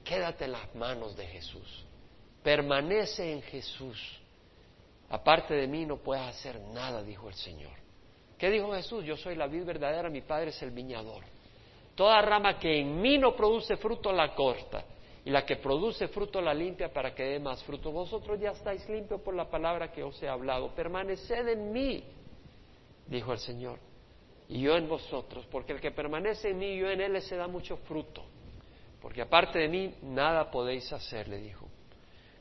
Quédate 0.04 0.46
en 0.46 0.52
las 0.52 0.76
manos 0.76 1.16
de 1.16 1.26
Jesús. 1.26 1.86
Permanece 2.44 3.32
en 3.32 3.42
Jesús. 3.42 4.22
Aparte 5.10 5.54
de 5.54 5.68
mí 5.68 5.86
no 5.86 5.98
puedes 5.98 6.26
hacer 6.26 6.60
nada, 6.60 7.02
dijo 7.02 7.30
el 7.30 7.36
Señor. 7.36 7.74
¿Qué 8.38 8.50
dijo 8.50 8.74
Jesús? 8.74 9.06
Yo 9.06 9.16
soy 9.16 9.36
la 9.36 9.48
vid 9.48 9.64
verdadera, 9.64 10.10
mi 10.10 10.22
Padre 10.22 10.50
es 10.50 10.62
el 10.62 10.72
viñador. 10.72 11.24
Toda 11.96 12.22
rama 12.22 12.60
que 12.60 12.82
en 12.82 13.02
mí 13.02 13.18
no 13.18 13.36
produce 13.36 13.78
fruto 13.78 14.12
la 14.12 14.36
corta 14.36 14.84
y 15.24 15.30
la 15.30 15.46
que 15.46 15.56
produce 15.56 16.10
fruto 16.10 16.42
la 16.42 16.54
limpia 16.54 16.92
para 16.92 17.16
que 17.16 17.24
dé 17.24 17.40
más 17.40 17.64
fruto. 17.64 17.92
Vosotros 17.92 18.40
ya 18.40 18.52
estáis 18.52 18.88
limpios 18.90 19.22
por 19.22 19.34
la 19.34 19.50
palabra 19.50 19.92
que 19.92 20.04
os 20.04 20.22
he 20.22 20.28
hablado. 20.28 20.76
Permaneced 20.76 21.48
en 21.48 21.72
mí 21.72 22.04
dijo 23.08 23.32
el 23.34 23.40
Señor, 23.40 23.80
y 24.48 24.62
yo 24.62 24.76
en 24.76 24.88
vosotros, 24.88 25.46
porque 25.52 25.74
el 25.74 25.82
que 25.82 25.92
permanece 25.92 26.50
en 26.50 26.60
mí 26.60 26.74
y 26.74 26.80
yo 26.80 26.90
en 26.90 27.02
él 27.02 27.22
se 27.22 27.36
da 27.36 27.48
mucho 27.48 27.78
fruto, 27.78 28.24
porque 29.02 29.22
aparte 29.22 29.60
de 29.60 29.68
mí 29.68 29.96
nada 30.04 30.50
podéis 30.52 30.92
hacer, 30.94 31.28
le 31.28 31.38
dijo. 31.38 31.68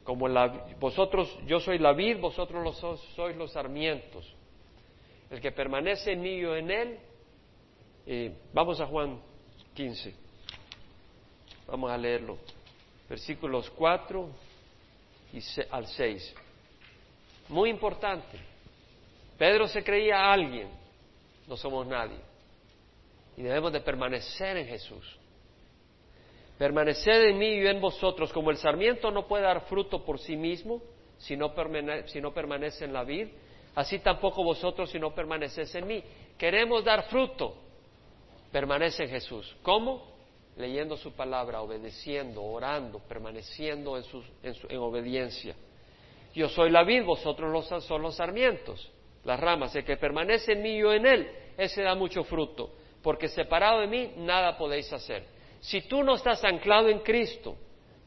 Como 0.03 0.29
la, 0.29 0.67
vosotros, 0.79 1.39
yo 1.47 1.61
soy 1.61 1.79
la 1.79 1.95
vid, 1.95 2.19
vosotros 2.19 2.63
los, 2.63 3.01
sois 3.15 3.35
los 3.37 3.53
sarmientos. 3.53 4.35
El 5.31 5.41
que 5.41 5.51
permanece 5.51 6.13
en 6.13 6.21
mí 6.21 6.35
y 6.35 6.41
yo 6.43 6.55
en 6.55 6.71
él, 6.71 6.99
eh, 8.07 8.37
vamos 8.53 8.81
a 8.81 8.87
Juan 8.87 9.19
15, 9.73 10.15
vamos 11.67 11.91
a 11.91 11.97
leerlo, 11.97 12.37
versículos 13.09 13.71
4 13.71 14.29
y 15.33 15.41
al 15.71 15.87
6. 15.87 16.35
Muy 17.49 17.71
importante. 17.71 18.54
Pedro 19.39 19.67
se 19.67 19.83
creía 19.83 20.33
alguien, 20.33 20.69
no 21.47 21.57
somos 21.57 21.87
nadie. 21.87 22.19
Y 23.37 23.43
debemos 23.43 23.73
de 23.73 23.81
permanecer 23.81 24.57
en 24.57 24.67
Jesús. 24.67 25.19
Permanecer 26.59 27.27
en 27.27 27.39
mí 27.39 27.47
y 27.47 27.63
yo 27.63 27.69
en 27.69 27.81
vosotros, 27.81 28.33
como 28.33 28.51
el 28.51 28.59
sarmiento 28.59 29.11
no 29.11 29.27
puede 29.27 29.43
dar 29.43 29.63
fruto 29.63 30.05
por 30.05 30.21
sí 30.21 30.37
mismo 30.37 30.81
si 31.19 31.37
no, 31.37 31.55
permanece 31.55 32.85
en 32.85 32.93
la 32.93 33.03
vid, 33.03 33.29
así 33.75 33.99
tampoco 34.01 34.45
vosotros 34.45 34.91
si 34.91 34.99
no 34.99 35.15
permanecéis 35.15 35.75
en 35.75 35.87
mí. 35.87 36.05
Queremos 36.39 36.85
dar 36.85 37.05
fruto, 37.05 37.57
permanece 38.53 39.05
en 39.05 39.11
Jesús. 39.11 39.57
¿Cómo? 39.63 40.15
Leyendo 40.57 40.97
su 40.97 41.13
palabra, 41.13 41.61
obedeciendo, 41.61 42.43
orando, 42.43 43.01
permaneciendo 43.01 43.97
en, 43.97 44.05
en, 44.45 44.55
en 44.69 44.79
obediencia. 44.79 45.57
Yo 46.35 46.49
soy 46.49 46.71
la 46.71 46.85
vid, 46.85 47.05
vosotros 47.05 47.51
los, 47.51 47.85
son 47.85 48.03
los 48.03 48.17
sarmientos 48.17 48.93
las 49.25 49.41
ramas, 49.41 49.75
el 49.75 49.85
que 49.85 49.97
permanece 49.97 50.53
en 50.53 50.63
mí 50.63 50.79
yo 50.79 50.93
en 50.93 51.07
él, 51.07 51.31
ese 51.57 51.83
da 51.83 51.95
mucho 51.95 52.25
fruto, 52.25 52.71
porque 53.03 53.29
separado 53.29 53.81
de 53.81 53.87
mí 53.87 54.13
nada 54.19 54.57
podéis 54.57 54.93
hacer. 54.93 55.25
Si 55.61 55.83
tú 55.83 56.03
no 56.03 56.15
estás 56.15 56.45
anclado 56.45 56.89
en 56.89 57.01
Cristo, 57.01 57.57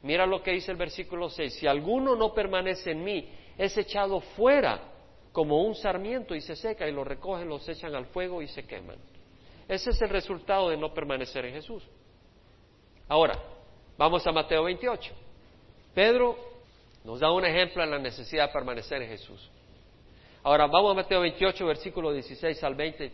mira 0.04 0.26
lo 0.26 0.44
que 0.44 0.52
dice 0.52 0.72
el 0.72 0.78
versículo 0.78 1.30
6, 1.30 1.54
si 1.54 1.68
alguno 1.68 2.16
no 2.16 2.34
permanece 2.34 2.92
en 2.92 3.04
mí, 3.04 3.30
es 3.58 3.76
echado 3.78 4.20
fuera 4.20 4.80
como 5.32 5.64
un 5.64 5.76
sarmiento 5.76 6.36
y 6.36 6.42
se 6.42 6.56
seca 6.56 6.88
y 6.88 6.92
lo 6.92 7.04
recogen, 7.04 7.48
los 7.48 7.68
echan 7.68 7.96
al 7.96 8.06
fuego 8.08 8.42
y 8.42 8.48
se 8.48 8.66
queman. 8.66 8.98
Ese 9.68 9.90
es 9.90 10.02
el 10.02 10.10
resultado 10.10 10.70
de 10.70 10.78
no 10.78 10.94
permanecer 10.94 11.46
en 11.46 11.54
Jesús. 11.54 11.84
Ahora, 13.08 13.38
vamos 13.98 14.26
a 14.26 14.32
Mateo 14.32 14.64
28. 14.64 15.14
Pedro 15.94 16.38
nos 17.04 17.20
da 17.20 17.32
un 17.32 17.46
ejemplo 17.46 17.84
de 17.84 17.90
la 17.90 18.00
necesidad 18.00 18.48
de 18.48 18.54
permanecer 18.54 19.02
en 19.02 19.10
Jesús. 19.10 19.50
Ahora 20.48 20.66
vamos 20.68 20.92
a 20.92 20.94
Mateo 20.94 21.20
28, 21.20 21.66
versículo 21.66 22.14
16 22.14 22.64
al 22.64 22.74
20, 22.74 23.12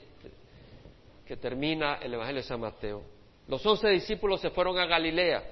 que 1.26 1.36
termina 1.38 1.96
el 1.96 2.14
Evangelio 2.14 2.44
de 2.44 2.48
San 2.48 2.60
Mateo. 2.60 3.02
Los 3.48 3.66
once 3.66 3.90
discípulos 3.90 4.40
se 4.40 4.52
fueron 4.52 4.78
a 4.78 4.86
Galilea. 4.86 5.44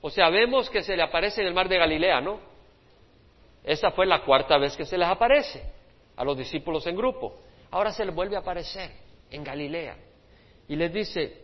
O 0.00 0.08
sea, 0.08 0.30
vemos 0.30 0.70
que 0.70 0.82
se 0.82 0.96
le 0.96 1.02
aparece 1.02 1.42
en 1.42 1.48
el 1.48 1.52
mar 1.52 1.68
de 1.68 1.76
Galilea, 1.76 2.22
¿no? 2.22 2.40
Esa 3.62 3.90
fue 3.90 4.06
la 4.06 4.24
cuarta 4.24 4.56
vez 4.56 4.74
que 4.74 4.86
se 4.86 4.96
les 4.96 5.06
aparece 5.06 5.62
a 6.16 6.24
los 6.24 6.38
discípulos 6.38 6.86
en 6.86 6.96
grupo. 6.96 7.40
Ahora 7.72 7.92
se 7.92 8.02
les 8.02 8.14
vuelve 8.14 8.36
a 8.36 8.38
aparecer 8.38 8.90
en 9.30 9.44
Galilea. 9.44 9.98
Y 10.66 10.76
les 10.76 10.90
dice, 10.90 11.42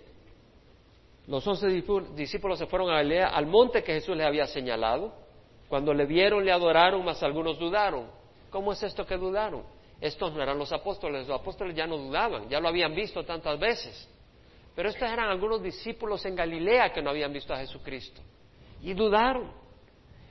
los 1.26 1.46
once 1.46 1.68
discípulos 1.68 2.58
se 2.58 2.64
fueron 2.64 2.88
a 2.88 2.94
Galilea, 2.94 3.28
al 3.28 3.44
monte 3.44 3.82
que 3.82 3.92
Jesús 3.92 4.16
les 4.16 4.26
había 4.26 4.46
señalado. 4.46 5.12
Cuando 5.68 5.92
le 5.92 6.06
vieron, 6.06 6.42
le 6.42 6.52
adoraron, 6.52 7.04
mas 7.04 7.22
algunos 7.22 7.58
dudaron. 7.58 8.21
¿Cómo 8.52 8.72
es 8.72 8.82
esto 8.82 9.06
que 9.06 9.16
dudaron? 9.16 9.64
Estos 9.98 10.32
no 10.34 10.42
eran 10.42 10.58
los 10.58 10.70
apóstoles, 10.72 11.26
los 11.26 11.40
apóstoles 11.40 11.74
ya 11.74 11.86
no 11.86 11.96
dudaban, 11.96 12.48
ya 12.48 12.60
lo 12.60 12.68
habían 12.68 12.94
visto 12.94 13.24
tantas 13.24 13.58
veces. 13.58 14.08
Pero 14.76 14.90
estos 14.90 15.10
eran 15.10 15.30
algunos 15.30 15.62
discípulos 15.62 16.24
en 16.26 16.36
Galilea 16.36 16.92
que 16.92 17.00
no 17.00 17.10
habían 17.10 17.32
visto 17.32 17.54
a 17.54 17.58
Jesucristo. 17.58 18.20
Y 18.82 18.92
dudaron. 18.92 19.50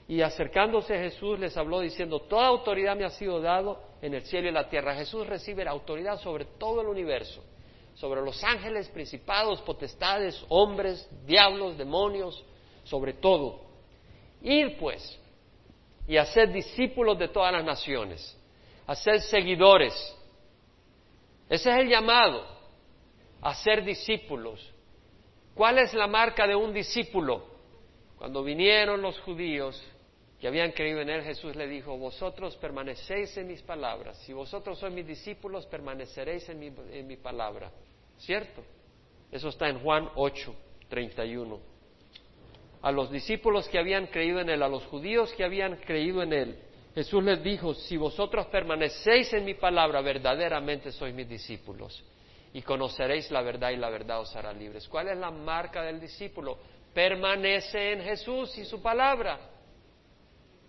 Y 0.07 0.21
acercándose 0.21 0.93
a 0.95 0.99
Jesús 0.99 1.39
les 1.39 1.55
habló 1.57 1.79
diciendo, 1.79 2.19
toda 2.19 2.47
autoridad 2.47 2.95
me 2.95 3.05
ha 3.05 3.09
sido 3.09 3.39
dado 3.41 3.81
en 4.01 4.13
el 4.13 4.23
cielo 4.23 4.49
y 4.49 4.51
la 4.51 4.69
tierra. 4.69 4.93
Jesús 4.93 5.25
recibe 5.25 5.63
la 5.63 5.71
autoridad 5.71 6.19
sobre 6.19 6.45
todo 6.45 6.81
el 6.81 6.87
universo, 6.87 7.41
sobre 7.95 8.21
los 8.21 8.43
ángeles, 8.43 8.89
principados, 8.89 9.61
potestades, 9.61 10.43
hombres, 10.49 11.09
diablos, 11.25 11.77
demonios, 11.77 12.43
sobre 12.83 13.13
todo. 13.13 13.61
Ir 14.41 14.77
pues 14.77 15.20
y 16.07 16.17
hacer 16.17 16.51
discípulos 16.51 17.17
de 17.17 17.27
todas 17.27 17.53
las 17.53 17.63
naciones, 17.63 18.37
hacer 18.87 19.21
seguidores. 19.21 19.93
Ese 21.49 21.69
es 21.69 21.77
el 21.77 21.89
llamado, 21.89 22.45
hacer 23.41 23.83
discípulos. 23.83 24.73
¿Cuál 25.53 25.79
es 25.79 25.93
la 25.93 26.07
marca 26.07 26.47
de 26.47 26.55
un 26.55 26.73
discípulo? 26.73 27.45
Cuando 28.17 28.43
vinieron 28.43 29.01
los 29.01 29.19
judíos 29.21 29.81
que 30.39 30.47
habían 30.47 30.71
creído 30.71 31.01
en 31.01 31.09
él, 31.09 31.23
Jesús 31.23 31.55
le 31.55 31.67
dijo, 31.67 31.97
vosotros 31.97 32.55
permanecéis 32.57 33.35
en 33.37 33.47
mis 33.47 33.61
palabras. 33.61 34.17
Si 34.25 34.33
vosotros 34.33 34.79
sois 34.79 34.93
mis 34.93 35.05
discípulos, 35.05 35.65
permaneceréis 35.67 36.47
en 36.49 36.59
mi, 36.59 36.71
en 36.91 37.07
mi 37.07 37.17
palabra. 37.17 37.71
¿Cierto? 38.17 38.63
Eso 39.31 39.49
está 39.49 39.69
en 39.69 39.79
Juan 39.79 40.09
8, 40.15 40.55
31. 40.89 41.70
A 42.81 42.91
los 42.91 43.11
discípulos 43.11 43.67
que 43.69 43.77
habían 43.77 44.07
creído 44.07 44.39
en 44.39 44.49
él, 44.49 44.63
a 44.63 44.67
los 44.67 44.85
judíos 44.85 45.31
que 45.33 45.43
habían 45.43 45.75
creído 45.77 46.23
en 46.23 46.33
él, 46.33 46.59
Jesús 46.95 47.23
les 47.23 47.41
dijo, 47.43 47.73
si 47.73 47.95
vosotros 47.95 48.47
permanecéis 48.47 49.31
en 49.33 49.45
mi 49.45 49.53
palabra, 49.53 50.01
verdaderamente 50.01 50.91
sois 50.91 51.13
mis 51.13 51.29
discípulos 51.29 52.03
y 52.53 52.61
conoceréis 52.61 53.31
la 53.31 53.41
verdad 53.41 53.69
y 53.69 53.77
la 53.77 53.89
verdad 53.89 54.19
os 54.19 54.35
hará 54.35 54.51
libres. 54.51 54.87
¿Cuál 54.87 55.07
es 55.07 55.17
la 55.17 55.31
marca 55.31 55.83
del 55.83 56.01
discípulo? 56.01 56.57
Permanece 56.93 57.93
en 57.93 58.01
Jesús 58.01 58.57
y 58.57 58.65
su 58.65 58.81
palabra. 58.81 59.39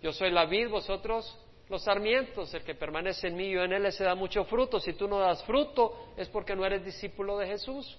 Yo 0.01 0.13
soy 0.13 0.31
la 0.31 0.45
vid, 0.45 0.69
vosotros 0.69 1.37
los 1.69 1.83
sarmientos. 1.83 2.53
El 2.53 2.63
que 2.63 2.75
permanece 2.75 3.27
en 3.27 3.35
mí 3.35 3.47
y 3.47 3.51
yo 3.51 3.63
en 3.63 3.73
él 3.73 3.91
se 3.91 4.05
da 4.05 4.15
mucho 4.15 4.45
fruto. 4.45 4.79
Si 4.79 4.93
tú 4.93 5.07
no 5.07 5.19
das 5.19 5.43
fruto 5.43 6.13
es 6.15 6.29
porque 6.29 6.55
no 6.55 6.65
eres 6.65 6.85
discípulo 6.85 7.37
de 7.37 7.47
Jesús. 7.47 7.97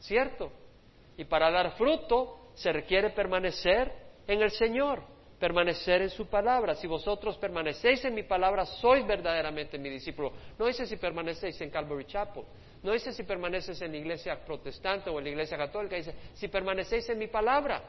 ¿Cierto? 0.00 0.52
Y 1.16 1.24
para 1.24 1.50
dar 1.50 1.72
fruto 1.78 2.43
se 2.54 2.72
requiere 2.72 3.10
permanecer 3.10 3.92
en 4.26 4.42
el 4.42 4.50
Señor, 4.50 5.02
permanecer 5.38 6.02
en 6.02 6.10
su 6.10 6.26
palabra. 6.26 6.74
Si 6.74 6.86
vosotros 6.86 7.36
permanecéis 7.38 8.04
en 8.04 8.14
mi 8.14 8.22
palabra, 8.22 8.64
sois 8.64 9.06
verdaderamente 9.06 9.78
mi 9.78 9.90
discípulo. 9.90 10.32
No 10.58 10.66
dice 10.66 10.86
si 10.86 10.96
permanecéis 10.96 11.60
en 11.60 11.70
Calvary 11.70 12.06
Chapel. 12.06 12.44
No 12.82 12.92
dice 12.92 13.12
si 13.12 13.22
permaneces 13.22 13.80
en 13.82 13.92
la 13.92 13.98
iglesia 13.98 14.44
protestante 14.44 15.10
o 15.10 15.18
en 15.18 15.24
la 15.24 15.30
iglesia 15.30 15.56
católica. 15.56 15.96
Dice 15.96 16.14
si 16.34 16.48
permanecéis 16.48 17.08
en 17.10 17.18
mi 17.18 17.28
palabra 17.28 17.82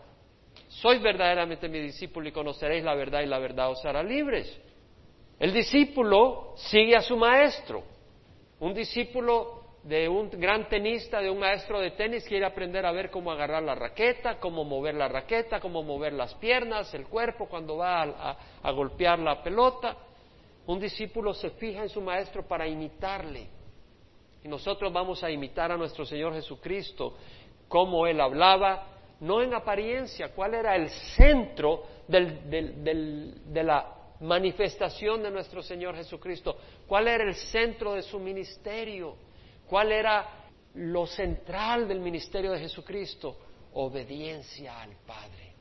sois 0.67 1.01
verdaderamente 1.01 1.67
mi 1.67 1.79
discípulo 1.79 2.27
y 2.27 2.31
conoceréis 2.31 2.83
la 2.83 2.95
verdad 2.95 3.21
y 3.21 3.27
la 3.27 3.39
verdad 3.39 3.71
os 3.71 3.83
hará 3.85 4.03
libres. 4.03 4.57
El 5.39 5.53
discípulo 5.53 6.53
sigue 6.57 6.95
a 6.95 7.01
su 7.01 7.17
maestro. 7.17 7.83
Un 8.59 8.73
discípulo 8.73 9.64
de 9.85 10.09
un 10.09 10.31
gran 10.31 10.67
tenista, 10.67 11.21
de 11.21 11.29
un 11.29 11.37
maestro 11.37 11.79
de 11.79 11.91
tenis, 11.91 12.25
quiere 12.27 12.43
aprender 12.43 12.83
a 12.87 12.91
ver 12.91 13.11
cómo 13.11 13.31
agarrar 13.31 13.61
la 13.61 13.75
raqueta, 13.75 14.39
cómo 14.39 14.63
mover 14.63 14.95
la 14.95 15.07
raqueta, 15.07 15.59
cómo 15.59 15.83
mover 15.83 16.13
las 16.13 16.33
piernas, 16.35 16.91
el 16.95 17.05
cuerpo 17.05 17.47
cuando 17.47 17.77
va 17.77 18.01
a, 18.01 18.37
a 18.63 18.71
golpear 18.71 19.19
la 19.19 19.43
pelota. 19.43 19.95
Un 20.65 20.79
discípulo 20.79 21.35
se 21.35 21.51
fija 21.51 21.83
en 21.83 21.89
su 21.89 22.01
maestro 22.01 22.47
para 22.47 22.67
imitarle. 22.67 23.47
Y 24.43 24.47
nosotros 24.47 24.91
vamos 24.91 25.23
a 25.23 25.29
imitar 25.29 25.71
a 25.71 25.77
nuestro 25.77 26.03
Señor 26.03 26.33
Jesucristo, 26.33 27.15
cómo 27.67 28.07
Él 28.07 28.19
hablaba, 28.19 28.87
no 29.19 29.43
en 29.43 29.53
apariencia, 29.53 30.33
cuál 30.33 30.55
era 30.55 30.75
el 30.75 30.89
centro 30.89 31.83
de 32.07 33.63
la 33.63 33.93
manifestación 34.19 35.21
de 35.21 35.29
nuestro 35.29 35.61
Señor 35.61 35.95
Jesucristo, 35.95 36.57
cuál 36.87 37.07
era 37.07 37.23
el 37.23 37.35
centro 37.35 37.93
de 37.93 38.01
su 38.01 38.19
ministerio, 38.19 39.15
cuál 39.67 39.91
era 39.91 40.27
lo 40.75 41.05
central 41.07 41.87
del 41.87 41.99
ministerio 41.99 42.51
de 42.51 42.59
Jesucristo, 42.59 43.37
obediencia 43.73 44.81
al 44.81 44.95
Padre. 45.05 45.53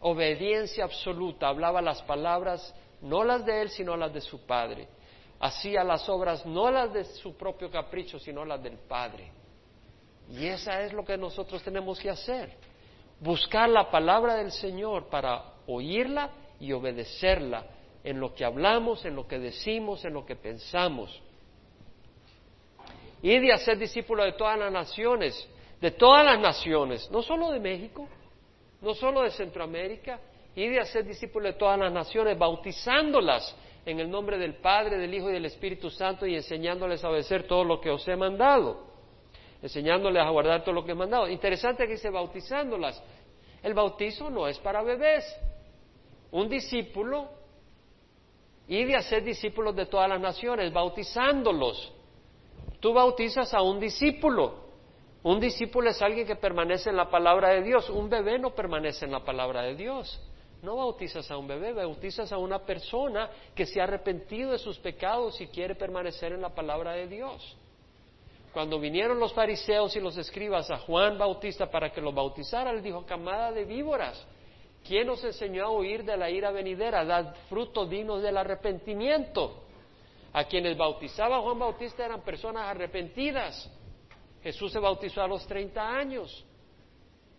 Obediencia 0.00 0.84
absoluta, 0.84 1.48
hablaba 1.48 1.80
las 1.80 2.02
palabras, 2.02 2.74
no 3.02 3.22
las 3.24 3.44
de 3.44 3.62
Él, 3.62 3.70
sino 3.70 3.96
las 3.96 4.12
de 4.12 4.20
su 4.20 4.44
Padre. 4.46 4.88
Hacía 5.38 5.84
las 5.84 6.08
obras, 6.08 6.44
no 6.46 6.70
las 6.70 6.92
de 6.92 7.04
su 7.04 7.36
propio 7.36 7.70
capricho, 7.70 8.18
sino 8.18 8.44
las 8.44 8.62
del 8.62 8.78
Padre. 8.78 9.30
Y 10.30 10.46
esa 10.46 10.82
es 10.82 10.92
lo 10.92 11.04
que 11.04 11.16
nosotros 11.16 11.62
tenemos 11.62 11.98
que 12.00 12.10
hacer. 12.10 12.56
Buscar 13.20 13.68
la 13.68 13.90
palabra 13.90 14.34
del 14.34 14.50
Señor 14.50 15.08
para 15.08 15.54
oírla 15.66 16.30
y 16.58 16.72
obedecerla 16.72 17.66
en 18.04 18.18
lo 18.18 18.34
que 18.34 18.44
hablamos, 18.44 19.04
en 19.04 19.14
lo 19.14 19.26
que 19.26 19.38
decimos, 19.38 20.04
en 20.04 20.14
lo 20.14 20.26
que 20.26 20.36
pensamos. 20.36 21.22
Y 23.22 23.38
de 23.38 23.52
hacer 23.52 23.78
discípulos 23.78 24.26
de 24.26 24.32
todas 24.32 24.58
las 24.58 24.72
naciones, 24.72 25.48
de 25.80 25.92
todas 25.92 26.24
las 26.24 26.40
naciones, 26.40 27.08
no 27.10 27.22
solo 27.22 27.50
de 27.50 27.60
México, 27.60 28.08
no 28.80 28.94
solo 28.94 29.22
de 29.22 29.30
Centroamérica, 29.30 30.20
y 30.54 30.68
de 30.68 30.80
hacer 30.80 31.06
discípulos 31.06 31.54
de 31.54 31.58
todas 31.58 31.78
las 31.78 31.92
naciones, 31.92 32.36
bautizándolas 32.36 33.56
en 33.86 34.00
el 34.00 34.10
nombre 34.10 34.36
del 34.36 34.56
Padre, 34.56 34.98
del 34.98 35.14
Hijo 35.14 35.30
y 35.30 35.32
del 35.32 35.46
Espíritu 35.46 35.88
Santo 35.88 36.26
y 36.26 36.34
enseñándoles 36.34 37.02
a 37.02 37.08
obedecer 37.08 37.46
todo 37.46 37.64
lo 37.64 37.80
que 37.80 37.90
os 37.90 38.06
he 38.06 38.16
mandado 38.16 38.92
enseñándoles 39.62 40.20
a 40.20 40.28
guardar 40.28 40.62
todo 40.62 40.74
lo 40.74 40.84
que 40.84 40.92
he 40.92 40.94
mandado. 40.94 41.28
Interesante 41.28 41.86
que 41.86 41.92
dice 41.92 42.10
bautizándolas. 42.10 43.00
El 43.62 43.74
bautizo 43.74 44.28
no 44.28 44.48
es 44.48 44.58
para 44.58 44.82
bebés. 44.82 45.24
Un 46.32 46.48
discípulo 46.48 47.28
y 48.66 48.84
de 48.84 48.96
hacer 48.96 49.22
discípulos 49.22 49.76
de 49.76 49.86
todas 49.86 50.08
las 50.08 50.20
naciones, 50.20 50.72
bautizándolos. 50.72 51.92
Tú 52.82 52.92
bautizas 52.92 53.54
a 53.54 53.62
un 53.62 53.78
discípulo. 53.78 54.54
Un 55.22 55.38
discípulo 55.38 55.88
es 55.88 56.02
alguien 56.02 56.26
que 56.26 56.34
permanece 56.34 56.90
en 56.90 56.96
la 56.96 57.08
palabra 57.08 57.50
de 57.50 57.62
Dios. 57.62 57.88
Un 57.88 58.10
bebé 58.10 58.40
no 58.40 58.56
permanece 58.56 59.04
en 59.04 59.12
la 59.12 59.24
palabra 59.24 59.62
de 59.62 59.76
Dios. 59.76 60.20
No 60.62 60.74
bautizas 60.74 61.30
a 61.30 61.36
un 61.36 61.46
bebé, 61.46 61.72
bautizas 61.72 62.32
a 62.32 62.38
una 62.38 62.58
persona 62.58 63.30
que 63.54 63.66
se 63.66 63.80
ha 63.80 63.84
arrepentido 63.84 64.50
de 64.50 64.58
sus 64.58 64.80
pecados 64.80 65.40
y 65.40 65.46
quiere 65.46 65.76
permanecer 65.76 66.32
en 66.32 66.40
la 66.40 66.52
palabra 66.52 66.94
de 66.94 67.06
Dios. 67.06 67.56
Cuando 68.52 68.80
vinieron 68.80 69.20
los 69.20 69.32
fariseos 69.32 69.94
y 69.94 70.00
los 70.00 70.16
escribas 70.16 70.68
a 70.72 70.78
Juan 70.78 71.16
Bautista 71.16 71.70
para 71.70 71.92
que 71.92 72.00
lo 72.00 72.12
bautizara, 72.12 72.72
le 72.72 72.82
dijo, 72.82 73.06
camada 73.06 73.52
de 73.52 73.64
víboras, 73.64 74.26
¿quién 74.84 75.08
os 75.08 75.22
enseñó 75.22 75.66
a 75.66 75.70
huir 75.70 76.02
de 76.04 76.16
la 76.16 76.30
ira 76.30 76.50
venidera? 76.50 77.04
Dad 77.04 77.32
fruto 77.48 77.86
digno 77.86 78.18
del 78.18 78.36
arrepentimiento. 78.36 79.61
A 80.32 80.44
quienes 80.44 80.76
bautizaba 80.76 81.40
Juan 81.40 81.58
Bautista 81.58 82.04
eran 82.04 82.22
personas 82.22 82.64
arrepentidas. 82.68 83.70
Jesús 84.42 84.72
se 84.72 84.78
bautizó 84.78 85.22
a 85.22 85.28
los 85.28 85.46
30 85.46 85.80
años. 85.86 86.44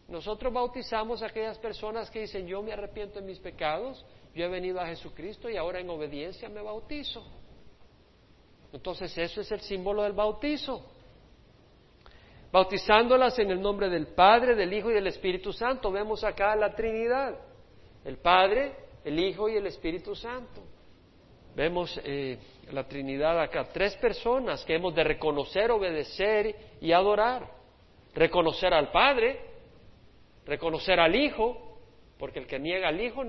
Nosotros 0.07 0.53
bautizamos 0.53 1.23
a 1.23 1.27
aquellas 1.27 1.57
personas 1.57 2.09
que 2.09 2.21
dicen, 2.21 2.45
yo 2.45 2.61
me 2.61 2.73
arrepiento 2.73 3.19
de 3.19 3.25
mis 3.25 3.39
pecados, 3.39 4.05
yo 4.35 4.45
he 4.45 4.49
venido 4.49 4.79
a 4.79 4.85
Jesucristo 4.85 5.49
y 5.49 5.57
ahora 5.57 5.79
en 5.79 5.89
obediencia 5.89 6.49
me 6.49 6.61
bautizo. 6.61 7.25
Entonces 8.71 9.17
eso 9.17 9.41
es 9.41 9.51
el 9.51 9.61
símbolo 9.61 10.03
del 10.03 10.13
bautizo 10.13 10.85
bautizándolas 12.53 13.39
en 13.39 13.49
el 13.49 13.59
nombre 13.59 13.89
del 13.89 14.05
Padre, 14.05 14.53
del 14.53 14.71
Hijo 14.71 14.91
y 14.91 14.93
del 14.93 15.07
Espíritu 15.07 15.51
Santo. 15.51 15.91
Vemos 15.91 16.23
acá 16.23 16.55
la 16.55 16.75
Trinidad, 16.75 17.35
el 18.05 18.17
Padre, 18.17 18.75
el 19.03 19.19
Hijo 19.19 19.49
y 19.49 19.55
el 19.55 19.65
Espíritu 19.65 20.15
Santo. 20.15 20.61
Vemos 21.55 21.99
eh, 22.03 22.37
la 22.71 22.85
Trinidad 22.85 23.39
acá, 23.41 23.69
tres 23.71 23.95
personas 23.97 24.63
que 24.65 24.75
hemos 24.75 24.95
de 24.95 25.03
reconocer, 25.03 25.71
obedecer 25.71 26.55
y 26.81 26.91
adorar. 26.91 27.47
Reconocer 28.15 28.73
al 28.73 28.91
Padre, 28.91 29.39
reconocer 30.45 30.99
al 30.99 31.15
Hijo, 31.15 31.77
porque 32.17 32.39
el 32.39 32.47
que 32.47 32.59
niega 32.59 32.89
al 32.89 33.01
Hijo 33.01 33.23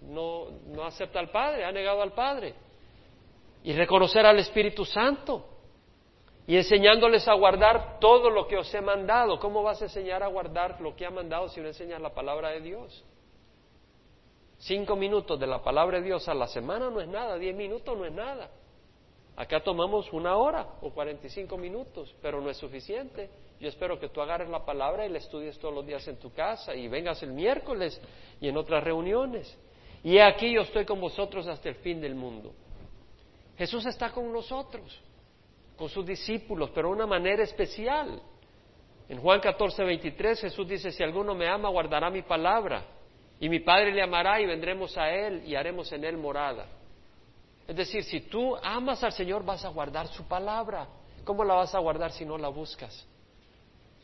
no, 0.00 0.46
no 0.66 0.84
acepta 0.84 1.20
al 1.20 1.30
Padre, 1.30 1.64
ha 1.64 1.72
negado 1.72 2.02
al 2.02 2.12
Padre. 2.12 2.54
Y 3.62 3.72
reconocer 3.74 4.26
al 4.26 4.38
Espíritu 4.38 4.84
Santo 4.84 5.46
y 6.46 6.56
enseñándoles 6.56 7.28
a 7.28 7.34
guardar 7.34 7.98
todo 8.00 8.28
lo 8.28 8.48
que 8.48 8.56
os 8.56 8.72
he 8.74 8.80
mandado. 8.80 9.38
¿Cómo 9.38 9.62
vas 9.62 9.80
a 9.80 9.84
enseñar 9.84 10.22
a 10.22 10.26
guardar 10.26 10.80
lo 10.80 10.96
que 10.96 11.06
ha 11.06 11.10
mandado 11.10 11.48
si 11.48 11.60
no 11.60 11.68
enseñas 11.68 12.00
la 12.00 12.12
palabra 12.12 12.50
de 12.50 12.60
Dios? 12.60 13.04
Cinco 14.58 14.96
minutos 14.96 15.38
de 15.38 15.46
la 15.46 15.62
palabra 15.62 15.98
de 15.98 16.04
Dios 16.04 16.28
a 16.28 16.34
la 16.34 16.46
semana 16.46 16.90
no 16.90 17.00
es 17.00 17.08
nada, 17.08 17.36
diez 17.36 17.54
minutos 17.54 17.96
no 17.96 18.04
es 18.04 18.12
nada. 18.12 18.50
Acá 19.36 19.60
tomamos 19.60 20.12
una 20.12 20.36
hora 20.36 20.66
o 20.82 20.90
cuarenta 20.90 21.26
y 21.26 21.30
cinco 21.30 21.56
minutos, 21.56 22.14
pero 22.20 22.40
no 22.40 22.50
es 22.50 22.56
suficiente. 22.58 23.30
Yo 23.58 23.68
espero 23.68 23.98
que 23.98 24.08
tú 24.08 24.20
agarres 24.20 24.48
la 24.50 24.64
palabra 24.64 25.06
y 25.06 25.08
la 25.08 25.18
estudies 25.18 25.58
todos 25.58 25.74
los 25.74 25.86
días 25.86 26.06
en 26.08 26.18
tu 26.18 26.32
casa 26.32 26.74
y 26.74 26.88
vengas 26.88 27.22
el 27.22 27.32
miércoles 27.32 28.00
y 28.40 28.48
en 28.48 28.56
otras 28.56 28.84
reuniones. 28.84 29.56
Y 30.04 30.18
aquí 30.18 30.52
yo 30.52 30.62
estoy 30.62 30.84
con 30.84 31.00
vosotros 31.00 31.46
hasta 31.46 31.68
el 31.68 31.76
fin 31.76 32.00
del 32.00 32.14
mundo. 32.14 32.52
Jesús 33.56 33.86
está 33.86 34.10
con 34.10 34.32
nosotros 34.32 35.00
con 35.76 35.88
sus 35.88 36.06
discípulos, 36.06 36.70
pero 36.74 36.88
de 36.88 36.94
una 36.94 37.06
manera 37.06 37.42
especial. 37.42 38.22
En 39.08 39.18
Juan 39.18 39.40
14, 39.40 39.82
23 39.82 40.40
Jesús 40.40 40.68
dice, 40.68 40.90
si 40.92 41.02
alguno 41.02 41.34
me 41.34 41.48
ama, 41.48 41.68
guardará 41.70 42.10
mi 42.10 42.22
palabra, 42.22 42.84
Y 43.40 43.48
mi 43.48 43.58
Padre 43.58 43.92
le 43.92 44.00
amará 44.00 44.40
y 44.40 44.46
vendremos 44.46 44.96
a 44.96 45.10
Él 45.10 45.42
y 45.44 45.56
haremos 45.56 45.90
en 45.90 46.04
Él 46.04 46.16
morada. 46.16 46.66
Es 47.66 47.76
decir, 47.76 48.02
si 48.04 48.20
tú 48.22 48.56
amas 48.56 49.02
al 49.04 49.12
Señor 49.12 49.44
vas 49.44 49.64
a 49.64 49.68
guardar 49.68 50.08
su 50.08 50.24
palabra. 50.24 50.88
¿Cómo 51.24 51.44
la 51.44 51.54
vas 51.54 51.74
a 51.74 51.78
guardar 51.78 52.10
si 52.12 52.24
no 52.24 52.36
la 52.36 52.48
buscas? 52.48 53.06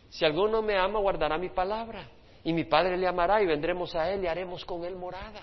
Si 0.08 0.24
alguno 0.24 0.62
me 0.62 0.76
ama, 0.76 1.00
guardará 1.00 1.36
mi 1.36 1.48
palabra. 1.48 2.08
Y 2.44 2.52
mi 2.52 2.64
Padre 2.64 2.96
le 2.96 3.06
amará 3.06 3.42
y 3.42 3.46
vendremos 3.46 3.94
a 3.94 4.10
Él 4.10 4.22
y 4.22 4.26
haremos 4.26 4.64
con 4.64 4.84
Él 4.84 4.94
morada. 4.94 5.42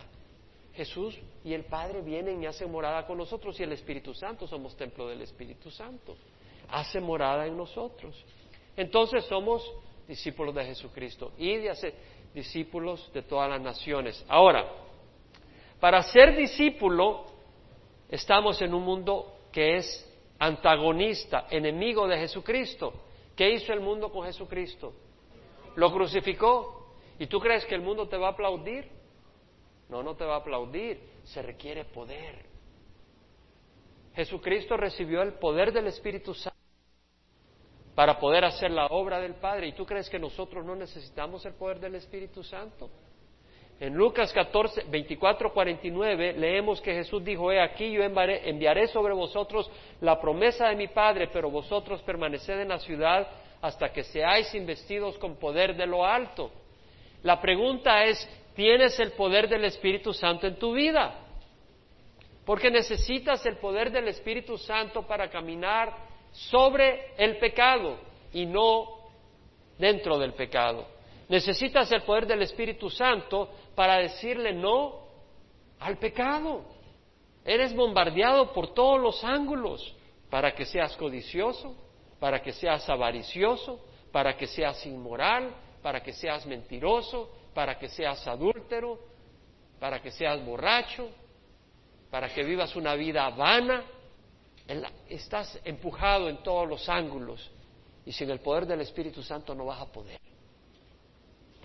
Jesús 0.74 1.18
y 1.44 1.54
el 1.54 1.66
Padre 1.66 2.02
vienen 2.02 2.42
y 2.42 2.46
hacen 2.46 2.72
morada 2.72 3.06
con 3.06 3.18
nosotros 3.18 3.60
y 3.60 3.64
el 3.64 3.72
Espíritu 3.72 4.14
Santo, 4.14 4.46
somos 4.48 4.76
templo 4.76 5.08
del 5.08 5.22
Espíritu 5.22 5.70
Santo. 5.72 6.16
Hace 6.70 7.00
morada 7.00 7.46
en 7.46 7.56
nosotros. 7.56 8.16
Entonces 8.76 9.24
somos 9.26 9.70
discípulos 10.08 10.56
de 10.56 10.66
Jesucristo 10.66 11.32
y 11.38 11.58
de 11.58 11.70
hacer 11.70 11.94
discípulos 12.34 13.10
de 13.14 13.22
todas 13.22 13.50
las 13.50 13.62
naciones. 13.62 14.24
Ahora, 14.28 14.66
para 15.80 16.02
ser 16.02 16.36
discípulo 16.36 17.26
estamos 18.16 18.62
en 18.62 18.74
un 18.74 18.84
mundo 18.84 19.34
que 19.52 19.78
es 19.78 20.16
antagonista, 20.40 21.48
enemigo 21.50 22.08
de 22.08 22.18
Jesucristo. 22.18 22.94
¿Qué 23.36 23.52
hizo 23.52 23.74
el 23.74 23.82
mundo 23.82 24.12
con 24.12 24.26
Jesucristo? 24.26 24.94
Lo 25.76 25.92
crucificó. 25.92 26.96
¿Y 27.20 27.28
tú 27.28 27.40
crees 27.40 27.66
que 27.66 27.76
el 27.76 27.82
mundo 27.82 28.08
te 28.08 28.18
va 28.18 28.28
a 28.28 28.32
aplaudir? 28.32 28.90
No, 29.90 30.02
no 30.02 30.16
te 30.16 30.26
va 30.26 30.36
a 30.36 30.40
aplaudir. 30.40 31.00
Se 31.24 31.42
requiere 31.42 31.86
poder. 31.86 32.46
Jesucristo 34.16 34.78
recibió 34.78 35.22
el 35.22 35.34
poder 35.34 35.74
del 35.74 35.88
Espíritu 35.88 36.34
Santo 36.34 36.58
para 37.96 38.20
poder 38.20 38.46
hacer 38.46 38.72
la 38.72 38.88
obra 38.88 39.20
del 39.20 39.36
Padre. 39.36 39.68
¿Y 39.68 39.74
tú 39.74 39.86
crees 39.86 40.10
que 40.10 40.20
nosotros 40.20 40.66
no 40.66 40.76
necesitamos 40.76 41.46
el 41.46 41.54
poder 41.54 41.80
del 41.80 41.96
Espíritu 41.96 42.44
Santo? 42.44 42.90
En 43.78 43.94
Lucas 43.94 44.32
14, 44.32 44.86
24, 44.90 45.52
49 45.52 46.34
leemos 46.34 46.80
que 46.80 46.94
Jesús 46.94 47.24
dijo, 47.24 47.52
he 47.52 47.60
aquí 47.60 47.92
yo 47.92 48.04
enviaré 48.04 48.88
sobre 48.88 49.14
vosotros 49.14 49.70
la 50.00 50.20
promesa 50.20 50.70
de 50.70 50.78
mi 50.78 50.88
Padre, 50.88 51.28
pero 51.28 51.50
vosotros 51.50 52.02
permaneced 52.04 52.62
en 52.62 52.70
la 52.70 52.80
ciudad 52.80 53.28
hasta 53.62 53.92
que 53.92 54.04
seáis 54.04 54.54
investidos 54.56 55.18
con 55.18 55.36
poder 55.36 55.76
de 55.76 55.86
lo 55.86 56.06
alto. 56.06 56.52
La 57.24 57.42
pregunta 57.42 58.06
es, 58.06 58.30
¿tienes 58.56 58.98
el 59.00 59.12
poder 59.12 59.50
del 59.50 59.66
Espíritu 59.66 60.14
Santo 60.14 60.48
en 60.48 60.58
tu 60.58 60.74
vida? 60.74 61.20
Porque 62.46 62.72
necesitas 62.72 63.46
el 63.46 63.58
poder 63.58 63.92
del 63.92 64.08
Espíritu 64.08 64.58
Santo 64.58 65.06
para 65.06 65.30
caminar 65.30 65.94
sobre 66.32 67.14
el 67.18 67.38
pecado 67.40 67.98
y 68.32 68.46
no 68.46 68.88
dentro 69.78 70.18
del 70.18 70.34
pecado. 70.34 70.95
Necesitas 71.28 71.92
el 71.92 72.04
poder 72.04 72.28
del 72.28 72.44
Espíritu 72.44 72.90
Santo 72.90 73.50
para 73.74 73.98
decirle 73.98 74.54
no 74.54 75.06
al 75.80 75.98
pecado. 75.98 76.64
Eres 77.44 77.76
bombardeado 77.76 78.54
por 78.54 78.74
todos 78.74 79.00
los 79.00 79.24
ángulos 79.24 79.96
para 80.30 80.54
que 80.54 80.66
seas 80.66 80.96
codicioso, 80.98 81.76
para 82.20 82.42
que 82.42 82.52
seas 82.52 82.88
avaricioso, 82.90 83.80
para 84.12 84.36
que 84.36 84.48
seas 84.48 84.86
inmoral, 84.86 85.54
para 85.82 86.02
que 86.02 86.14
seas 86.14 86.46
mentiroso, 86.46 87.32
para 87.54 87.78
que 87.78 87.88
seas 87.90 88.26
adúltero, 88.28 89.00
para 89.80 90.02
que 90.02 90.12
seas 90.12 90.44
borracho, 90.44 91.10
para 92.10 92.30
que 92.30 92.44
vivas 92.44 92.76
una 92.76 92.96
vida 92.96 93.30
vana. 93.30 93.84
Estás 95.10 95.60
empujado 95.64 96.30
en 96.30 96.38
todos 96.38 96.68
los 96.68 96.90
ángulos 96.90 97.52
y 98.06 98.12
sin 98.12 98.30
el 98.30 98.40
poder 98.40 98.66
del 98.66 98.82
Espíritu 98.82 99.22
Santo 99.22 99.54
no 99.54 99.66
vas 99.66 99.82
a 99.82 99.92
poder. 99.92 100.20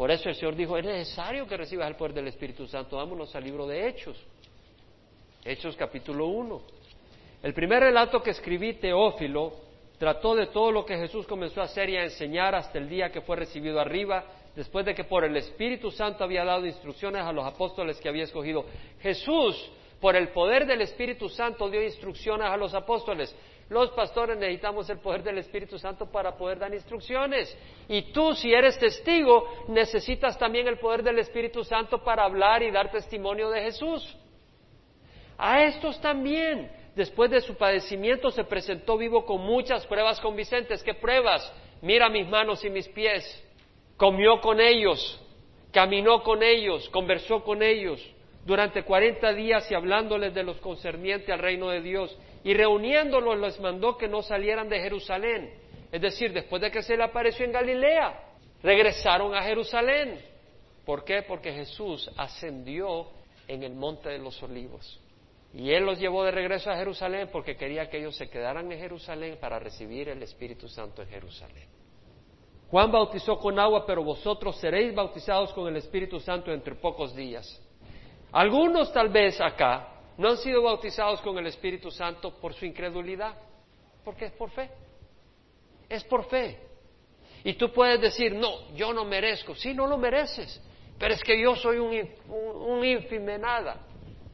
Por 0.00 0.10
eso 0.10 0.30
el 0.30 0.34
Señor 0.34 0.56
dijo, 0.56 0.78
es 0.78 0.84
necesario 0.86 1.46
que 1.46 1.58
recibas 1.58 1.86
el 1.86 1.94
poder 1.94 2.14
del 2.14 2.28
Espíritu 2.28 2.66
Santo. 2.66 2.96
Vámonos 2.96 3.36
al 3.36 3.44
libro 3.44 3.66
de 3.66 3.86
Hechos. 3.86 4.16
Hechos 5.44 5.76
capítulo 5.76 6.24
1. 6.28 6.62
El 7.42 7.52
primer 7.52 7.80
relato 7.80 8.22
que 8.22 8.30
escribí, 8.30 8.72
Teófilo, 8.72 9.52
trató 9.98 10.34
de 10.34 10.46
todo 10.46 10.72
lo 10.72 10.86
que 10.86 10.96
Jesús 10.96 11.26
comenzó 11.26 11.60
a 11.60 11.64
hacer 11.64 11.90
y 11.90 11.98
a 11.98 12.04
enseñar 12.04 12.54
hasta 12.54 12.78
el 12.78 12.88
día 12.88 13.12
que 13.12 13.20
fue 13.20 13.36
recibido 13.36 13.78
arriba, 13.78 14.24
después 14.56 14.86
de 14.86 14.94
que 14.94 15.04
por 15.04 15.22
el 15.22 15.36
Espíritu 15.36 15.90
Santo 15.90 16.24
había 16.24 16.46
dado 16.46 16.64
instrucciones 16.64 17.20
a 17.20 17.30
los 17.30 17.44
apóstoles 17.44 18.00
que 18.00 18.08
había 18.08 18.24
escogido. 18.24 18.64
Jesús, 19.02 19.70
por 20.00 20.16
el 20.16 20.28
poder 20.28 20.64
del 20.64 20.80
Espíritu 20.80 21.28
Santo, 21.28 21.68
dio 21.68 21.84
instrucciones 21.84 22.46
a 22.46 22.56
los 22.56 22.72
apóstoles. 22.72 23.36
Los 23.70 23.92
pastores 23.92 24.36
necesitamos 24.36 24.90
el 24.90 24.98
poder 24.98 25.22
del 25.22 25.38
Espíritu 25.38 25.78
Santo 25.78 26.06
para 26.06 26.36
poder 26.36 26.58
dar 26.58 26.74
instrucciones. 26.74 27.56
Y 27.88 28.10
tú, 28.10 28.34
si 28.34 28.52
eres 28.52 28.76
testigo, 28.80 29.46
necesitas 29.68 30.36
también 30.36 30.66
el 30.66 30.80
poder 30.80 31.04
del 31.04 31.20
Espíritu 31.20 31.62
Santo 31.62 32.02
para 32.02 32.24
hablar 32.24 32.64
y 32.64 32.72
dar 32.72 32.90
testimonio 32.90 33.48
de 33.48 33.62
Jesús. 33.62 34.16
A 35.38 35.62
estos 35.62 36.00
también, 36.00 36.68
después 36.96 37.30
de 37.30 37.40
su 37.40 37.54
padecimiento, 37.54 38.32
se 38.32 38.42
presentó 38.42 38.98
vivo 38.98 39.24
con 39.24 39.40
muchas 39.40 39.86
pruebas 39.86 40.20
convincentes. 40.20 40.82
¿Qué 40.82 40.94
pruebas? 40.94 41.40
Mira 41.80 42.08
mis 42.08 42.28
manos 42.28 42.64
y 42.64 42.70
mis 42.70 42.88
pies. 42.88 43.24
Comió 43.96 44.40
con 44.40 44.60
ellos, 44.60 45.22
caminó 45.72 46.24
con 46.24 46.42
ellos, 46.42 46.88
conversó 46.88 47.44
con 47.44 47.62
ellos 47.62 48.04
durante 48.44 48.82
cuarenta 48.82 49.32
días 49.32 49.70
y 49.70 49.74
hablándoles 49.74 50.34
de 50.34 50.42
los 50.42 50.56
concernientes 50.56 51.30
al 51.30 51.38
reino 51.38 51.68
de 51.68 51.82
Dios 51.82 52.18
y 52.42 52.54
reuniéndolos 52.54 53.38
les 53.38 53.60
mandó 53.60 53.96
que 53.96 54.08
no 54.08 54.22
salieran 54.22 54.68
de 54.68 54.80
Jerusalén. 54.80 55.52
Es 55.92 56.00
decir, 56.00 56.32
después 56.32 56.62
de 56.62 56.70
que 56.70 56.82
se 56.82 56.96
le 56.96 57.04
apareció 57.04 57.44
en 57.44 57.52
Galilea, 57.52 58.20
regresaron 58.62 59.34
a 59.34 59.42
Jerusalén. 59.42 60.20
¿Por 60.84 61.04
qué? 61.04 61.22
Porque 61.22 61.52
Jesús 61.52 62.10
ascendió 62.16 63.08
en 63.46 63.62
el 63.62 63.74
monte 63.74 64.08
de 64.08 64.18
los 64.18 64.42
olivos. 64.42 65.00
Y 65.52 65.72
Él 65.72 65.84
los 65.84 65.98
llevó 65.98 66.22
de 66.22 66.30
regreso 66.30 66.70
a 66.70 66.76
Jerusalén 66.76 67.28
porque 67.32 67.56
quería 67.56 67.90
que 67.90 67.98
ellos 67.98 68.16
se 68.16 68.30
quedaran 68.30 68.70
en 68.70 68.78
Jerusalén 68.78 69.38
para 69.40 69.58
recibir 69.58 70.08
el 70.08 70.22
Espíritu 70.22 70.68
Santo 70.68 71.02
en 71.02 71.08
Jerusalén. 71.08 71.68
Juan 72.70 72.92
bautizó 72.92 73.36
con 73.36 73.58
agua, 73.58 73.84
pero 73.84 74.04
vosotros 74.04 74.56
seréis 74.60 74.94
bautizados 74.94 75.52
con 75.52 75.66
el 75.66 75.76
Espíritu 75.76 76.20
Santo 76.20 76.52
entre 76.52 76.76
pocos 76.76 77.16
días. 77.16 77.60
Algunos 78.30 78.92
tal 78.92 79.08
vez 79.08 79.40
acá 79.40 79.99
no 80.20 80.28
han 80.28 80.36
sido 80.36 80.60
bautizados 80.60 81.22
con 81.22 81.38
el 81.38 81.46
Espíritu 81.46 81.90
Santo 81.90 82.38
por 82.38 82.52
su 82.52 82.66
incredulidad, 82.66 83.34
porque 84.04 84.26
es 84.26 84.32
por 84.32 84.50
fe. 84.50 84.70
Es 85.88 86.04
por 86.04 86.28
fe. 86.28 86.58
Y 87.42 87.54
tú 87.54 87.72
puedes 87.72 87.98
decir, 88.02 88.34
no, 88.34 88.70
yo 88.74 88.92
no 88.92 89.06
merezco. 89.06 89.54
Sí, 89.54 89.72
no 89.72 89.86
lo 89.86 89.96
mereces, 89.96 90.60
pero 90.98 91.14
es 91.14 91.24
que 91.24 91.40
yo 91.40 91.56
soy 91.56 91.78
un, 91.78 92.06
un, 92.28 92.84
ínfime 92.84 93.38
nada. 93.38 93.78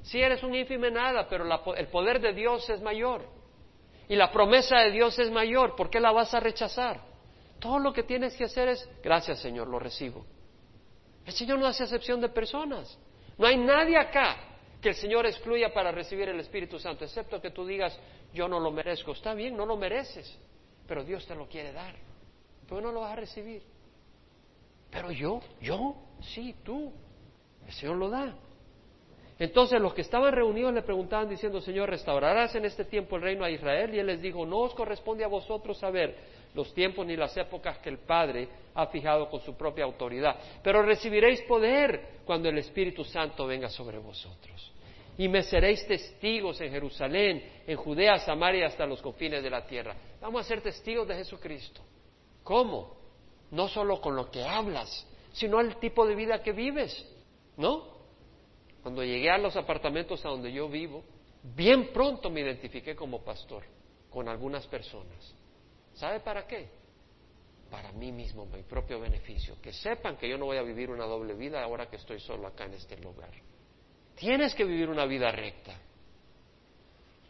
Sí, 0.02 0.20
eres 0.20 0.42
un 0.42 0.56
ínfime 0.56 0.90
nada, 0.90 1.28
pero 1.28 1.46
el 1.76 1.86
poder 1.86 2.20
de 2.20 2.32
Dios 2.32 2.68
es 2.68 2.82
mayor. 2.82 3.22
Y 4.08 4.16
la 4.16 4.32
promesa 4.32 4.80
de 4.80 4.90
Dios 4.90 5.16
es 5.20 5.30
mayor. 5.30 5.76
¿Por 5.76 5.88
qué 5.88 6.00
la 6.00 6.10
vas 6.10 6.34
a 6.34 6.40
rechazar? 6.40 7.00
Todo 7.60 7.78
lo 7.78 7.92
que 7.92 8.02
tienes 8.02 8.34
que 8.34 8.42
hacer 8.42 8.70
es, 8.70 8.90
gracias 9.04 9.38
Señor, 9.38 9.68
lo 9.68 9.78
recibo. 9.78 10.26
El 11.24 11.32
Señor 11.32 11.60
no 11.60 11.68
hace 11.68 11.84
excepción 11.84 12.20
de 12.20 12.28
personas. 12.28 12.98
No 13.38 13.46
hay 13.46 13.56
nadie 13.56 13.96
acá 13.96 14.55
que 14.86 14.90
el 14.90 14.94
Señor 14.94 15.26
excluya 15.26 15.74
para 15.74 15.90
recibir 15.90 16.28
el 16.28 16.38
Espíritu 16.38 16.78
Santo, 16.78 17.04
excepto 17.04 17.42
que 17.42 17.50
tú 17.50 17.66
digas, 17.66 17.98
yo 18.32 18.46
no 18.46 18.60
lo 18.60 18.70
merezco. 18.70 19.10
Está 19.10 19.34
bien, 19.34 19.56
no 19.56 19.66
lo 19.66 19.76
mereces, 19.76 20.38
pero 20.86 21.02
Dios 21.02 21.26
te 21.26 21.34
lo 21.34 21.48
quiere 21.48 21.72
dar. 21.72 21.96
Pero 22.68 22.80
no 22.80 22.92
lo 22.92 23.00
vas 23.00 23.14
a 23.14 23.16
recibir. 23.16 23.64
Pero 24.88 25.10
yo, 25.10 25.40
yo, 25.60 25.96
sí, 26.20 26.54
tú. 26.62 26.92
El 27.66 27.72
Señor 27.72 27.96
lo 27.96 28.10
da. 28.10 28.32
Entonces 29.40 29.80
los 29.80 29.92
que 29.92 30.02
estaban 30.02 30.32
reunidos 30.32 30.72
le 30.72 30.82
preguntaban 30.82 31.28
diciendo, 31.28 31.60
Señor, 31.60 31.90
¿restaurarás 31.90 32.54
en 32.54 32.64
este 32.64 32.84
tiempo 32.84 33.16
el 33.16 33.22
reino 33.22 33.44
a 33.44 33.50
Israel? 33.50 33.92
Y 33.92 33.98
él 33.98 34.06
les 34.06 34.22
dijo, 34.22 34.46
no 34.46 34.58
os 34.58 34.74
corresponde 34.74 35.24
a 35.24 35.28
vosotros 35.28 35.78
saber 35.78 36.14
los 36.54 36.72
tiempos 36.72 37.04
ni 37.04 37.16
las 37.16 37.36
épocas 37.36 37.78
que 37.78 37.88
el 37.88 37.98
Padre 37.98 38.48
ha 38.72 38.86
fijado 38.86 39.28
con 39.28 39.40
su 39.40 39.56
propia 39.56 39.84
autoridad, 39.84 40.36
pero 40.62 40.80
recibiréis 40.80 41.42
poder 41.42 42.20
cuando 42.24 42.48
el 42.48 42.58
Espíritu 42.58 43.02
Santo 43.02 43.48
venga 43.48 43.68
sobre 43.68 43.98
vosotros. 43.98 44.75
Y 45.18 45.28
me 45.28 45.42
seréis 45.42 45.86
testigos 45.86 46.60
en 46.60 46.70
Jerusalén, 46.70 47.62
en 47.66 47.76
Judea, 47.76 48.18
Samaria 48.18 48.66
hasta 48.66 48.86
los 48.86 49.00
confines 49.00 49.42
de 49.42 49.50
la 49.50 49.66
tierra. 49.66 49.96
Vamos 50.20 50.42
a 50.42 50.48
ser 50.48 50.60
testigos 50.60 51.08
de 51.08 51.14
Jesucristo. 51.14 51.80
¿Cómo? 52.42 52.96
No 53.50 53.68
solo 53.68 54.00
con 54.00 54.14
lo 54.14 54.30
que 54.30 54.44
hablas, 54.44 55.06
sino 55.32 55.60
el 55.60 55.76
tipo 55.76 56.06
de 56.06 56.14
vida 56.14 56.42
que 56.42 56.52
vives, 56.52 57.06
¿no? 57.56 57.96
Cuando 58.82 59.02
llegué 59.02 59.30
a 59.30 59.38
los 59.38 59.56
apartamentos 59.56 60.24
a 60.24 60.28
donde 60.28 60.52
yo 60.52 60.68
vivo, 60.68 61.02
bien 61.42 61.92
pronto 61.92 62.30
me 62.30 62.40
identifiqué 62.40 62.94
como 62.94 63.24
pastor 63.24 63.64
con 64.10 64.28
algunas 64.28 64.66
personas. 64.66 65.34
¿Sabe 65.94 66.20
para 66.20 66.46
qué? 66.46 66.68
Para 67.70 67.90
mí 67.92 68.12
mismo, 68.12 68.46
mi 68.46 68.62
propio 68.62 69.00
beneficio. 69.00 69.56
Que 69.60 69.72
sepan 69.72 70.16
que 70.16 70.28
yo 70.28 70.38
no 70.38 70.44
voy 70.44 70.58
a 70.58 70.62
vivir 70.62 70.90
una 70.90 71.04
doble 71.04 71.34
vida 71.34 71.62
ahora 71.62 71.88
que 71.88 71.96
estoy 71.96 72.20
solo 72.20 72.46
acá 72.46 72.66
en 72.66 72.74
este 72.74 72.96
lugar. 72.98 73.30
Tienes 74.16 74.54
que 74.54 74.64
vivir 74.64 74.88
una 74.88 75.06
vida 75.06 75.30
recta. 75.30 75.78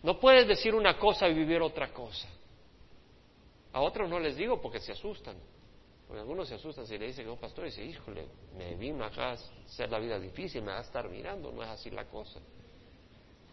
No 0.03 0.19
puedes 0.19 0.47
decir 0.47 0.75
una 0.75 0.99
cosa 0.99 1.29
y 1.29 1.35
vivir 1.35 1.61
otra 1.61 1.93
cosa. 1.93 2.29
A 3.73 3.81
otros 3.81 4.09
no 4.09 4.19
les 4.19 4.37
digo 4.37 4.61
porque 4.61 4.81
se 4.81 4.93
asustan. 4.93 5.37
Porque 6.07 6.21
algunos 6.21 6.49
se 6.49 6.55
asustan 6.55 6.87
si 6.87 6.97
le 6.97 7.07
dicen, 7.07 7.27
no, 7.27 7.37
pastor, 7.37 7.65
y 7.65 7.71
dice, 7.71 7.85
híjole, 7.85 8.27
me 8.57 8.77
vino 8.77 9.05
acá 9.05 9.31
a 9.31 9.33
hacer 9.33 9.91
la 9.91 9.99
vida 9.99 10.19
difícil, 10.21 10.63
me 10.63 10.71
va 10.71 10.79
a 10.79 10.83
estar 10.83 11.09
mirando, 11.09 11.51
no 11.51 11.63
es 11.63 11.69
así 11.69 11.91
la 11.91 12.05
cosa. 12.05 12.41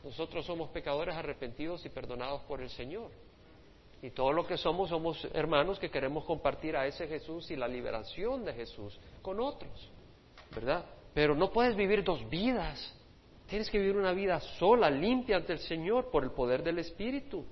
Nosotros 0.03 0.45
somos 0.45 0.69
pecadores 0.69 1.15
arrepentidos 1.15 1.84
y 1.86 1.89
perdonados 1.89 2.41
por 2.43 2.61
el 2.61 2.69
Señor. 2.69 3.09
Y 4.03 4.11
todo 4.11 4.34
lo 4.34 4.45
que 4.45 4.57
somos 4.57 4.89
somos 4.89 5.25
hermanos 5.34 5.79
que 5.79 5.89
queremos 5.89 6.25
compartir 6.25 6.75
a 6.75 6.86
ese 6.86 7.07
Jesús 7.07 7.49
y 7.49 7.55
la 7.55 7.67
liberación 7.67 8.43
de 8.45 8.53
Jesús 8.53 8.99
con 9.21 9.39
otros, 9.39 9.89
¿verdad? 10.53 10.86
Pero 11.13 11.34
no 11.36 11.51
puedes 11.51 11.75
vivir 11.75 12.03
dos 12.03 12.29
vidas. 12.29 12.93
Tienes 13.54 13.70
que 13.70 13.78
vivir 13.78 13.95
una 13.95 14.14
vida 14.14 14.39
sola, 14.39 14.89
limpia 14.89 15.36
ante 15.36 15.54
el 15.54 15.60
Señor 15.60 16.10
por 16.10 16.24
el 16.24 16.32
poder 16.32 16.64
del 16.64 16.80
Espíritu. 16.80 17.45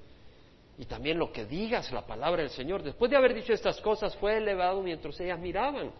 Y 0.79 0.85
también 0.85 1.19
lo 1.19 1.31
que 1.31 1.45
digas, 1.45 1.91
la 1.91 2.07
palabra 2.07 2.41
del 2.41 2.49
Señor. 2.49 2.81
Después 2.81 3.11
de 3.11 3.17
haber 3.17 3.35
dicho 3.35 3.53
estas 3.53 3.79
cosas, 3.81 4.15
fue 4.15 4.37
elevado 4.37 4.81
mientras 4.81 5.19
ellas 5.19 5.39
miraban. 5.39 5.91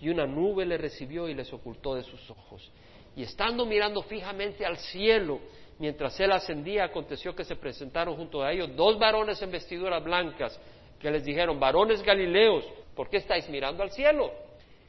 Y 0.00 0.08
una 0.08 0.26
nube 0.26 0.64
le 0.64 0.78
recibió 0.78 1.28
y 1.28 1.34
les 1.34 1.52
ocultó 1.52 1.94
de 1.94 2.04
sus 2.04 2.30
ojos. 2.30 2.72
Y 3.14 3.22
estando 3.22 3.66
mirando 3.66 4.00
fijamente 4.02 4.64
al 4.64 4.78
cielo, 4.78 5.40
Mientras 5.78 6.18
él 6.20 6.32
ascendía, 6.32 6.84
aconteció 6.84 7.34
que 7.34 7.44
se 7.44 7.56
presentaron 7.56 8.14
junto 8.14 8.42
a 8.42 8.52
ellos 8.52 8.74
dos 8.76 8.98
varones 8.98 9.40
en 9.40 9.50
vestiduras 9.50 10.04
blancas, 10.04 10.60
que 10.98 11.10
les 11.10 11.24
dijeron, 11.24 11.58
varones 11.58 12.02
galileos, 12.02 12.64
¿por 12.94 13.08
qué 13.08 13.16
estáis 13.16 13.48
mirando 13.48 13.82
al 13.82 13.90
cielo? 13.90 14.30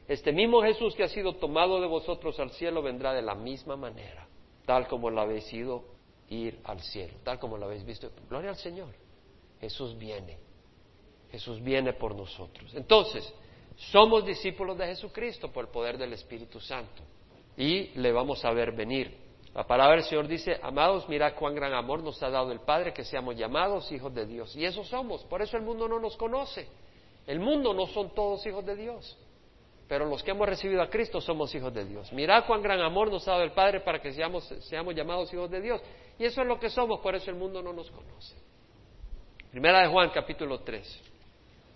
Este 0.06 0.32
mismo 0.32 0.60
Jesús 0.60 0.94
que 0.94 1.04
ha 1.04 1.08
sido 1.08 1.34
tomado 1.36 1.80
de 1.80 1.86
vosotros 1.86 2.38
al 2.38 2.50
cielo 2.50 2.82
vendrá 2.82 3.14
de 3.14 3.22
la 3.22 3.34
misma 3.34 3.74
manera, 3.74 4.26
tal 4.66 4.86
como 4.88 5.10
lo 5.10 5.20
habéis 5.20 5.52
ido 5.52 5.84
ir 6.28 6.60
al 6.64 6.80
cielo, 6.80 7.14
tal 7.24 7.38
como 7.38 7.56
lo 7.56 7.66
habéis 7.66 7.84
visto. 7.84 8.10
Gloria 8.28 8.50
al 8.50 8.56
Señor. 8.56 8.94
Jesús 9.60 9.96
viene. 9.96 10.38
Jesús 11.30 11.62
viene 11.62 11.92
por 11.92 12.14
nosotros. 12.14 12.74
Entonces, 12.74 13.32
somos 13.76 14.24
discípulos 14.24 14.76
de 14.76 14.86
Jesucristo 14.86 15.50
por 15.50 15.64
el 15.64 15.70
poder 15.70 15.96
del 15.96 16.12
Espíritu 16.12 16.60
Santo 16.60 17.02
y 17.56 17.88
le 17.98 18.12
vamos 18.12 18.44
a 18.44 18.52
ver 18.52 18.72
venir. 18.72 19.22
La 19.54 19.66
palabra 19.66 19.96
del 19.96 20.04
Señor 20.04 20.28
dice, 20.28 20.58
amados, 20.62 21.08
mirad 21.08 21.34
cuán 21.34 21.54
gran 21.54 21.74
amor 21.74 22.02
nos 22.02 22.22
ha 22.22 22.30
dado 22.30 22.52
el 22.52 22.60
Padre 22.60 22.92
que 22.92 23.04
seamos 23.04 23.36
llamados 23.36 23.90
hijos 23.92 24.14
de 24.14 24.24
Dios. 24.24 24.56
Y 24.56 24.64
eso 24.64 24.82
somos, 24.84 25.24
por 25.24 25.42
eso 25.42 25.56
el 25.56 25.62
mundo 25.62 25.86
no 25.88 25.98
nos 25.98 26.16
conoce. 26.16 26.66
El 27.26 27.38
mundo 27.38 27.74
no 27.74 27.86
son 27.86 28.14
todos 28.14 28.44
hijos 28.46 28.64
de 28.64 28.76
Dios, 28.76 29.16
pero 29.92 30.06
los 30.06 30.22
que 30.22 30.30
hemos 30.30 30.48
recibido 30.48 30.80
a 30.80 30.88
Cristo 30.88 31.20
somos 31.20 31.54
hijos 31.54 31.74
de 31.74 31.84
Dios. 31.84 32.10
Mirad 32.14 32.46
cuán 32.46 32.62
gran 32.62 32.80
amor 32.80 33.10
nos 33.10 33.28
ha 33.28 33.32
dado 33.32 33.42
el 33.42 33.52
Padre 33.52 33.80
para 33.80 34.00
que 34.00 34.10
seamos, 34.10 34.50
llamados 34.94 35.30
hijos 35.34 35.50
de 35.50 35.60
Dios. 35.60 35.82
Y 36.18 36.24
eso 36.24 36.40
es 36.40 36.48
lo 36.48 36.58
que 36.58 36.70
somos, 36.70 37.00
por 37.00 37.14
eso 37.14 37.30
el 37.30 37.36
mundo 37.36 37.60
no 37.60 37.74
nos 37.74 37.90
conoce. 37.90 38.34
Primera 39.50 39.82
de 39.82 39.88
Juan, 39.88 40.08
capítulo 40.08 40.60
3. 40.60 41.02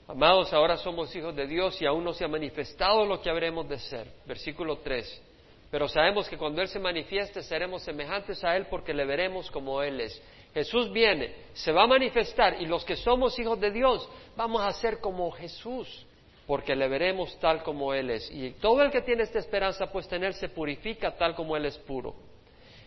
Amados, 0.09 0.51
ahora 0.55 0.79
somos 0.79 1.15
hijos 1.15 1.37
de 1.37 1.47
Dios 1.47 1.79
y 1.83 1.85
aún 1.85 2.05
no 2.05 2.15
se 2.15 2.25
ha 2.25 2.29
manifestado 2.29 3.05
lo 3.05 3.21
que 3.21 3.29
habremos 3.29 3.69
de 3.69 3.79
ser. 3.81 4.11
Versículo 4.25 4.79
3. 4.79 5.23
Pero 5.71 5.87
sabemos 5.87 6.27
que 6.27 6.39
cuando 6.39 6.63
Él 6.63 6.69
se 6.69 6.79
manifieste 6.79 7.43
seremos 7.43 7.83
semejantes 7.83 8.43
a 8.45 8.57
Él 8.57 8.67
porque 8.71 8.95
le 8.95 9.05
veremos 9.05 9.51
como 9.51 9.83
Él 9.83 10.01
es. 10.01 10.23
Jesús 10.55 10.91
viene, 10.91 11.35
se 11.53 11.71
va 11.71 11.83
a 11.83 11.87
manifestar 11.87 12.63
y 12.63 12.65
los 12.65 12.83
que 12.83 12.97
somos 12.97 13.39
hijos 13.39 13.61
de 13.61 13.71
Dios 13.73 14.09
vamos 14.37 14.63
a 14.63 14.73
ser 14.73 15.01
como 15.01 15.31
Jesús 15.33 16.07
porque 16.47 16.77
le 16.77 16.89
veremos 16.89 17.39
tal 17.41 17.63
como 17.63 17.93
Él 17.93 18.11
es. 18.11 18.31
Y 18.31 18.53
todo 18.53 18.83
el 18.83 18.91
que 18.91 19.03
tiene 19.03 19.25
esta 19.25 19.39
esperanza 19.39 19.91
puesta 19.91 20.17
en 20.17 20.25
Él 20.25 20.35
se 20.35 20.49
purifica 20.49 21.17
tal 21.17 21.35
como 21.35 21.57
Él 21.57 21.67
es 21.67 21.77
puro. 21.79 22.15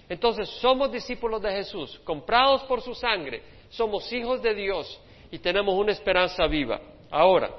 Entonces 0.07 0.49
somos 0.62 0.91
discípulos 0.91 1.41
de 1.41 1.51
Jesús, 1.51 1.99
comprados 2.03 2.64
por 2.64 2.82
su 2.82 2.95
sangre, 2.95 3.43
somos 3.70 4.12
hijos 4.12 4.41
de 4.41 4.55
Dios 4.55 4.99
y 5.30 5.38
tenemos 5.39 5.76
una 5.76 5.91
esperanza 5.91 6.47
viva. 6.47 6.82
Ahora, 7.12 7.51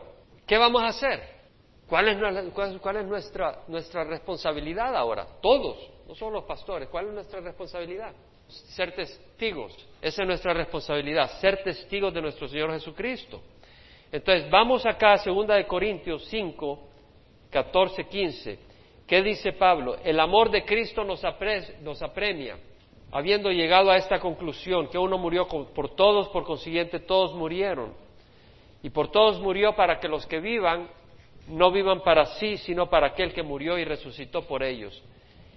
¿qué 0.47 0.59
vamos 0.59 0.83
a 0.83 0.89
hacer? 0.89 1.41
¿Cuál 1.87 2.09
es, 2.09 3.07
nuestra, 3.07 3.65
nuestra 3.67 4.05
responsabilidad 4.05 4.95
ahora? 4.95 5.27
Todos, 5.43 5.91
no 6.07 6.15
solo 6.15 6.37
los 6.37 6.45
pastores. 6.45 6.89
¿Cuál 6.89 7.09
es 7.09 7.15
nuestra 7.15 7.41
responsabilidad? 7.41 8.13
Ser 8.49 8.95
testigos. 8.95 9.77
Esa 10.01 10.23
es 10.23 10.29
nuestra 10.29 10.55
responsabilidad, 10.55 11.29
ser 11.41 11.65
testigos 11.65 12.15
de 12.15 12.23
nuestro 12.23 12.47
Señor 12.47 12.73
Jesucristo. 12.73 13.41
Entonces, 14.13 14.51
vamos 14.51 14.85
acá 14.87 15.15
a 15.15 15.23
2 15.25 15.47
de 15.47 15.67
Corintios 15.67 16.25
5, 16.27 16.79
14, 17.51 18.05
15. 18.09 18.59
¿Qué 19.07 19.23
dice 19.23 19.53
Pablo? 19.53 19.97
El 20.05 20.19
amor 20.19 20.51
de 20.51 20.65
Cristo 20.65 21.05
nos, 21.05 21.23
nos 21.83 22.03
apremia, 22.03 22.57
habiendo 23.13 23.51
llegado 23.51 23.91
a 23.91 23.97
esta 23.97 24.19
conclusión, 24.19 24.89
que 24.89 24.99
uno 24.99 25.19
murió 25.19 25.47
por 25.49 25.95
todos, 25.95 26.29
por 26.29 26.45
consiguiente 26.45 27.01
todos 27.01 27.35
murieron. 27.35 27.95
Y 28.83 28.91
por 28.91 29.11
todos 29.11 29.41
murió 29.41 29.75
para 29.75 29.99
que 30.01 30.09
los 30.09 30.27
que 30.27 30.41
vivan 30.41 30.89
no 31.49 31.71
vivan 31.71 32.03
para 32.03 32.27
sí, 32.27 32.57
sino 32.59 32.89
para 32.89 33.09
aquel 33.09 33.33
que 33.33 33.43
murió 33.43 33.79
y 33.79 33.85
resucitó 33.85 34.43
por 34.43 34.63
ellos. 34.63 35.03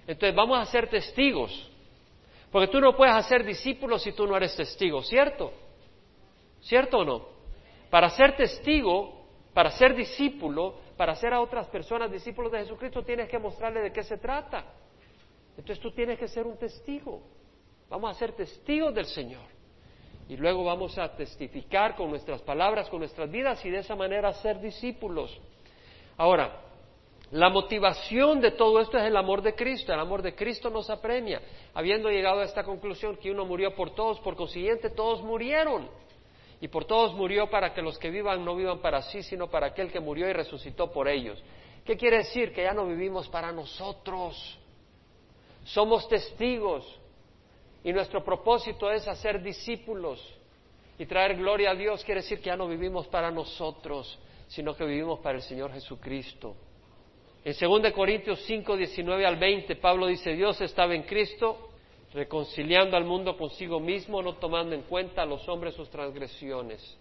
Entonces 0.06 0.34
vamos 0.34 0.58
a 0.58 0.66
ser 0.66 0.88
testigos, 0.88 1.70
porque 2.50 2.68
tú 2.68 2.80
no 2.80 2.96
puedes 2.96 3.14
hacer 3.14 3.44
discípulos 3.44 4.02
si 4.02 4.12
tú 4.12 4.26
no 4.26 4.36
eres 4.36 4.54
testigo, 4.56 5.02
¿cierto? 5.02 5.52
¿Cierto 6.60 6.98
o 6.98 7.04
no? 7.04 7.33
Para 7.90 8.10
ser 8.10 8.36
testigo, 8.36 9.24
para 9.52 9.70
ser 9.70 9.94
discípulo, 9.94 10.74
para 10.96 11.12
hacer 11.12 11.32
a 11.32 11.40
otras 11.40 11.68
personas 11.68 12.10
discípulos 12.10 12.52
de 12.52 12.58
Jesucristo, 12.58 13.02
tienes 13.02 13.28
que 13.28 13.38
mostrarle 13.38 13.80
de 13.80 13.92
qué 13.92 14.02
se 14.02 14.18
trata. 14.18 14.64
Entonces 15.56 15.80
tú 15.80 15.92
tienes 15.92 16.18
que 16.18 16.28
ser 16.28 16.46
un 16.46 16.56
testigo. 16.56 17.22
Vamos 17.88 18.10
a 18.10 18.18
ser 18.18 18.32
testigos 18.32 18.94
del 18.94 19.06
Señor. 19.06 19.42
Y 20.28 20.36
luego 20.36 20.64
vamos 20.64 20.96
a 20.98 21.14
testificar 21.14 21.94
con 21.96 22.10
nuestras 22.10 22.42
palabras, 22.42 22.88
con 22.88 23.00
nuestras 23.00 23.30
vidas 23.30 23.64
y 23.64 23.70
de 23.70 23.78
esa 23.78 23.94
manera 23.94 24.32
ser 24.32 24.58
discípulos. 24.58 25.38
Ahora, 26.16 26.60
la 27.30 27.50
motivación 27.50 28.40
de 28.40 28.52
todo 28.52 28.80
esto 28.80 28.96
es 28.96 29.04
el 29.04 29.16
amor 29.16 29.42
de 29.42 29.54
Cristo. 29.54 29.92
El 29.92 30.00
amor 30.00 30.22
de 30.22 30.34
Cristo 30.34 30.70
nos 30.70 30.88
apremia. 30.88 31.42
Habiendo 31.74 32.08
llegado 32.08 32.40
a 32.40 32.44
esta 32.44 32.64
conclusión 32.64 33.16
que 33.16 33.30
uno 33.30 33.44
murió 33.44 33.74
por 33.74 33.94
todos, 33.94 34.20
por 34.20 34.36
consiguiente 34.36 34.90
todos 34.90 35.22
murieron. 35.22 35.88
Y 36.64 36.68
por 36.68 36.86
todos 36.86 37.12
murió 37.12 37.50
para 37.50 37.74
que 37.74 37.82
los 37.82 37.98
que 37.98 38.08
vivan 38.08 38.42
no 38.42 38.56
vivan 38.56 38.78
para 38.78 39.02
sí, 39.02 39.22
sino 39.22 39.50
para 39.50 39.66
aquel 39.66 39.92
que 39.92 40.00
murió 40.00 40.26
y 40.30 40.32
resucitó 40.32 40.90
por 40.90 41.08
ellos. 41.08 41.38
¿Qué 41.84 41.94
quiere 41.94 42.16
decir? 42.16 42.54
Que 42.54 42.62
ya 42.62 42.72
no 42.72 42.86
vivimos 42.86 43.28
para 43.28 43.52
nosotros. 43.52 44.58
Somos 45.64 46.08
testigos. 46.08 46.86
Y 47.84 47.92
nuestro 47.92 48.24
propósito 48.24 48.90
es 48.90 49.06
hacer 49.06 49.42
discípulos 49.42 50.26
y 50.98 51.04
traer 51.04 51.36
gloria 51.36 51.72
a 51.72 51.74
Dios. 51.74 52.02
Quiere 52.02 52.22
decir 52.22 52.38
que 52.38 52.46
ya 52.46 52.56
no 52.56 52.66
vivimos 52.66 53.06
para 53.08 53.30
nosotros 53.30 54.18
sino 54.48 54.74
que 54.74 54.84
vivimos 54.84 55.18
para 55.18 55.36
el 55.36 55.42
Señor 55.42 55.70
Jesucristo. 55.72 56.54
En 57.44 57.54
2 57.60 57.92
Corintios 57.92 58.40
5, 58.46 58.74
19 58.74 59.26
al 59.26 59.36
20, 59.36 59.76
Pablo 59.76 60.06
dice, 60.06 60.32
Dios 60.32 60.60
estaba 60.62 60.94
en 60.94 61.02
Cristo, 61.02 61.73
reconciliando 62.14 62.96
al 62.96 63.04
mundo 63.04 63.36
consigo 63.36 63.80
mismo, 63.80 64.22
no 64.22 64.36
tomando 64.36 64.74
en 64.74 64.82
cuenta 64.82 65.22
a 65.22 65.26
los 65.26 65.46
hombres 65.48 65.74
sus 65.74 65.90
transgresiones. 65.90 66.96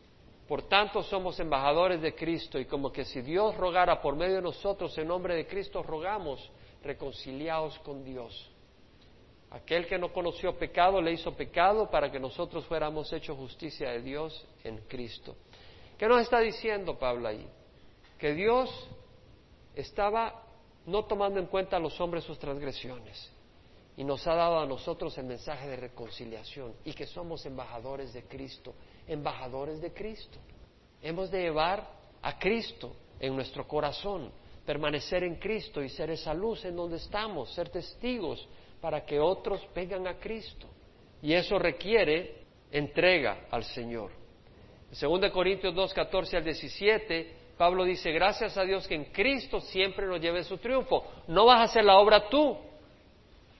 Por 0.48 0.64
tanto, 0.64 1.04
somos 1.04 1.40
embajadores 1.40 2.02
de 2.02 2.16
Cristo 2.16 2.60
y 2.60 2.66
como 2.66 2.92
que 2.92 3.06
si 3.06 3.22
Dios 3.22 3.56
rogara 3.56 4.02
por 4.02 4.16
medio 4.16 4.38
de 4.38 4.42
nosotros 4.42 4.98
en 4.98 5.08
nombre 5.08 5.36
de 5.36 5.46
Cristo, 5.46 5.84
rogamos, 5.84 6.52
reconciliados 6.84 7.78
con 7.80 8.04
Dios. 8.04 8.50
Aquel 9.52 9.86
que 9.86 10.00
no 10.00 10.12
conoció 10.12 10.58
pecado 10.58 11.00
le 11.00 11.14
hizo 11.14 11.32
pecado 11.36 11.90
para 11.92 12.12
que 12.12 12.20
nosotros 12.20 12.66
fuéramos 12.66 13.14
hechos 13.14 13.38
justicia 13.38 13.92
de 13.92 14.02
Dios 14.02 14.46
en 14.64 14.80
Cristo. 14.88 15.36
¿Qué 15.98 16.08
nos 16.08 16.22
está 16.22 16.40
diciendo 16.40 16.98
Pablo 16.98 17.28
ahí? 17.28 17.48
Que 18.18 18.34
Dios 18.34 18.90
estaba 19.76 20.44
no 20.88 21.06
tomando 21.06 21.40
en 21.40 21.46
cuenta 21.46 21.78
a 21.78 21.80
los 21.80 22.02
hombres 22.02 22.24
sus 22.24 22.40
transgresiones 22.40 23.33
y 23.96 24.04
nos 24.04 24.26
ha 24.28 24.34
dado 24.34 24.60
a 24.60 24.66
nosotros 24.66 25.18
el 25.18 25.26
mensaje 25.26 25.68
de 25.68 25.76
reconciliación 25.76 26.74
y 26.84 26.94
que 26.94 27.06
somos 27.06 27.46
embajadores 27.46 28.14
de 28.14 28.24
Cristo, 28.24 28.74
embajadores 29.08 29.80
de 29.82 29.94
Cristo. 29.94 30.40
Hemos 31.02 31.30
de 31.30 31.42
llevar 31.42 31.88
a 32.22 32.40
Cristo 32.40 32.96
en 33.20 33.36
nuestro 33.36 33.68
corazón, 33.68 34.32
permanecer 34.66 35.24
en 35.24 35.36
Cristo 35.36 35.84
y 35.84 35.90
ser 35.90 36.10
esa 36.10 36.34
luz 36.34 36.66
en 36.66 36.76
donde 36.76 36.98
estamos, 36.98 37.54
ser 37.54 37.70
testigos 37.70 38.48
para 38.82 39.06
que 39.06 39.20
otros 39.20 39.62
vengan 39.76 40.08
a 40.08 40.16
Cristo. 40.16 40.68
Y 41.22 41.34
eso 41.34 41.60
requiere 41.60 42.44
entrega 42.72 43.46
al 43.52 43.64
Señor. 43.64 44.12
En 44.92 45.22
2 45.22 45.32
Corintios 45.32 45.74
2, 45.74 45.94
14 45.94 46.38
al 46.38 46.44
17, 46.44 47.34
Pablo 47.58 47.84
dice, 47.84 48.12
gracias 48.12 48.58
a 48.58 48.64
Dios 48.64 48.88
que 48.88 48.96
en 48.96 49.06
Cristo 49.06 49.60
siempre 49.62 50.08
nos 50.08 50.20
lleve 50.20 50.44
su 50.44 50.58
triunfo. 50.58 51.04
No 51.28 51.46
vas 51.46 51.60
a 51.60 51.64
hacer 51.64 51.86
la 51.86 51.98
obra 51.98 52.28
tú. 52.30 52.58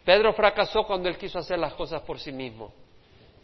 Pedro 0.04 0.34
fracasó 0.34 0.84
cuando 0.84 1.08
él 1.08 1.18
quiso 1.18 1.40
hacer 1.40 1.60
las 1.60 1.74
cosas 1.74 2.02
por 2.02 2.20
sí 2.20 2.32
mismo. 2.32 2.74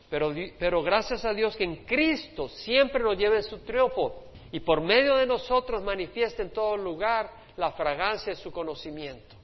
Pero, 0.10 0.34
pero 0.58 0.82
gracias 0.82 1.24
a 1.24 1.34
Dios 1.34 1.56
que 1.56 1.64
en 1.64 1.86
Cristo 1.86 2.50
siempre 2.50 3.04
nos 3.04 3.18
lleve 3.18 3.44
su 3.44 3.60
triunfo 3.60 4.24
y 4.52 4.60
por 4.60 4.82
medio 4.82 5.16
de 5.16 5.26
nosotros 5.26 5.84
manifiesta 5.84 6.42
en 6.42 6.52
todo 6.52 6.76
lugar 6.76 7.32
la 7.56 7.72
fragancia 7.72 8.34
de 8.34 8.40
su 8.40 8.52
conocimiento. 8.52 9.36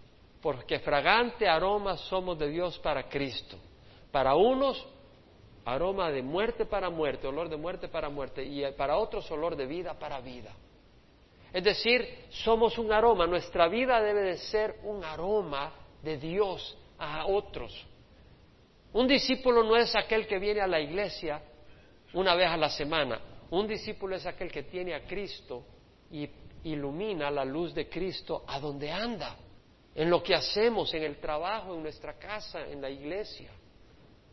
Porque 0.41 0.79
fragante 0.79 1.47
aroma 1.47 1.97
somos 1.97 2.37
de 2.37 2.49
Dios 2.49 2.77
para 2.79 3.07
Cristo. 3.07 3.57
Para 4.11 4.35
unos 4.35 4.85
aroma 5.65 6.11
de 6.11 6.21
muerte 6.21 6.65
para 6.65 6.89
muerte, 6.89 7.27
olor 7.27 7.49
de 7.49 7.57
muerte 7.57 7.87
para 7.87 8.09
muerte, 8.09 8.43
y 8.43 8.63
para 8.73 8.97
otros 8.97 9.29
olor 9.31 9.55
de 9.55 9.65
vida 9.65 9.97
para 9.97 10.21
vida. 10.21 10.53
Es 11.51 11.63
decir, 11.63 12.25
somos 12.29 12.77
un 12.77 12.91
aroma, 12.91 13.25
nuestra 13.25 13.67
vida 13.67 14.01
debe 14.01 14.21
de 14.21 14.37
ser 14.37 14.79
un 14.83 15.03
aroma 15.03 15.73
de 16.03 16.17
Dios 16.17 16.77
a 16.97 17.25
otros. 17.25 17.85
Un 18.93 19.07
discípulo 19.07 19.63
no 19.63 19.75
es 19.75 19.95
aquel 19.95 20.25
que 20.27 20.39
viene 20.39 20.61
a 20.61 20.67
la 20.67 20.79
iglesia 20.79 21.41
una 22.13 22.33
vez 22.35 22.47
a 22.47 22.57
la 22.57 22.69
semana, 22.69 23.19
un 23.49 23.67
discípulo 23.67 24.15
es 24.15 24.25
aquel 24.25 24.51
que 24.51 24.63
tiene 24.63 24.93
a 24.95 25.05
Cristo 25.05 25.63
y 26.11 26.27
ilumina 26.63 27.29
la 27.29 27.45
luz 27.45 27.73
de 27.73 27.87
Cristo 27.87 28.43
a 28.47 28.59
donde 28.59 28.91
anda, 28.91 29.35
en 29.93 30.09
lo 30.09 30.23
que 30.23 30.33
hacemos, 30.33 30.93
en 30.93 31.03
el 31.03 31.17
trabajo, 31.17 31.75
en 31.75 31.83
nuestra 31.83 32.13
casa, 32.13 32.67
en 32.67 32.81
la 32.81 32.89
iglesia. 32.89 33.49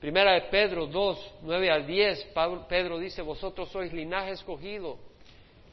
Primera 0.01 0.33
de 0.33 0.43
Pedro 0.43 0.87
2, 0.87 1.35
9 1.43 1.71
al 1.71 1.87
10, 1.87 2.29
Pedro 2.69 2.99
dice, 2.99 3.23
vosotros 3.23 3.69
sois 3.71 3.93
linaje 3.93 4.33
escogido, 4.33 4.99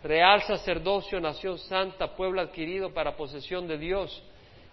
real 0.04 0.44
sacerdocio, 0.44 1.20
nación 1.20 1.58
santa, 1.58 2.16
pueblo 2.16 2.42
adquirido 2.42 2.94
para 2.94 3.16
posesión 3.16 3.68
de 3.68 3.78
Dios, 3.78 4.22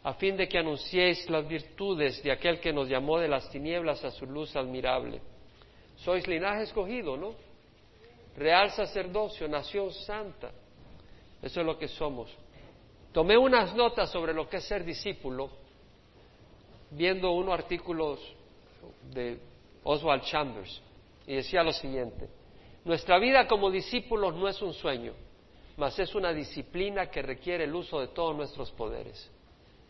a 0.07 0.15
fin 0.15 0.37
de 0.37 0.47
que 0.47 0.57
anunciéis 0.57 1.29
las 1.29 1.49
virtudes 1.49 2.23
de 2.23 2.31
aquel 2.31 2.61
que 2.61 2.73
nos 2.73 2.89
llamó 2.89 3.19
de 3.19 3.27
las 3.27 3.51
tinieblas 3.51 4.05
a 4.05 4.13
su 4.13 4.25
luz 4.25 4.55
admirable. 4.55 5.21
Sois 5.97 6.25
linaje 6.29 6.63
escogido, 6.63 7.17
¿no? 7.17 7.35
Real 8.37 8.71
sacerdocio, 8.71 9.49
nación 9.49 9.93
santa. 9.93 10.53
Eso 11.43 11.61
es 11.61 11.67
lo 11.67 11.77
que 11.77 11.89
somos. 11.89 12.33
Tomé 13.13 13.37
unas 13.37 13.75
notas 13.75 14.09
sobre 14.13 14.33
lo 14.33 14.49
que 14.49 14.59
es 14.59 14.65
ser 14.65 14.85
discípulo, 14.85 15.51
viendo 16.93 17.33
unos 17.33 17.55
artículos 17.55 18.21
de 19.13 19.41
Oswald 19.83 20.23
Chambers, 20.23 20.83
y 21.27 21.35
decía 21.35 21.65
lo 21.65 21.73
siguiente, 21.73 22.29
nuestra 22.85 23.19
vida 23.19 23.49
como 23.49 23.73
discípulos 23.73 24.37
no 24.37 24.47
es 24.47 24.63
un 24.63 24.73
sueño, 24.73 25.15
mas 25.77 25.99
es 25.99 26.15
una 26.15 26.33
disciplina 26.33 27.11
que 27.11 27.23
requiere 27.23 27.65
el 27.65 27.75
uso 27.75 27.99
de 27.99 28.07
todos 28.07 28.37
nuestros 28.37 28.71
poderes. 28.71 29.33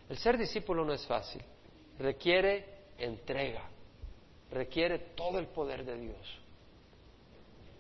El 0.09 0.19
ser 0.19 0.39
discípulo 0.39 0.85
no 0.85 0.93
es 0.93 1.07
fácil, 1.07 1.43
requiere 1.99 2.65
entrega, 2.99 3.69
requiere 4.51 4.99
todo 5.17 5.39
el 5.39 5.47
poder 5.49 5.85
de 5.85 5.99
Dios. 5.99 6.41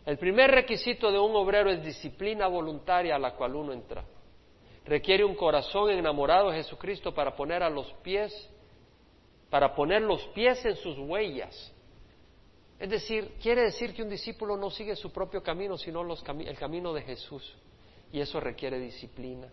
El 0.04 0.18
primer 0.18 0.50
requisito 0.50 1.10
de 1.10 1.18
un 1.18 1.34
obrero 1.34 1.70
es 1.70 1.82
disciplina 1.84 2.46
voluntaria 2.46 3.16
a 3.16 3.18
la 3.18 3.34
cual 3.34 3.56
uno 3.56 3.72
entra. 3.72 4.04
Requiere 4.84 5.24
un 5.24 5.34
corazón 5.34 5.90
enamorado 5.90 6.50
de 6.50 6.58
Jesucristo 6.58 7.12
para 7.12 7.34
poner 7.34 7.62
a 7.62 7.70
los 7.70 7.92
pies, 8.04 8.32
para 9.50 9.74
poner 9.74 10.02
los 10.02 10.22
pies 10.28 10.64
en 10.64 10.76
sus 10.76 10.96
huellas. 10.98 11.72
Es 12.78 12.90
decir, 12.90 13.34
quiere 13.42 13.62
decir 13.62 13.94
que 13.94 14.02
un 14.02 14.08
discípulo 14.08 14.56
no 14.56 14.70
sigue 14.70 14.94
su 14.94 15.10
propio 15.10 15.42
camino, 15.42 15.76
sino 15.76 16.02
el 16.02 16.58
camino 16.58 16.92
de 16.92 17.02
Jesús. 17.02 17.56
Y 18.12 18.20
eso 18.20 18.38
requiere 18.38 18.78
disciplina. 18.78 19.48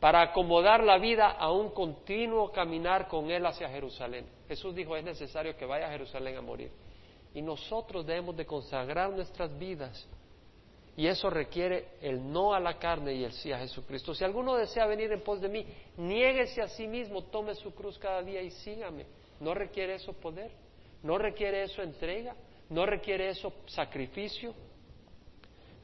Para 0.00 0.22
acomodar 0.22 0.82
la 0.82 0.98
vida 0.98 1.30
a 1.30 1.50
un 1.50 1.70
continuo 1.70 2.52
caminar 2.52 3.08
con 3.08 3.30
Él 3.30 3.46
hacia 3.46 3.68
Jerusalén. 3.68 4.26
Jesús 4.48 4.74
dijo, 4.74 4.96
es 4.96 5.04
necesario 5.04 5.56
que 5.56 5.64
vaya 5.64 5.86
a 5.86 5.90
Jerusalén 5.90 6.36
a 6.36 6.42
morir. 6.42 6.70
Y 7.32 7.42
nosotros 7.42 8.06
debemos 8.06 8.36
de 8.36 8.46
consagrar 8.46 9.10
nuestras 9.10 9.56
vidas. 9.58 10.06
Y 10.96 11.06
eso 11.06 11.28
requiere 11.28 11.88
el 12.00 12.32
no 12.32 12.54
a 12.54 12.60
la 12.60 12.78
carne 12.78 13.14
y 13.14 13.24
el 13.24 13.32
sí 13.32 13.50
a 13.50 13.58
Jesucristo. 13.58 14.14
Si 14.14 14.22
alguno 14.22 14.54
desea 14.54 14.86
venir 14.86 15.10
en 15.10 15.22
pos 15.22 15.40
de 15.40 15.48
mí, 15.48 15.66
niéguese 15.96 16.62
a 16.62 16.68
sí 16.68 16.86
mismo, 16.86 17.24
tome 17.24 17.54
su 17.56 17.74
cruz 17.74 17.98
cada 17.98 18.22
día 18.22 18.40
y 18.42 18.50
sígame. 18.50 19.06
¿No 19.40 19.54
requiere 19.54 19.94
eso 19.94 20.12
poder? 20.12 20.52
¿No 21.02 21.18
requiere 21.18 21.64
eso 21.64 21.82
entrega? 21.82 22.36
¿No 22.70 22.86
requiere 22.86 23.28
eso 23.28 23.52
sacrificio? 23.66 24.54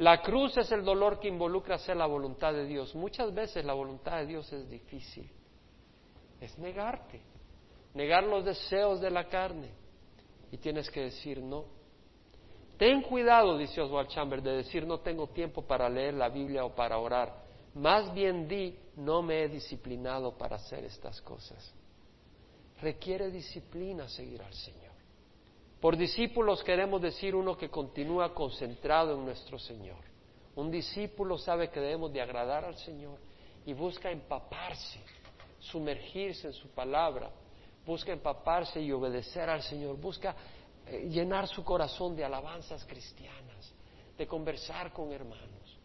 La 0.01 0.23
cruz 0.23 0.57
es 0.57 0.73
el 0.73 0.83
dolor 0.83 1.21
que 1.21 1.29
involucra 1.29 1.75
hacer 1.75 1.95
la 1.95 2.07
voluntad 2.07 2.55
de 2.55 2.65
Dios. 2.65 2.95
Muchas 2.95 3.35
veces 3.35 3.63
la 3.67 3.75
voluntad 3.75 4.17
de 4.17 4.27
Dios 4.27 4.51
es 4.51 4.67
difícil. 4.71 5.31
Es 6.41 6.59
negarte, 6.59 7.21
negar 7.93 8.25
los 8.25 8.43
deseos 8.43 8.99
de 9.03 9.11
la 9.11 9.29
carne 9.29 9.69
y 10.51 10.57
tienes 10.57 10.91
que 10.91 11.03
decir 11.03 11.43
no. 11.43 11.67
Ten 12.79 13.03
cuidado, 13.03 13.59
dice 13.59 13.79
Oswald 13.83 14.09
Chambers, 14.09 14.43
de 14.43 14.53
decir 14.53 14.87
no 14.87 15.01
tengo 15.01 15.27
tiempo 15.27 15.61
para 15.61 15.87
leer 15.87 16.15
la 16.15 16.31
Biblia 16.31 16.65
o 16.65 16.75
para 16.75 16.97
orar. 16.97 17.45
Más 17.75 18.11
bien 18.15 18.49
di, 18.49 18.79
no 18.97 19.21
me 19.21 19.43
he 19.43 19.49
disciplinado 19.49 20.33
para 20.33 20.57
hacer 20.57 20.83
estas 20.83 21.21
cosas. 21.21 21.75
Requiere 22.81 23.31
disciplina 23.31 24.09
seguir 24.09 24.41
al 24.41 24.55
Señor. 24.55 24.90
Por 25.81 25.97
discípulos 25.97 26.63
queremos 26.63 27.01
decir 27.01 27.35
uno 27.35 27.57
que 27.57 27.71
continúa 27.71 28.35
concentrado 28.35 29.15
en 29.15 29.25
nuestro 29.25 29.59
Señor. 29.59 29.97
Un 30.55 30.71
discípulo 30.71 31.39
sabe 31.39 31.71
que 31.71 31.81
debemos 31.81 32.13
de 32.13 32.21
agradar 32.21 32.67
al 32.67 32.77
Señor 32.77 33.19
y 33.65 33.73
busca 33.73 34.11
empaparse, 34.11 35.01
sumergirse 35.59 36.49
en 36.49 36.53
su 36.53 36.69
palabra, 36.69 37.31
busca 37.87 38.13
empaparse 38.13 38.81
y 38.81 38.93
obedecer 38.93 39.49
al 39.49 39.63
Señor, 39.63 39.97
busca 39.97 40.37
eh, 40.87 41.09
llenar 41.09 41.49
su 41.49 41.65
corazón 41.65 42.15
de 42.15 42.25
alabanzas 42.25 42.85
cristianas, 42.85 43.73
de 44.19 44.27
conversar 44.27 44.93
con 44.93 45.11
hermanos. 45.13 45.79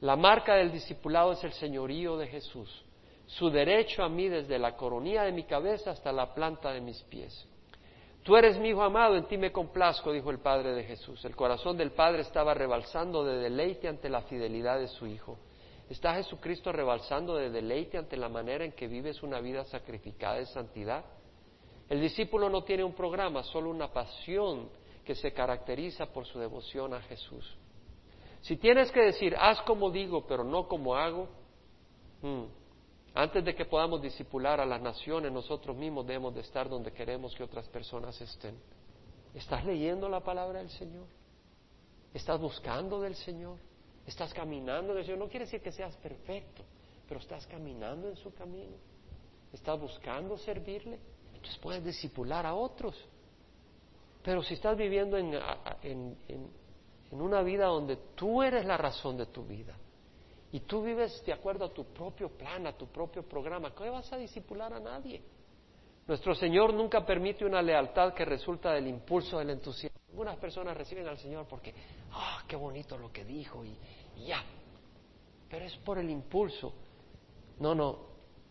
La 0.00 0.14
marca 0.14 0.54
del 0.54 0.70
discipulado 0.70 1.32
es 1.32 1.42
el 1.42 1.54
señorío 1.54 2.16
de 2.18 2.28
Jesús, 2.28 2.84
su 3.26 3.50
derecho 3.50 4.04
a 4.04 4.08
mí 4.08 4.28
desde 4.28 4.60
la 4.60 4.76
coronilla 4.76 5.24
de 5.24 5.32
mi 5.32 5.42
cabeza 5.42 5.90
hasta 5.90 6.12
la 6.12 6.32
planta 6.32 6.72
de 6.72 6.80
mis 6.80 7.02
pies. 7.04 7.48
Tú 8.24 8.36
eres 8.36 8.58
mi 8.58 8.70
hijo 8.70 8.82
amado, 8.82 9.16
en 9.16 9.26
ti 9.26 9.36
me 9.36 9.52
complazco, 9.52 10.10
dijo 10.10 10.30
el 10.30 10.38
Padre 10.38 10.72
de 10.72 10.82
Jesús. 10.84 11.22
El 11.26 11.36
corazón 11.36 11.76
del 11.76 11.92
Padre 11.92 12.22
estaba 12.22 12.54
rebalsando 12.54 13.22
de 13.22 13.36
deleite 13.36 13.86
ante 13.86 14.08
la 14.08 14.22
fidelidad 14.22 14.78
de 14.78 14.88
su 14.88 15.06
Hijo. 15.06 15.38
¿Está 15.90 16.14
Jesucristo 16.14 16.72
rebalsando 16.72 17.36
de 17.36 17.50
deleite 17.50 17.98
ante 17.98 18.16
la 18.16 18.30
manera 18.30 18.64
en 18.64 18.72
que 18.72 18.88
vives 18.88 19.22
una 19.22 19.40
vida 19.40 19.64
sacrificada 19.64 20.36
de 20.36 20.46
santidad? 20.46 21.04
El 21.90 22.00
discípulo 22.00 22.48
no 22.48 22.64
tiene 22.64 22.82
un 22.82 22.94
programa, 22.94 23.42
solo 23.42 23.68
una 23.68 23.92
pasión 23.92 24.70
que 25.04 25.14
se 25.14 25.34
caracteriza 25.34 26.06
por 26.06 26.24
su 26.24 26.38
devoción 26.38 26.94
a 26.94 27.02
Jesús. 27.02 27.58
Si 28.40 28.56
tienes 28.56 28.90
que 28.90 29.00
decir, 29.00 29.36
haz 29.38 29.60
como 29.62 29.90
digo, 29.90 30.26
pero 30.26 30.44
no 30.44 30.66
como 30.66 30.96
hago, 30.96 31.28
hmm, 32.22 32.44
antes 33.14 33.44
de 33.44 33.54
que 33.54 33.64
podamos 33.64 34.02
discipular 34.02 34.60
a 34.60 34.66
las 34.66 34.82
naciones, 34.82 35.30
nosotros 35.30 35.76
mismos 35.76 36.04
debemos 36.04 36.34
de 36.34 36.40
estar 36.40 36.68
donde 36.68 36.92
queremos 36.92 37.32
que 37.36 37.44
otras 37.44 37.68
personas 37.68 38.20
estén. 38.20 38.56
¿Estás 39.32 39.64
leyendo 39.64 40.08
la 40.08 40.18
palabra 40.18 40.58
del 40.58 40.70
Señor? 40.70 41.06
¿Estás 42.12 42.40
buscando 42.40 43.00
del 43.00 43.14
Señor? 43.14 43.58
Estás 44.04 44.34
caminando 44.34 44.92
en 44.92 44.98
el 44.98 45.04
Señor. 45.04 45.20
No 45.20 45.28
quiere 45.28 45.44
decir 45.44 45.60
que 45.60 45.70
seas 45.70 45.96
perfecto, 45.98 46.64
pero 47.08 47.20
estás 47.20 47.46
caminando 47.46 48.08
en 48.08 48.16
su 48.16 48.34
camino. 48.34 48.76
Estás 49.52 49.80
buscando 49.80 50.36
servirle. 50.36 50.98
Entonces 51.34 51.58
puedes 51.58 51.84
discipular 51.84 52.44
a 52.44 52.54
otros. 52.54 52.96
Pero 54.24 54.42
si 54.42 54.54
estás 54.54 54.76
viviendo 54.76 55.16
en, 55.16 55.34
en, 55.82 56.50
una 57.12 57.42
vida 57.42 57.66
donde 57.66 57.96
tú 58.16 58.42
eres 58.42 58.64
la 58.64 58.76
razón 58.76 59.16
de 59.16 59.26
tu 59.26 59.44
vida 59.44 59.76
y 60.54 60.60
tú 60.60 60.84
vives 60.84 61.20
de 61.26 61.32
acuerdo 61.32 61.64
a 61.64 61.74
tu 61.74 61.86
propio 61.86 62.28
plan, 62.28 62.64
a 62.68 62.78
tu 62.78 62.86
propio 62.86 63.24
programa, 63.24 63.74
¿qué 63.74 63.90
vas 63.90 64.12
a 64.12 64.16
discipular 64.16 64.72
a 64.72 64.78
nadie? 64.78 65.20
Nuestro 66.06 66.32
Señor 66.32 66.72
nunca 66.72 67.04
permite 67.04 67.44
una 67.44 67.60
lealtad 67.60 68.14
que 68.14 68.24
resulta 68.24 68.72
del 68.72 68.86
impulso 68.86 69.40
del 69.40 69.50
entusiasmo. 69.50 69.98
Algunas 70.10 70.36
personas 70.36 70.76
reciben 70.76 71.08
al 71.08 71.18
Señor 71.18 71.48
porque, 71.48 71.74
ah, 72.12 72.44
qué 72.46 72.54
bonito 72.54 72.96
lo 72.96 73.10
que 73.10 73.24
dijo 73.24 73.64
y, 73.64 73.76
ya. 74.24 74.44
Pero 75.50 75.64
es 75.64 75.74
por 75.78 75.98
el 75.98 76.08
impulso. 76.08 76.72
No, 77.58 77.74
no. 77.74 77.98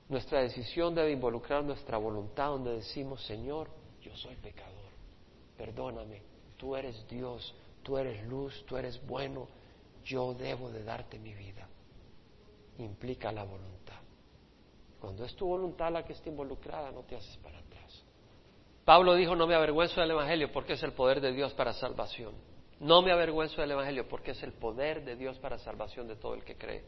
Nuestra 0.10 0.42
decisión 0.42 0.94
debe 0.94 1.12
involucrar 1.12 1.64
nuestra 1.64 1.98
voluntad 1.98 2.48
donde 2.48 2.74
decimos, 2.74 3.24
Señor, 3.26 3.70
yo 4.02 4.14
soy 4.18 4.36
pecador. 4.36 4.92
Perdóname. 5.56 6.22
Tú 6.58 6.76
eres 6.76 7.08
Dios. 7.08 7.56
Tú 7.82 7.98
eres 7.98 8.28
luz. 8.28 8.66
Tú 8.68 8.76
eres 8.76 9.02
bueno. 9.08 9.48
Yo 10.04 10.34
debo 10.34 10.70
de 10.70 10.84
darte 10.84 11.18
mi 11.18 11.34
vida. 11.34 11.70
Implica 12.78 13.32
la 13.32 13.44
voluntad. 13.44 14.00
Cuando 15.00 15.26
es 15.26 15.36
tu 15.36 15.48
voluntad 15.48 15.92
la 15.92 16.04
que 16.04 16.14
está 16.14 16.30
involucrada, 16.30 16.92
no 16.92 17.02
te 17.02 17.16
haces 17.16 17.38
para 17.38 17.64
Pablo 18.86 19.16
dijo, 19.16 19.36
no 19.36 19.48
me 19.48 19.56
avergüenzo 19.56 20.02
del 20.02 20.12
Evangelio 20.12 20.52
porque 20.52 20.74
es 20.74 20.84
el 20.84 20.92
poder 20.92 21.22
de 21.22 21.32
Dios 21.32 21.54
para 21.54 21.72
salvación. 21.74 22.34
No 22.82 23.02
me 23.02 23.14
avergüenzo 23.14 23.62
del 23.62 23.72
Evangelio 23.72 24.08
porque 24.10 24.32
es 24.32 24.44
el 24.44 24.52
poder 24.52 25.06
de 25.06 25.16
Dios 25.16 25.40
para 25.40 25.58
salvación 25.58 26.08
de 26.08 26.18
todo 26.18 26.34
el 26.34 26.44
que 26.44 26.58
cree. 26.58 26.84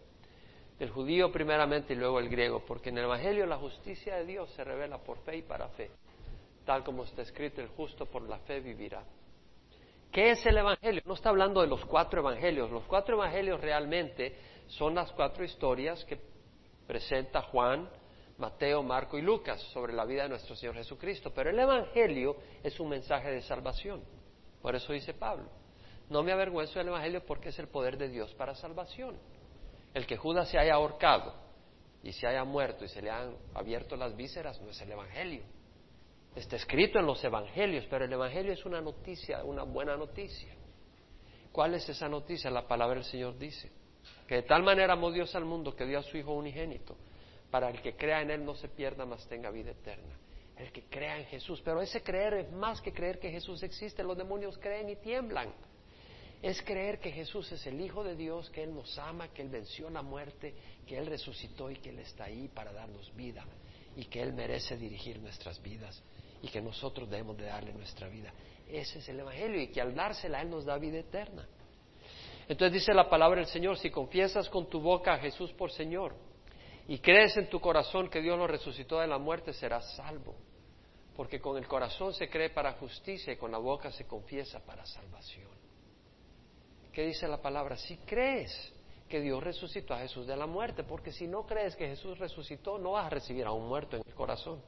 El 0.77 0.89
judío 0.89 1.31
primeramente 1.31 1.93
y 1.93 1.95
luego 1.95 2.19
el 2.19 2.27
griego, 2.27 2.65
porque 2.65 2.89
en 2.89 2.97
el 2.97 3.05
Evangelio 3.05 3.45
la 3.45 3.57
justicia 3.57 4.17
de 4.17 4.25
Dios 4.25 4.49
se 4.51 4.65
revela 4.65 4.97
por 4.97 5.19
fe 5.19 5.37
y 5.37 5.41
para 5.41 5.69
fe, 5.69 5.89
tal 6.65 6.83
como 6.83 7.05
está 7.05 7.21
escrito, 7.21 7.61
el 7.61 7.69
justo 7.69 8.05
por 8.05 8.27
la 8.27 8.39
fe 8.39 8.59
vivirá. 8.59 9.01
¿Qué 10.11 10.31
es 10.31 10.45
el 10.45 10.57
Evangelio? 10.57 11.01
No 11.05 11.13
está 11.13 11.29
hablando 11.29 11.61
de 11.61 11.67
los 11.67 11.85
cuatro 11.85 12.19
Evangelios. 12.19 12.71
Los 12.71 12.83
cuatro 12.83 13.15
Evangelios 13.15 13.61
realmente 13.61 14.35
son 14.67 14.95
las 14.95 15.11
cuatro 15.11 15.43
historias 15.43 16.03
que 16.05 16.19
presenta 16.87 17.41
Juan, 17.41 17.89
Mateo, 18.37 18.83
Marco 18.83 19.17
y 19.17 19.21
Lucas 19.21 19.61
sobre 19.73 19.93
la 19.93 20.05
vida 20.05 20.23
de 20.23 20.29
nuestro 20.29 20.55
Señor 20.55 20.75
Jesucristo. 20.75 21.31
Pero 21.33 21.49
el 21.49 21.59
Evangelio 21.59 22.35
es 22.63 22.79
un 22.79 22.89
mensaje 22.89 23.31
de 23.31 23.41
salvación. 23.41 24.03
Por 24.61 24.75
eso 24.75 24.91
dice 24.93 25.13
Pablo, 25.13 25.49
no 26.09 26.23
me 26.23 26.31
avergüenzo 26.31 26.79
del 26.79 26.89
Evangelio 26.89 27.25
porque 27.25 27.49
es 27.49 27.59
el 27.59 27.67
poder 27.67 27.97
de 27.97 28.09
Dios 28.09 28.33
para 28.33 28.55
salvación. 28.55 29.17
El 29.93 30.05
que 30.05 30.17
Judas 30.17 30.49
se 30.49 30.57
haya 30.57 30.73
ahorcado 30.73 31.33
y 32.03 32.11
se 32.11 32.27
haya 32.27 32.43
muerto 32.43 32.83
y 32.83 32.87
se 32.89 33.01
le 33.01 33.09
han 33.09 33.35
abierto 33.53 33.95
las 33.95 34.15
vísceras 34.15 34.59
no 34.61 34.69
es 34.69 34.81
el 34.81 34.91
Evangelio. 34.91 35.43
Está 36.35 36.57
escrito 36.57 36.99
en 36.99 37.05
los 37.05 37.23
Evangelios, 37.23 37.85
pero 37.89 38.03
el 38.03 38.11
Evangelio 38.11 38.51
es 38.51 38.65
una 38.65 38.81
noticia, 38.81 39.43
una 39.45 39.63
buena 39.63 39.95
noticia. 39.95 40.53
¿Cuál 41.53 41.75
es 41.75 41.87
esa 41.87 42.09
noticia? 42.09 42.51
La 42.51 42.67
palabra 42.67 42.95
del 42.95 43.05
Señor 43.05 43.37
dice 43.37 43.71
que 44.27 44.35
de 44.35 44.43
tal 44.43 44.63
manera 44.63 44.93
amó 44.93 45.11
Dios 45.11 45.35
al 45.35 45.45
mundo 45.45 45.75
que 45.75 45.85
dio 45.85 45.99
a 45.99 46.03
su 46.03 46.17
Hijo 46.17 46.33
unigénito 46.33 46.95
para 47.51 47.69
el 47.69 47.81
que 47.81 47.95
crea 47.95 48.21
en 48.21 48.31
Él 48.31 48.43
no 48.43 48.55
se 48.55 48.67
pierda, 48.67 49.05
mas 49.05 49.25
tenga 49.27 49.49
vida 49.49 49.71
eterna. 49.71 50.13
El 50.57 50.71
que 50.71 50.83
crea 50.83 51.17
en 51.17 51.25
Jesús. 51.25 51.61
Pero 51.63 51.81
ese 51.81 52.01
creer 52.01 52.33
es 52.33 52.51
más 52.51 52.81
que 52.81 52.91
creer 52.91 53.19
que 53.19 53.31
Jesús 53.31 53.63
existe. 53.63 54.03
Los 54.03 54.17
demonios 54.17 54.57
creen 54.57 54.89
y 54.89 54.95
tiemblan. 54.97 55.53
Es 56.41 56.61
creer 56.61 56.99
que 56.99 57.11
Jesús 57.11 57.51
es 57.51 57.65
el 57.65 57.79
Hijo 57.79 58.03
de 58.03 58.15
Dios, 58.15 58.49
que 58.49 58.63
Él 58.63 58.73
nos 58.73 58.97
ama, 58.97 59.29
que 59.29 59.41
Él 59.41 59.49
venció 59.49 59.89
la 59.89 60.01
muerte, 60.01 60.53
que 60.85 60.97
Él 60.97 61.05
resucitó 61.05 61.71
y 61.71 61.77
que 61.77 61.91
Él 61.91 61.99
está 61.99 62.25
ahí 62.25 62.49
para 62.49 62.73
darnos 62.73 63.15
vida 63.15 63.45
y 63.95 64.05
que 64.05 64.21
Él 64.21 64.33
merece 64.33 64.77
dirigir 64.77 65.19
nuestras 65.19 65.61
vidas 65.61 66.03
y 66.41 66.49
que 66.49 66.61
nosotros 66.61 67.09
debemos 67.09 67.37
de 67.37 67.45
darle 67.45 67.73
nuestra 67.73 68.09
vida. 68.09 68.33
Ese 68.67 68.99
es 68.99 69.09
el 69.09 69.21
Evangelio 69.21 69.61
y 69.61 69.67
que 69.67 69.81
al 69.81 69.95
dársela 69.95 70.41
Él 70.41 70.49
nos 70.49 70.65
da 70.65 70.77
vida 70.77 70.99
eterna. 70.99 71.47
Entonces 72.47 72.73
dice 72.73 72.93
la 72.93 73.09
palabra 73.09 73.39
del 73.39 73.49
Señor, 73.49 73.77
si 73.77 73.89
confiesas 73.89 74.49
con 74.49 74.69
tu 74.69 74.79
boca 74.79 75.13
a 75.13 75.19
Jesús 75.19 75.51
por 75.53 75.71
Señor 75.71 76.15
y 76.87 76.99
crees 76.99 77.35
en 77.37 77.49
tu 77.49 77.59
corazón 77.59 78.09
que 78.09 78.21
Dios 78.21 78.37
lo 78.37 78.45
resucitó 78.45 78.99
de 78.99 79.07
la 79.07 79.17
muerte, 79.17 79.53
serás 79.53 79.95
salvo. 79.95 80.35
Porque 81.15 81.39
con 81.39 81.57
el 81.57 81.67
corazón 81.67 82.13
se 82.13 82.29
cree 82.29 82.49
para 82.49 82.73
justicia 82.73 83.33
y 83.33 83.37
con 83.37 83.51
la 83.51 83.57
boca 83.57 83.91
se 83.91 84.05
confiesa 84.05 84.63
para 84.63 84.85
salvación. 84.85 85.49
¿Qué 86.91 87.05
dice 87.05 87.27
la 87.27 87.41
palabra? 87.41 87.77
Si 87.77 87.97
crees 87.97 88.73
que 89.09 89.21
Dios 89.21 89.41
resucitó 89.43 89.93
a 89.93 89.99
Jesús 89.99 90.27
de 90.27 90.35
la 90.35 90.45
muerte, 90.45 90.83
porque 90.83 91.11
si 91.11 91.27
no 91.27 91.45
crees 91.45 91.75
que 91.75 91.87
Jesús 91.87 92.17
resucitó, 92.19 92.77
no 92.77 92.91
vas 92.91 93.07
a 93.07 93.09
recibir 93.09 93.45
a 93.45 93.51
un 93.51 93.67
muerto 93.67 93.95
en 93.95 94.03
el 94.05 94.13
corazón. 94.13 94.61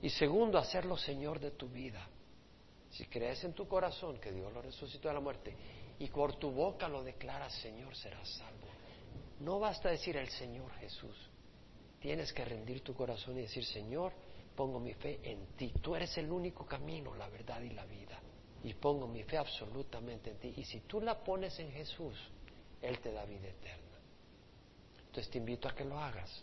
Y 0.00 0.10
segundo, 0.10 0.58
hacerlo 0.58 0.96
Señor 0.96 1.40
de 1.40 1.50
tu 1.50 1.68
vida. 1.68 2.06
Si 2.90 3.06
crees 3.06 3.42
en 3.44 3.54
tu 3.54 3.66
corazón 3.66 4.18
que 4.20 4.30
Dios 4.30 4.52
lo 4.52 4.62
resucitó 4.62 5.08
de 5.08 5.14
la 5.14 5.20
muerte 5.20 5.56
y 5.98 6.08
por 6.08 6.36
tu 6.36 6.50
boca 6.50 6.88
lo 6.88 7.02
declaras 7.02 7.52
Señor, 7.54 7.94
serás 7.96 8.28
salvo. 8.28 8.68
No 9.40 9.58
basta 9.58 9.90
decir 9.90 10.16
el 10.16 10.28
Señor 10.28 10.72
Jesús. 10.74 11.16
Tienes 12.00 12.32
que 12.32 12.44
rendir 12.44 12.82
tu 12.82 12.94
corazón 12.94 13.38
y 13.38 13.42
decir, 13.42 13.64
Señor, 13.64 14.12
pongo 14.54 14.78
mi 14.78 14.92
fe 14.94 15.20
en 15.22 15.46
ti. 15.56 15.72
Tú 15.80 15.96
eres 15.96 16.16
el 16.18 16.30
único 16.30 16.66
camino, 16.66 17.14
la 17.14 17.28
verdad 17.28 17.60
y 17.62 17.70
la 17.70 17.84
vida. 17.86 18.20
Y 18.62 18.74
pongo 18.74 19.06
mi 19.06 19.22
fe 19.22 19.38
absolutamente 19.38 20.30
en 20.30 20.38
ti. 20.38 20.54
Y 20.56 20.64
si 20.64 20.80
tú 20.80 21.00
la 21.00 21.22
pones 21.22 21.58
en 21.58 21.70
Jesús, 21.72 22.14
Él 22.80 22.98
te 23.00 23.12
da 23.12 23.24
vida 23.24 23.48
eterna. 23.48 23.98
Entonces 25.06 25.30
te 25.30 25.38
invito 25.38 25.68
a 25.68 25.74
que 25.74 25.84
lo 25.84 25.98
hagas. 25.98 26.42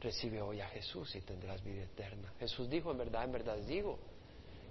Recibe 0.00 0.42
hoy 0.42 0.60
a 0.60 0.68
Jesús 0.68 1.14
y 1.16 1.22
tendrás 1.22 1.62
vida 1.64 1.82
eterna. 1.84 2.32
Jesús 2.38 2.68
dijo, 2.68 2.90
en 2.90 2.98
verdad, 2.98 3.24
en 3.24 3.32
verdad 3.32 3.56
digo, 3.58 3.98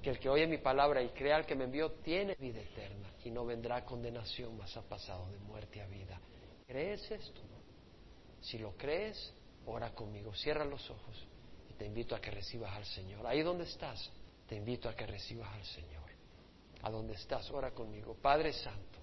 que 0.05 0.11
el 0.11 0.19
que 0.19 0.29
oye 0.29 0.45
mi 0.45 0.59
palabra 0.59 1.01
y 1.01 1.09
crea 1.09 1.37
al 1.37 1.47
que 1.47 1.55
me 1.55 1.63
envió 1.63 1.93
tiene 1.93 2.35
vida 2.35 2.61
eterna 2.61 3.09
y 3.23 3.31
no 3.31 3.43
vendrá 3.43 3.83
condenación, 3.83 4.55
mas 4.55 4.77
ha 4.77 4.83
pasado 4.83 5.31
de 5.31 5.39
muerte 5.39 5.81
a 5.81 5.87
vida. 5.87 6.21
¿Crees 6.67 7.09
esto? 7.09 7.41
Si 8.39 8.59
lo 8.59 8.77
crees, 8.77 9.33
ora 9.65 9.95
conmigo, 9.95 10.31
cierra 10.35 10.63
los 10.63 10.87
ojos 10.91 11.27
y 11.71 11.73
te 11.73 11.87
invito 11.87 12.15
a 12.15 12.21
que 12.21 12.29
recibas 12.29 12.71
al 12.75 12.85
Señor. 12.85 13.25
Ahí 13.25 13.41
donde 13.41 13.63
estás, 13.63 14.11
te 14.47 14.55
invito 14.55 14.87
a 14.87 14.95
que 14.95 15.07
recibas 15.07 15.51
al 15.51 15.65
Señor. 15.65 16.05
A 16.83 16.91
donde 16.91 17.15
estás, 17.15 17.49
ora 17.49 17.71
conmigo. 17.71 18.15
Padre 18.21 18.53
Santo, 18.53 18.99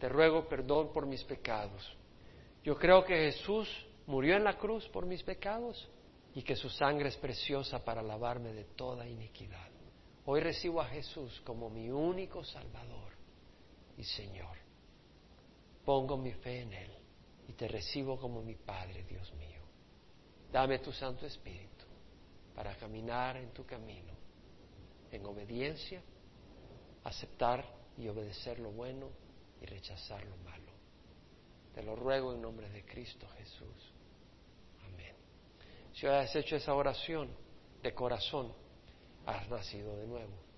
te 0.00 0.08
ruego 0.08 0.48
perdón 0.48 0.92
por 0.92 1.06
mis 1.06 1.22
pecados. 1.22 1.96
Yo 2.64 2.76
creo 2.76 3.04
que 3.04 3.14
Jesús 3.14 3.68
murió 4.08 4.36
en 4.36 4.42
la 4.42 4.58
cruz 4.58 4.88
por 4.88 5.06
mis 5.06 5.22
pecados 5.22 5.88
y 6.34 6.42
que 6.42 6.56
su 6.56 6.68
sangre 6.68 7.10
es 7.10 7.16
preciosa 7.18 7.84
para 7.84 8.02
lavarme 8.02 8.52
de 8.52 8.64
toda 8.64 9.06
iniquidad. 9.06 9.69
Hoy 10.26 10.40
recibo 10.40 10.80
a 10.80 10.86
Jesús 10.86 11.40
como 11.44 11.70
mi 11.70 11.90
único 11.90 12.44
Salvador 12.44 13.12
y 13.96 14.04
Señor. 14.04 14.56
Pongo 15.84 16.16
mi 16.16 16.32
fe 16.32 16.60
en 16.60 16.72
Él 16.72 16.90
y 17.48 17.52
te 17.54 17.66
recibo 17.66 18.18
como 18.18 18.42
mi 18.42 18.54
Padre, 18.54 19.02
Dios 19.04 19.32
mío. 19.34 19.60
Dame 20.52 20.78
tu 20.80 20.92
Santo 20.92 21.26
Espíritu 21.26 21.86
para 22.54 22.76
caminar 22.76 23.36
en 23.36 23.50
tu 23.52 23.64
camino, 23.64 24.12
en 25.10 25.24
obediencia, 25.24 26.02
aceptar 27.04 27.64
y 27.96 28.08
obedecer 28.08 28.58
lo 28.58 28.70
bueno 28.70 29.08
y 29.62 29.66
rechazar 29.66 30.24
lo 30.24 30.36
malo. 30.38 30.70
Te 31.74 31.82
lo 31.82 31.96
ruego 31.96 32.34
en 32.34 32.42
nombre 32.42 32.68
de 32.68 32.84
Cristo 32.84 33.26
Jesús. 33.38 33.92
Amén. 34.84 35.14
Si 35.94 36.06
has 36.06 36.34
hecho 36.36 36.56
esa 36.56 36.74
oración 36.74 37.30
de 37.82 37.94
corazón, 37.94 38.52
has 39.30 39.48
nacido 39.48 39.96
de 39.96 40.06
nuevo. 40.06 40.49